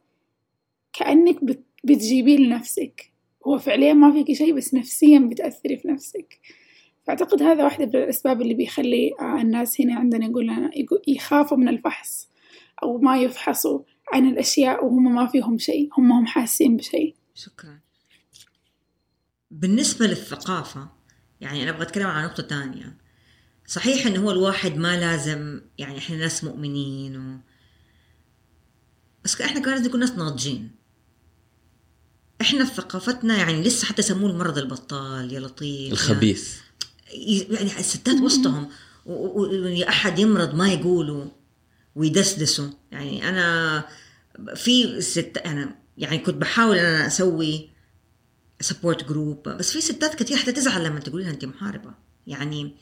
كأنك 0.93 1.45
بتجيبيه 1.85 2.37
لنفسك. 2.37 3.12
هو 3.47 3.59
فعليا 3.59 3.93
ما 3.93 4.13
فيكي 4.13 4.35
شيء 4.35 4.57
بس 4.57 4.75
نفسيا 4.75 5.19
بتأثري 5.19 5.77
في 5.77 5.89
نفسك. 5.89 6.41
فأعتقد 7.07 7.43
هذا 7.43 7.65
واحدة 7.65 7.87
من 7.87 7.97
الأسباب 7.97 8.43
اللي 8.43 8.55
بيخلي 8.55 9.11
الناس 9.21 9.81
هنا 9.81 9.95
عندنا 9.95 10.27
يقول 10.27 11.03
يخافوا 11.09 11.57
من 11.57 11.69
الفحص 11.69 12.29
أو 12.83 12.99
ما 12.99 13.19
يفحصوا 13.19 13.81
عن 14.13 14.29
الأشياء 14.29 14.85
وهم 14.85 15.15
ما 15.15 15.27
فيهم 15.27 15.59
شيء 15.59 15.89
هم 15.99 16.13
هم 16.13 16.27
حاسين 16.27 16.77
بشيء. 16.77 17.15
شكرا. 17.35 17.81
بالنسبة 19.51 20.07
للثقافة 20.07 20.89
يعني 21.41 21.63
أنا 21.63 21.71
أبغى 21.71 21.83
أتكلم 21.83 22.07
عن 22.07 22.25
نقطة 22.25 22.43
ثانية. 22.43 22.99
صحيح 23.67 24.07
إنه 24.07 24.25
هو 24.25 24.31
الواحد 24.31 24.77
ما 24.77 25.01
لازم 25.01 25.61
يعني 25.79 25.99
إحنا 25.99 26.17
ناس 26.17 26.45
مؤمنين 26.45 27.17
و... 27.17 27.39
بس 29.25 29.41
إحنا 29.41 29.61
كمان 29.61 29.75
لازم 29.75 29.89
نكون 29.89 30.01
ناس 30.01 30.13
ناضجين. 30.13 30.71
إحنا 32.43 32.65
في 32.65 32.75
ثقافتنا 32.75 33.37
يعني 33.37 33.63
لسه 33.63 33.87
حتى 33.87 34.03
يسموه 34.03 34.31
المرض 34.31 34.59
البطال 34.59 35.33
يا 35.33 35.41
لطيف 35.41 35.93
الخبيث. 35.93 36.55
يعني 37.51 37.79
الستات 37.79 38.21
وسطهم 38.21 38.69
ويا 39.07 39.89
أحد 39.89 40.19
يمرض 40.19 40.55
ما 40.55 40.73
يقولوا 40.73 41.25
ويدسدسوا. 41.95 42.69
يعني 42.93 43.29
أنا 43.29 43.85
في 44.55 45.01
ست 45.01 45.43
أنا 45.47 45.75
يعني 45.99 46.19
كنت 46.19 46.35
بحاول 46.35 46.79
أنا 46.79 47.07
أسوي 47.07 47.71
support 48.61 49.09
group 49.09 49.49
بس 49.49 49.73
في 49.73 49.81
ستات 49.81 50.15
كثير 50.15 50.37
حتى 50.37 50.53
تزعل 50.53 50.85
لما 50.85 51.01
تقولي 51.01 51.25
لها 51.25 51.33
انت 51.33 51.45
محاربة. 51.45 51.95
يعني 52.27 52.75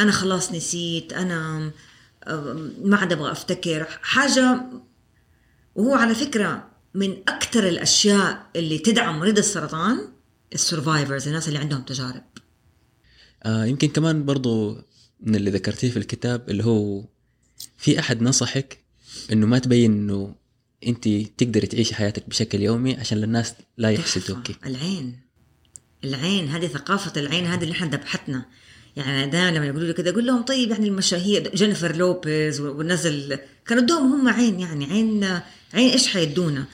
أنا 0.00 0.12
خلاص 0.12 0.52
نسيت 0.52 1.12
أنا 1.12 1.70
ما 2.84 2.96
عاد 2.96 3.12
أبغى 3.12 3.32
أفتكر 3.32 3.86
حاجة 4.02 4.64
وهو 5.74 5.94
على 5.94 6.14
فكرة 6.14 6.73
من 6.94 7.10
أكثر 7.28 7.68
الأشياء 7.68 8.50
اللي 8.56 8.78
تدعم 8.78 9.18
مريض 9.18 9.38
السرطان 9.38 10.08
السرفايفرز 10.54 11.26
الناس 11.28 11.48
اللي 11.48 11.58
عندهم 11.58 11.82
تجارب. 11.82 12.22
آه 13.42 13.64
يمكن 13.64 13.88
كمان 13.88 14.24
برضو 14.24 14.78
من 15.20 15.34
اللي 15.34 15.50
ذكرتيه 15.50 15.90
في 15.90 15.96
الكتاب 15.96 16.50
اللي 16.50 16.64
هو 16.64 17.04
في 17.76 17.98
أحد 17.98 18.22
نصحك 18.22 18.78
إنه 19.32 19.46
ما 19.46 19.58
تبين 19.58 19.92
إنه 19.92 20.34
أنت 20.86 21.08
تقدري 21.08 21.66
تعيشي 21.66 21.94
حياتك 21.94 22.28
بشكل 22.28 22.60
يومي 22.60 22.94
عشان 22.94 23.24
الناس 23.24 23.54
لا 23.78 23.90
يحسدوك 23.90 24.50
العين. 24.66 25.20
العين 26.04 26.48
هذه 26.48 26.66
ثقافة 26.66 27.20
العين 27.20 27.46
هذه 27.46 27.62
اللي 27.62 27.72
إحنا 27.72 27.86
ذبحتنا. 27.86 28.44
يعني 28.96 29.30
دائما 29.30 29.56
لما 29.56 29.66
يقولوا 29.66 29.86
لي 29.86 29.92
كذا 29.92 30.10
أقول 30.10 30.26
لهم 30.26 30.42
طيب 30.42 30.70
يعني 30.70 30.88
المشاهير 30.88 31.54
جينيفر 31.54 31.96
لوبيز 31.96 32.60
والناس 32.60 33.08
كانوا 33.66 33.82
ادوهم 33.82 34.12
هم 34.12 34.28
عين 34.28 34.60
يعني 34.60 34.84
عين 34.84 35.24
عين 35.74 35.90
إيش 35.92 36.08
حيدونا؟ 36.08 36.64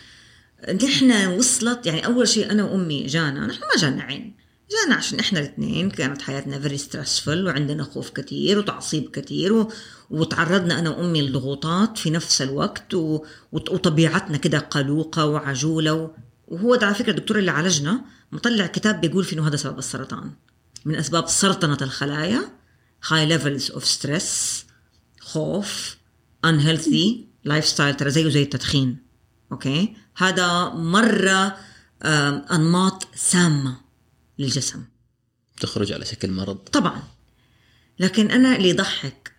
نحن 0.85 1.27
وصلت 1.27 1.87
يعني 1.87 2.07
أول 2.07 2.29
شيء 2.29 2.51
أنا 2.51 2.65
وأمي 2.65 3.07
جانا 3.07 3.47
نحن 3.47 3.61
ما 3.61 3.81
جانا 3.81 4.03
عين 4.03 4.35
جانا 4.71 4.95
عشان 4.95 5.19
إحنا 5.19 5.39
الاثنين 5.39 5.91
كانت 5.91 6.23
حياتنا 6.23 6.59
very 6.61 6.79
stressful 6.79 7.47
وعندنا 7.47 7.85
خوف 7.85 8.11
كثير 8.11 8.59
وتعصيب 8.59 9.11
كثير. 9.11 9.67
وتعرضنا 10.11 10.79
أنا 10.79 10.91
وأمي 10.91 11.23
لضغوطات 11.23 11.99
في 11.99 12.11
نفس 12.11 12.43
الوقت 12.43 12.95
و... 12.95 13.25
وطبيعتنا 13.53 14.37
كده 14.37 14.59
قلوقة 14.59 15.27
وعجولة 15.27 15.95
و... 15.95 16.11
وهو 16.49 16.75
ده 16.75 16.87
على 16.87 16.95
فكرة 16.95 17.11
الدكتور 17.11 17.39
اللي 17.39 17.51
عالجنا 17.51 18.05
مطلع 18.33 18.67
كتاب 18.67 19.01
بيقول 19.01 19.25
فيه 19.25 19.37
إنه 19.37 19.49
هذا 19.49 19.57
سبب 19.57 19.79
السرطان 19.79 20.31
من 20.85 20.95
أسباب 20.95 21.29
سرطنة 21.29 21.79
الخلايا 21.83 22.43
high 23.09 23.27
levels 23.27 23.71
of 23.71 23.85
stress 23.87 24.65
خوف 25.21 25.97
unhealthy 26.47 27.07
lifestyle 27.45 27.95
ترى 27.95 28.11
زيه 28.11 28.29
زي 28.29 28.43
التدخين 28.43 29.10
okay؟ 29.53 29.97
هذا 30.17 30.69
مرة 30.69 31.57
أنماط 32.53 33.15
سامة 33.15 33.81
للجسم. 34.39 34.85
تخرج 35.61 35.93
على 35.93 36.05
شكل 36.05 36.31
مرض. 36.31 36.57
طبعا. 36.57 37.03
لكن 37.99 38.31
أنا 38.31 38.57
اللي 38.57 38.69
يضحك 38.69 39.33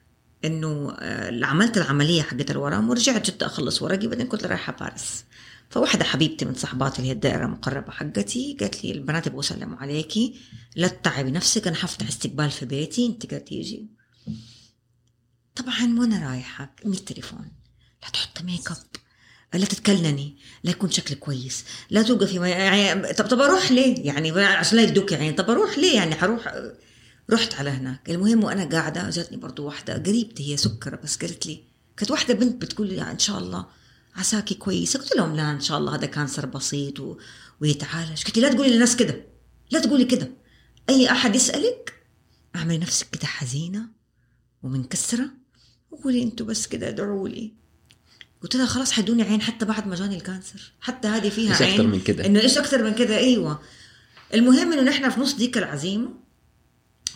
إنه 0.46 0.96
آه، 1.00 1.46
عملت 1.46 1.78
العملية 1.78 2.22
حقت 2.22 2.52
الورم 2.52 2.90
ورجعت 2.90 3.32
جدة 3.32 3.46
أخلص 3.46 3.82
ورقي 3.82 4.08
بعدين 4.08 4.28
كنت 4.28 4.46
رايحة 4.46 4.74
باريس. 4.74 5.24
فواحدة 5.70 6.04
حبيبتي 6.04 6.46
من 6.46 6.54
صحباتي 6.54 6.98
اللي 6.98 7.08
هي 7.08 7.12
الدائرة 7.12 7.46
المقربة 7.46 7.92
حقتي 7.92 8.58
قالت 8.60 8.84
لي 8.84 8.92
البنات 8.92 9.28
يبغوا 9.28 9.44
يسلموا 9.44 9.78
عليكي 9.78 10.40
لا 10.76 10.88
تتعبي 10.88 11.32
نفسك 11.32 11.68
أنا 11.68 11.76
حفتح 11.76 12.08
استقبال 12.08 12.52
في 12.52 12.66
بيتي 12.66 13.06
أنت 13.06 13.26
قاعدة 13.26 13.46
تيجي. 13.46 13.88
طبعا 15.56 16.00
وأنا 16.00 16.30
رايحة 16.30 16.76
من 16.86 16.94
التليفون 16.94 17.52
لا 18.04 18.10
تحط 18.10 18.42
ميك 18.42 18.72
أب. 18.72 19.01
لا 19.54 19.66
تتكلمي 19.66 20.36
لا 20.64 20.72
يكون 20.72 20.92
شكلك 20.92 21.20
كويس 21.20 21.66
لا 21.90 22.02
توقفي 22.02 22.36
يعني 22.50 23.14
طب 23.14 23.26
طب 23.28 23.40
أروح 23.40 23.72
ليه؟ 23.72 24.06
يعني 24.06 24.32
عشان 24.42 24.78
لا 24.78 24.84
يدوك 24.84 25.12
يعني 25.12 25.32
طب 25.32 25.50
أروح 25.50 25.78
ليه 25.78 25.96
يعني؟ 25.96 26.16
حروح 26.16 26.54
رحت 27.32 27.54
على 27.56 27.70
هناك. 27.70 28.10
المهم 28.10 28.44
وأنا 28.44 28.66
قاعدة 28.66 29.10
جاتني 29.10 29.38
برضو 29.38 29.66
واحدة 29.66 29.94
قريبتي 29.94 30.52
هي 30.52 30.58
سكره 30.58 31.00
بس 31.04 31.18
قالت 31.18 31.46
لي 31.46 31.64
كانت 31.98 32.12
واحدة 32.12 32.34
بنت 32.34 32.62
بتقول 32.62 32.88
لي 32.88 33.02
إن 33.02 33.20
شاء 33.20 33.38
الله 33.38 33.66
عساكي 34.16 34.56
كويسه 34.56 35.00
قلت 35.00 35.16
لهم 35.16 35.36
لا 35.36 35.52
إن 35.52 35.60
شاء 35.62 35.78
الله 35.78 35.96
هذا 35.96 36.06
cancer 36.06 36.46
بسيط 36.46 37.00
و... 37.00 37.18
ويتعالج. 37.62 38.24
قلت 38.24 38.38
لا 38.38 38.54
تقولي 38.54 38.70
للناس 38.70 38.96
كده 38.96 39.26
لا 39.72 39.80
تقولي 39.80 40.06
كده. 40.06 40.32
أي 40.90 41.12
أحد 41.12 41.36
يسألك 41.36 41.94
أعملي 42.56 42.78
نفسك 42.78 43.08
كده 43.10 43.26
حزينة 43.26 43.82
ومنكسرة 44.64 45.30
وقولي 45.92 46.24
أنتوا 46.24 46.46
بس 46.46 46.68
كده 46.68 46.90
ادعوا 46.90 47.30
لي 47.30 47.54
قلت 48.44 48.56
لها 48.56 48.66
خلاص 48.66 48.92
حيدوني 48.92 49.24
عين 49.24 49.42
حتى 49.42 49.66
بعد 49.66 49.88
ما 49.88 49.96
جاني 49.96 50.16
ال 50.16 50.23
cancer. 50.23 50.72
حتى 50.82 51.08
هذه 51.08 51.30
فيها 51.30 51.52
إيش 51.52 51.62
عين. 51.62 51.72
أكثر 51.72 51.88
من 51.88 52.00
كده؟ 52.00 52.26
إنه 52.26 52.40
إيش 52.40 52.58
أكثر 52.58 52.84
من 52.84 52.94
كده؟ 52.94 53.18
إيوه. 53.18 53.62
المهم 54.34 54.74
إنه 54.74 54.82
نحن 54.82 55.10
في 55.10 55.20
نص 55.20 55.34
ديك 55.34 55.58
العزيمة 55.58 56.10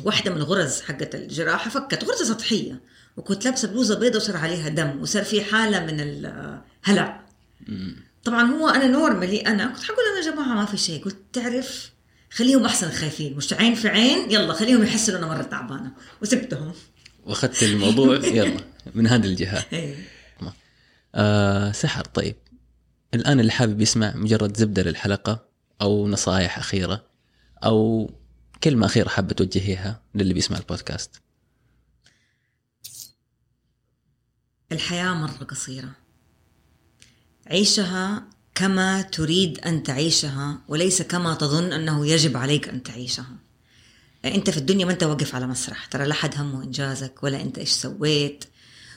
واحدة 0.03 0.31
من 0.31 0.37
الغرز 0.37 0.81
حقت 0.81 1.15
الجراحة 1.15 1.69
فكت 1.69 2.03
غرزة 2.03 2.25
سطحية 2.25 2.81
وكنت 3.17 3.45
لابسة 3.45 3.67
بلوزة 3.67 3.99
بيضة 3.99 4.17
وصار 4.17 4.37
عليها 4.37 4.69
دم 4.69 5.01
وصار 5.01 5.23
في 5.23 5.43
حالة 5.43 5.85
من 5.85 5.99
الهلع 5.99 7.21
طبعا 8.23 8.51
هو 8.51 8.69
أنا 8.69 8.87
نورمالي 8.87 9.39
أنا 9.39 9.67
كنت 9.67 9.83
حقول 9.83 10.03
أنا 10.11 10.25
يا 10.25 10.31
جماعة 10.31 10.55
ما 10.55 10.65
في 10.65 10.77
شيء 10.77 11.03
قلت 11.03 11.17
تعرف 11.33 11.91
خليهم 12.31 12.65
أحسن 12.65 12.91
خايفين 12.91 13.37
مش 13.37 13.53
عين 13.53 13.75
في 13.75 13.87
عين 13.87 14.31
يلا 14.31 14.53
خليهم 14.53 14.83
يحسوا 14.83 15.17
أنا 15.17 15.27
مرة 15.27 15.41
تعبانة 15.41 15.91
وسبتهم. 16.21 16.73
وأخذت 17.25 17.63
الموضوع 17.63 18.15
يلا 18.15 18.57
من 18.95 19.07
هذه 19.07 19.25
الجهة. 19.25 19.65
إيه. 19.73 19.95
آه 21.15 21.71
سحر. 21.71 22.05
طيب 22.05 22.35
الآن 23.13 23.39
اللي 23.39 23.51
حابب 23.51 23.81
يسمع 23.81 24.15
مجرد 24.15 24.57
زبدة 24.57 24.83
للحلقة 24.83 25.45
أو 25.81 26.07
نصائح 26.07 26.57
أخيرة 26.57 27.05
أو 27.65 28.09
كلمة 28.63 28.85
أخيرة 28.85 29.09
حابة 29.09 29.33
توجهيها 29.33 30.01
للي 30.15 30.33
بيسمع 30.33 30.57
البودكاست. 30.57 31.21
الحياة 34.71 35.13
مرة 35.13 35.43
قصيرة. 35.43 35.91
عيشها 37.47 38.23
كما 38.55 39.01
تريد 39.01 39.59
أن 39.59 39.83
تعيشها 39.83 40.61
وليس 40.67 41.01
كما 41.01 41.33
تظن 41.33 41.73
أنه 41.73 42.07
يجب 42.07 42.37
عليك 42.37 42.69
أن 42.69 42.83
تعيشها. 42.83 43.35
أنت 44.25 44.49
في 44.49 44.57
الدنيا 44.57 44.85
ما 44.85 44.91
أنت 44.91 45.03
واقف 45.03 45.35
على 45.35 45.47
مسرح 45.47 45.85
ترى 45.85 46.05
لا 46.05 46.13
حد 46.13 46.35
همه 46.37 46.63
إنجازك 46.63 47.23
ولا 47.23 47.41
أنت 47.41 47.57
إيش 47.57 47.69
سويت. 47.69 48.45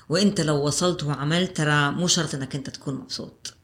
وانت 0.09 0.41
لو 0.41 0.67
وصلت 0.67 1.03
وعملت 1.03 1.57
ترى 1.57 1.91
مو 1.91 2.07
شرط 2.07 2.35
انك 2.35 2.55
انت 2.55 2.71
تكون 2.71 2.95
مبسوط. 2.95 3.55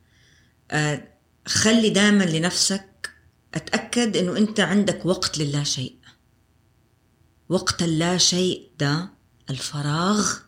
آه، 0.71 1.09
خلي 1.47 1.91
دائما 1.91 2.25
لنفسك 2.25 3.11
أتأكد 3.55 4.17
إنه 4.17 4.37
أنت 4.37 4.61
عندك 4.61 5.07
وقت 5.07 5.39
للا 5.39 5.65
شيء. 5.65 5.99
وقت 7.49 7.83
اللا 7.83 8.19
شيء 8.19 8.71
ده 8.79 9.11
الفراغ 9.51 10.39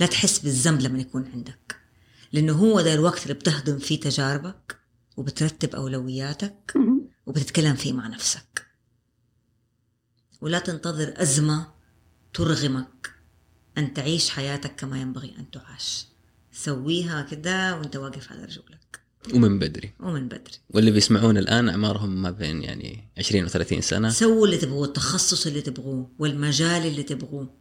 لا 0.00 0.06
تحس 0.06 0.38
بالذنب 0.38 0.80
لما 0.80 0.98
يكون 0.98 1.30
عندك. 1.34 1.76
لأنه 2.32 2.52
هو 2.52 2.80
ده 2.80 2.94
الوقت 2.94 3.22
اللي 3.22 3.34
بتهضم 3.34 3.78
فيه 3.78 4.00
تجاربك 4.00 4.78
وبترتب 5.16 5.74
أولوياتك 5.74 6.74
وبتتكلم 7.26 7.74
فيه 7.74 7.92
مع 7.92 8.06
نفسك. 8.06 8.66
ولا 10.40 10.58
تنتظر 10.58 11.14
أزمة 11.16 11.72
ترغمك. 12.34 13.15
أن 13.78 13.94
تعيش 13.94 14.30
حياتك 14.30 14.76
كما 14.76 15.00
ينبغي 15.00 15.34
أن 15.38 15.50
تعاش. 15.50 16.06
سويها 16.52 17.22
كده 17.22 17.76
وأنت 17.76 17.96
واقف 17.96 18.32
على 18.32 18.44
رجولك. 18.44 19.00
ومن 19.34 19.58
بدري. 19.58 19.92
ومن 20.00 20.28
بدري. 20.28 20.58
واللي 20.70 20.90
بيسمعون 20.90 21.38
الآن 21.38 21.68
أعمارهم 21.68 22.22
ما 22.22 22.30
بين 22.30 22.62
يعني 22.62 23.08
20 23.18 23.48
و30 23.48 23.80
سنة. 23.80 24.10
سووا 24.10 24.46
اللي 24.46 24.56
تبغوه 24.56 24.86
التخصص 24.86 25.46
اللي 25.46 25.60
تبغوه 25.60 26.10
والمجال 26.18 26.86
اللي 26.86 27.02
تبغوه. 27.02 27.54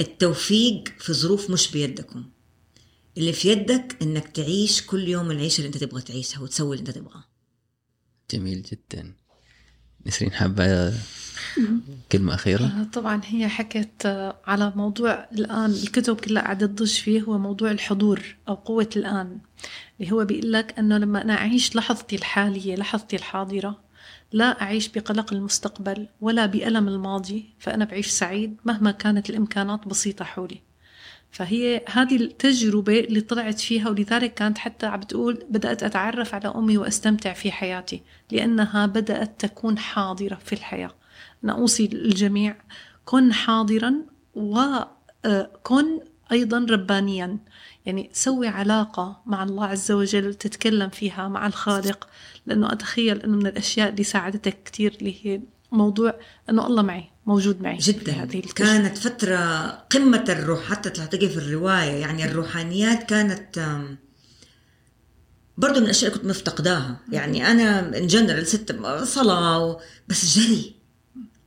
التوفيق 0.00 0.88
في 0.98 1.12
ظروف 1.12 1.50
مش 1.50 1.70
بيدكم. 1.70 2.30
اللي 3.18 3.32
في 3.32 3.48
يدك 3.48 3.96
إنك 4.02 4.28
تعيش 4.28 4.86
كل 4.86 5.08
يوم 5.08 5.30
العيشه 5.30 5.56
اللي 5.56 5.66
أنت 5.66 5.76
تبغى 5.76 6.02
تعيشها 6.02 6.40
وتسوي 6.40 6.76
اللي 6.76 6.88
أنت 6.88 6.98
تبغاه. 6.98 7.24
جميل 8.30 8.62
جدا. 8.62 9.14
نسرين 10.06 10.32
حابة 10.32 10.94
كلمة 12.12 12.34
أخيرة؟ 12.34 12.64
آه، 12.64 12.84
طبعا 12.92 13.20
هي 13.26 13.48
حكت 13.48 14.06
آه، 14.06 14.36
على 14.46 14.72
موضوع 14.76 15.28
الآن 15.32 15.70
الكتب 15.70 16.20
كلها 16.20 16.42
قاعدة 16.42 16.66
تضج 16.66 16.92
فيه 17.00 17.22
هو 17.22 17.38
موضوع 17.38 17.70
الحضور 17.70 18.36
أو 18.48 18.54
قوة 18.54 18.88
الآن 18.96 19.38
اللي 20.00 20.12
هو 20.12 20.24
بيقول 20.24 20.52
لك 20.52 20.78
أنه 20.78 20.98
لما 20.98 21.22
أنا 21.22 21.34
أعيش 21.34 21.76
لحظتي 21.76 22.16
الحالية 22.16 22.76
لحظتي 22.76 23.16
الحاضرة 23.16 23.78
لا 24.32 24.62
أعيش 24.62 24.88
بقلق 24.88 25.32
المستقبل 25.32 26.06
ولا 26.20 26.46
بألم 26.46 26.88
الماضي 26.88 27.44
فأنا 27.58 27.84
بعيش 27.84 28.06
سعيد 28.06 28.56
مهما 28.64 28.90
كانت 28.90 29.30
الإمكانات 29.30 29.88
بسيطة 29.88 30.24
حولي. 30.24 30.60
فهي 31.30 31.84
هذه 31.88 32.16
التجربة 32.16 33.00
اللي 33.00 33.20
طلعت 33.20 33.60
فيها 33.60 33.88
ولذلك 33.88 34.34
كانت 34.34 34.58
حتى 34.58 34.86
عم 34.86 35.00
بتقول 35.00 35.44
بدأت 35.50 35.82
أتعرف 35.82 36.34
على 36.34 36.48
أمي 36.48 36.78
وأستمتع 36.78 37.32
في 37.32 37.52
حياتي 37.52 38.02
لأنها 38.32 38.86
بدأت 38.86 39.40
تكون 39.46 39.78
حاضرة 39.78 40.38
في 40.44 40.52
الحياة. 40.52 40.90
أنا 41.44 41.52
أوصي 41.52 41.84
الجميع. 41.84 42.56
كن 43.04 43.32
حاضرا 43.32 43.94
وكن 44.34 46.00
أيضا 46.32 46.66
ربانيا. 46.70 47.38
يعني 47.86 48.10
سوي 48.12 48.48
علاقة 48.48 49.22
مع 49.26 49.42
الله 49.42 49.66
عز 49.66 49.92
وجل 49.92 50.34
تتكلم 50.34 50.88
فيها 50.88 51.28
مع 51.28 51.46
الخالق. 51.46 52.08
لأنه 52.46 52.72
أتخيل 52.72 53.22
أنه 53.22 53.36
من 53.36 53.46
الأشياء 53.46 53.88
اللي 53.88 54.04
ساعدتك 54.04 54.62
كثير 54.64 54.96
اللي 55.00 55.16
هي 55.22 55.40
موضوع 55.72 56.14
أنه 56.50 56.66
الله 56.66 56.82
معي 56.82 57.10
موجود 57.26 57.62
معي. 57.62 57.76
جدا. 57.76 58.12
هذه. 58.12 58.42
كانت 58.54 58.98
فترة 58.98 59.66
قمة 59.66 60.24
الروح 60.28 60.64
حتى 60.64 60.90
تلاقي 60.90 61.28
في 61.28 61.36
الرواية. 61.36 61.92
يعني 61.92 62.24
الروحانيات 62.24 63.02
كانت 63.02 63.78
برضو 65.58 65.78
من 65.80 65.84
الأشياء 65.84 66.12
كنت 66.12 66.24
مفتقداها. 66.24 67.00
يعني 67.12 67.50
أنا 67.50 67.98
in 67.98 68.06
general 68.06 68.46
ست 68.46 68.76
صلاة 69.02 69.80
بس 70.08 70.38
جري 70.38 70.81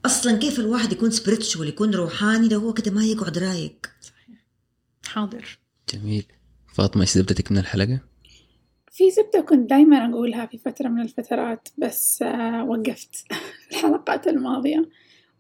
أصلا 0.06 0.38
كيف 0.38 0.60
الواحد 0.60 0.92
يكون 0.92 1.12
spiritual 1.12 1.68
يكون 1.68 1.96
روحاني 1.96 2.50
لو 2.50 2.60
هو 2.60 2.74
كده 2.74 2.92
ما 2.92 3.06
يقعد 3.06 3.38
رايق؟ 3.38 3.76
حاضر. 5.06 5.60
جميل. 5.94 6.26
فاطمة 6.76 7.02
إيش 7.02 7.10
زبدتك 7.10 7.52
من 7.52 7.58
الحلقة؟ 7.58 8.00
في 8.92 9.12
زبدة 9.12 9.42
كنت 9.42 9.70
دايما 9.70 10.10
أقولها 10.10 10.46
في 10.46 10.58
فترة 10.58 10.88
من 10.88 11.02
الفترات 11.02 11.70
بس 11.78 12.22
آه 12.22 12.64
وقفت 12.64 13.26
الحلقات 13.72 14.28
الماضية. 14.28 14.90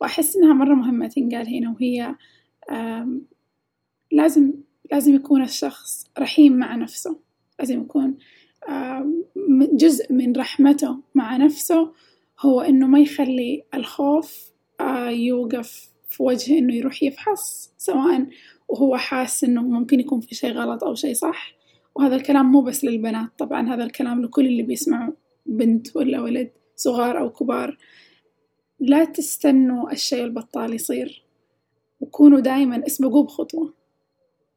وأحس 0.01 0.35
إنها 0.35 0.53
مرة 0.53 0.73
مهمة 0.73 1.07
تنقال 1.07 1.55
هنا 1.55 1.69
وهي 1.69 2.15
لازم 4.11 4.53
لازم 4.91 5.15
يكون 5.15 5.43
الشخص 5.43 6.07
رحيم 6.19 6.53
مع 6.53 6.75
نفسه. 6.75 7.19
لازم 7.59 7.81
يكون 7.81 8.17
جزء 9.73 10.13
من 10.13 10.35
رحمته 10.35 10.99
مع 11.15 11.37
نفسه 11.37 11.93
هو 12.39 12.61
إنه 12.61 12.87
ما 12.87 12.99
يخلي 12.99 13.63
الخوف 13.73 14.54
يوقف 15.09 15.89
في 16.09 16.23
وجه 16.23 16.57
إنه 16.57 16.75
يروح 16.75 17.03
يفحص 17.03 17.73
سواء 17.77 18.27
وهو 18.67 18.97
حاس 18.97 19.43
إنه 19.43 19.61
ممكن 19.61 19.99
يكون 19.99 20.19
في 20.19 20.35
شيء 20.35 20.51
غلط 20.51 20.83
أو 20.83 20.95
شيء 20.95 21.13
صح. 21.13 21.55
وهذا 21.95 22.15
الكلام 22.15 22.51
مو 22.51 22.61
بس 22.61 22.85
للبنات 22.85 23.29
طبعا 23.37 23.73
هذا 23.73 23.83
الكلام 23.83 24.21
لكل 24.21 24.45
اللي 24.45 24.63
بيسمعوا 24.63 25.13
بنت 25.45 25.95
ولا 25.95 26.21
ولد 26.21 26.51
صغار 26.75 27.19
أو 27.19 27.29
كبار. 27.29 27.77
لا 28.79 29.05
تستنوا 29.05 29.91
الشيء 29.91 30.23
البطال 30.23 30.73
يصير. 30.73 31.25
وكونوا 31.99 32.39
دائما 32.39 32.87
اسبقوا 32.87 33.23
بخطوة. 33.23 33.73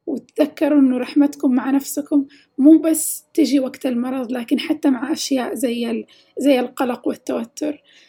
وتذكروا 0.07 0.79
إنه 0.79 0.97
رحمتكم 0.97 1.51
مع 1.51 1.71
نفسكم 1.71 2.25
مو 2.57 2.77
بس 2.77 3.25
تجي 3.33 3.59
وقت 3.59 3.85
المرض 3.85 4.31
لكن 4.31 4.59
حتى 4.59 4.89
مع 4.89 5.11
أشياء 5.11 5.53
زي 5.53 6.05
زي 6.37 6.59
القلق 6.59 7.07
والتوتر. 7.07 7.73
آه 7.73 8.08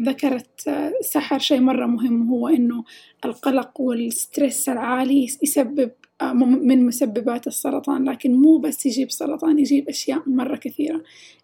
ذكرت 0.00 0.68
آه 0.68 0.92
سحر 1.00 1.38
شيء 1.38 1.60
مرة 1.60 1.86
مهم 1.86 2.28
هو 2.30 2.48
إنه 2.48 2.84
القلق 3.24 3.80
وال 3.80 4.02
stress 4.02 4.68
العالي 4.68 5.24
يسبب 5.42 5.90
آه، 6.20 6.32
من 6.32 6.86
مسببات 6.86 7.46
السرطان 7.46 8.04
لكن 8.10 8.34
مو 8.34 8.58
بس 8.58 8.86
يجيب 8.86 9.10
سرطان 9.10 9.58
يجيب 9.58 9.88
أشياء 9.88 10.22
مرة 10.28 10.56
كثيرة 10.56 11.02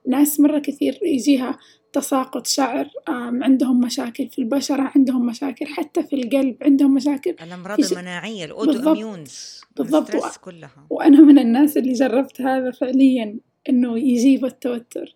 ناس 0.08 0.40
مرة 0.40 0.58
كثير 0.58 0.98
يجيها 1.02 1.58
تساقط 1.92 2.46
شعر 2.46 2.88
عندهم 3.08 3.80
مشاكل 3.80 4.28
في 4.28 4.38
البشرة 4.38 4.92
عندهم 4.96 5.26
مشاكل 5.26 5.66
حتى 5.66 6.02
في 6.02 6.16
القلب 6.16 6.56
عندهم 6.62 6.94
مشاكل 6.94 7.34
الأمراض 7.42 7.80
ش- 7.80 7.92
المناعية 7.92 8.44
ال 8.44 8.50
auto 8.50 8.72
بالضبط. 8.72 8.88
immunes 8.96 9.60
بالضبط. 9.76 10.36
كلها 10.36 10.86
وأنا 10.90 11.20
من 11.20 11.38
الناس 11.38 11.76
اللي 11.76 11.92
جربت 11.92 12.40
هذا 12.40 12.70
فعليا 12.70 13.36
إنه 13.68 13.98
يجيب 13.98 14.44
التوتر 14.44 15.14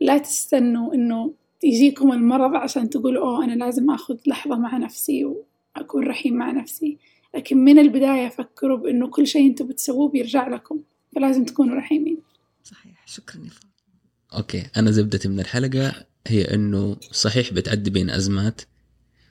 لا 0.00 0.18
تستنوا 0.18 0.94
إنه 0.94 1.32
يجيكم 1.64 2.12
المرض 2.12 2.54
عشان 2.54 2.90
تقولوا 2.90 3.26
أوه 3.26 3.44
أنا 3.44 3.64
لازم 3.64 3.90
أخذ 3.90 4.16
لحظة 4.26 4.58
مع 4.58 4.76
نفسي 4.76 5.24
وأكون 5.24 6.06
رحيم 6.06 6.34
مع 6.34 6.50
نفسي. 6.50 6.98
لكن 7.34 7.64
من 7.64 7.78
البداية 7.78 8.28
فكروا 8.28 8.78
بإنه 8.78 9.08
كل 9.08 9.26
شيء 9.26 9.46
أنتم 9.46 9.66
بتسووه 9.66 10.08
بيرجع 10.08 10.48
لكم 10.48 10.80
فلازم 11.16 11.44
تكونوا 11.44 11.76
رحيمين. 11.76 12.18
صحيح. 12.64 13.06
شكرا 13.06 13.44
يا 13.44 13.50
فاطمة. 13.50 13.70
أوكي 14.34 14.66
أنا 14.76 14.90
زبدتي 14.90 15.28
من 15.28 15.40
الحلقة 15.40 15.92
هي 16.26 16.54
إنه 16.54 16.96
صحيح 17.12 17.52
بتعدي 17.52 17.90
بين 17.90 18.10
أزمات 18.10 18.60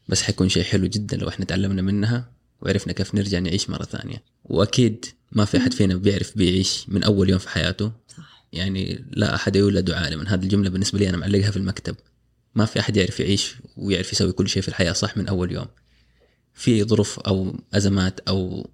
بس 0.08 0.22
حيكون 0.22 0.50
شيء 0.50 0.64
حلو 0.64 0.88
جدا 0.88 1.18
لو 1.18 1.28
إحنا 1.28 1.46
تعلمنا 1.46 1.82
منها 1.82 2.32
وعرفنا 2.62 2.94
كيف 2.94 3.16
نرجع 3.16 3.40
نعيش 3.40 3.70
مرة 3.70 3.84
ثانية. 3.84 4.24
وأكيد 4.46 5.06
ما 5.32 5.46
في 5.46 5.58
أحد 5.58 5.74
فينا 5.74 5.96
بيعرف 5.96 6.38
بيعيش 6.38 6.86
من 6.90 7.04
أول 7.04 7.30
يوم 7.30 7.40
في 7.40 7.50
حياته. 7.50 7.92
صح. 8.08 8.46
يعني 8.54 9.06
لا 9.12 9.36
أحد 9.36 9.56
يولد 9.56 9.92
عالما 9.92 10.34
هذه 10.34 10.44
الجملة 10.44 10.70
بالنسبة 10.70 11.00
لي 11.00 11.10
أنا 11.10 11.18
معلقها 11.18 11.52
في 11.52 11.58
المكتب. 11.58 11.96
ما 12.56 12.66
في 12.66 12.80
أحد 12.80 12.97
يعرف 12.97 13.20
يعيش 13.20 13.56
ويعرف 13.78 14.14
يسوي 14.14 14.32
كل 14.32 14.50
شيء 14.50 14.62
في 14.62 14.68
الحياة 14.68 14.93
صح 14.93 15.18
من 15.18 15.28
أول 15.28 15.52
يوم. 15.52 15.68
في 16.54 16.84
ظروف 16.84 17.20
أو 17.20 17.60
أزمات 17.74 18.20
أو 18.20 18.70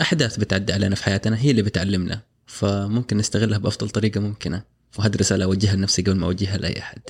أحداث 0.00 0.36
بتعدي 0.36 0.72
علينا 0.72 0.94
في 0.94 1.04
حياتنا 1.04 1.38
هي 1.38 1.50
اللي 1.50 1.62
بتعلمنا. 1.62 2.22
فممكن 2.46 3.16
نستغلها 3.16 3.58
بأفضل 3.58 3.90
طريقة 3.90 4.20
ممكنة. 4.20 4.62
وهذه 4.98 5.16
رساله 5.16 5.44
أوجهها 5.44 5.76
لنفسي 5.76 6.02
قبل 6.02 6.16
ما 6.16 6.26
أوجهها 6.26 6.58
لأي 6.58 6.78
أحد. 6.78 7.00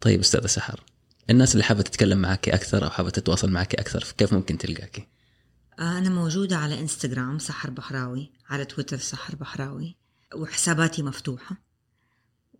طيب 0.00 0.20
أستاذة 0.20 0.46
سحر 0.46 0.84
الناس 1.30 1.52
اللي 1.52 1.64
حابة 1.64 1.82
تتكلم 1.82 2.18
معك 2.18 2.48
أكثر 2.48 2.84
أو 2.84 2.90
حابة 2.90 3.10
تتواصل 3.10 3.50
معك 3.50 3.74
أكثر 3.74 4.14
كيف 4.18 4.32
ممكن 4.32 4.58
تلقاكي 4.58 5.06
أنا 5.78 6.10
موجودة 6.10 6.56
على 6.56 6.80
إنستغرام 6.80 7.38
سحر 7.38 7.70
بحراوي 7.70 8.30
على 8.48 8.64
تويتر 8.64 8.98
سحر 8.98 9.34
بحراوي 9.36 9.96
وحساباتي 10.34 11.02
مفتوحة. 11.02 11.56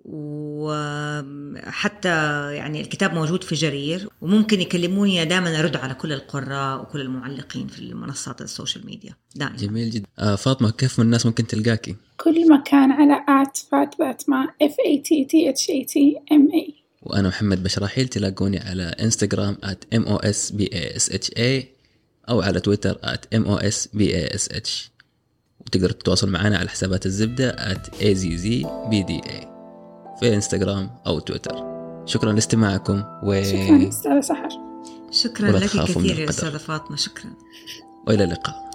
وحتى 0.05 2.09
يعني 2.55 2.81
الكتاب 2.81 3.15
موجود 3.15 3.45
في 3.45 3.55
جرير 3.55 4.09
وممكن 4.21 4.61
يكلموني 4.61 5.25
دائما 5.25 5.61
أرد 5.61 5.77
على 5.77 5.95
كل 5.95 6.13
القراء 6.13 6.83
وكل 6.83 7.01
المعلقين 7.01 7.67
في 7.67 7.79
المنصات 7.79 8.41
ال 8.41 8.48
social 8.48 8.87
media 8.87 9.15
دائما. 9.35 9.57
جميل 9.57 9.91
جدا. 9.91 10.07
آه 10.19 10.35
فاطمة 10.35 10.71
كيف 10.71 11.01
الناس 11.01 11.27
ممكن 11.27 11.47
تلقاكي؟ 11.47 11.97
كل 12.17 12.53
مكان 12.53 12.93
على 12.93 13.25
at 13.29 13.57
Fat 13.57 13.95
That 14.01 14.29
Ma 14.29 14.47
F 14.63 14.75
A 14.89 14.99
T 14.99 15.27
T 15.27 15.31
H 15.57 15.61
A 15.67 15.85
T 15.93 15.95
M 16.33 16.55
A. 16.55 16.57
وأنا 17.03 17.29
محمد 17.29 17.63
بشراحيل 17.63 18.09
تلاقوني 18.09 18.59
على 18.59 18.83
إنستغرام 18.83 19.57
at 19.65 19.97
mosbash 19.97 21.13
أو 22.29 22.41
على 22.41 22.61
تويتر 22.61 22.95
at 22.95 23.37
mosbash 23.37 24.91
وتقدر 25.61 25.91
تتواصل 25.91 26.31
معنا 26.31 26.59
على 26.59 26.69
حسابات 26.69 27.07
الزبدة 27.07 27.75
at 27.75 27.91
azzbda 28.03 29.60
في 30.21 30.35
إنستغرام 30.35 30.91
أو 31.07 31.19
تويتر. 31.19 31.71
شكرا 32.07 32.33
لاستماعكم 32.33 33.05
و... 33.23 33.43
شكرا 33.43 33.89
أستاذة 33.89 34.21
سحر. 34.21 34.49
شكرا 35.11 35.51
لك 35.51 35.65
كثير 35.65 36.05
يا 36.05 36.13
القدر. 36.13 36.31
أستاذة 36.31 36.57
فاطمة 36.57 36.97
شكرا. 36.97 37.31
وإلى 38.07 38.25
اللقاء. 38.25 38.70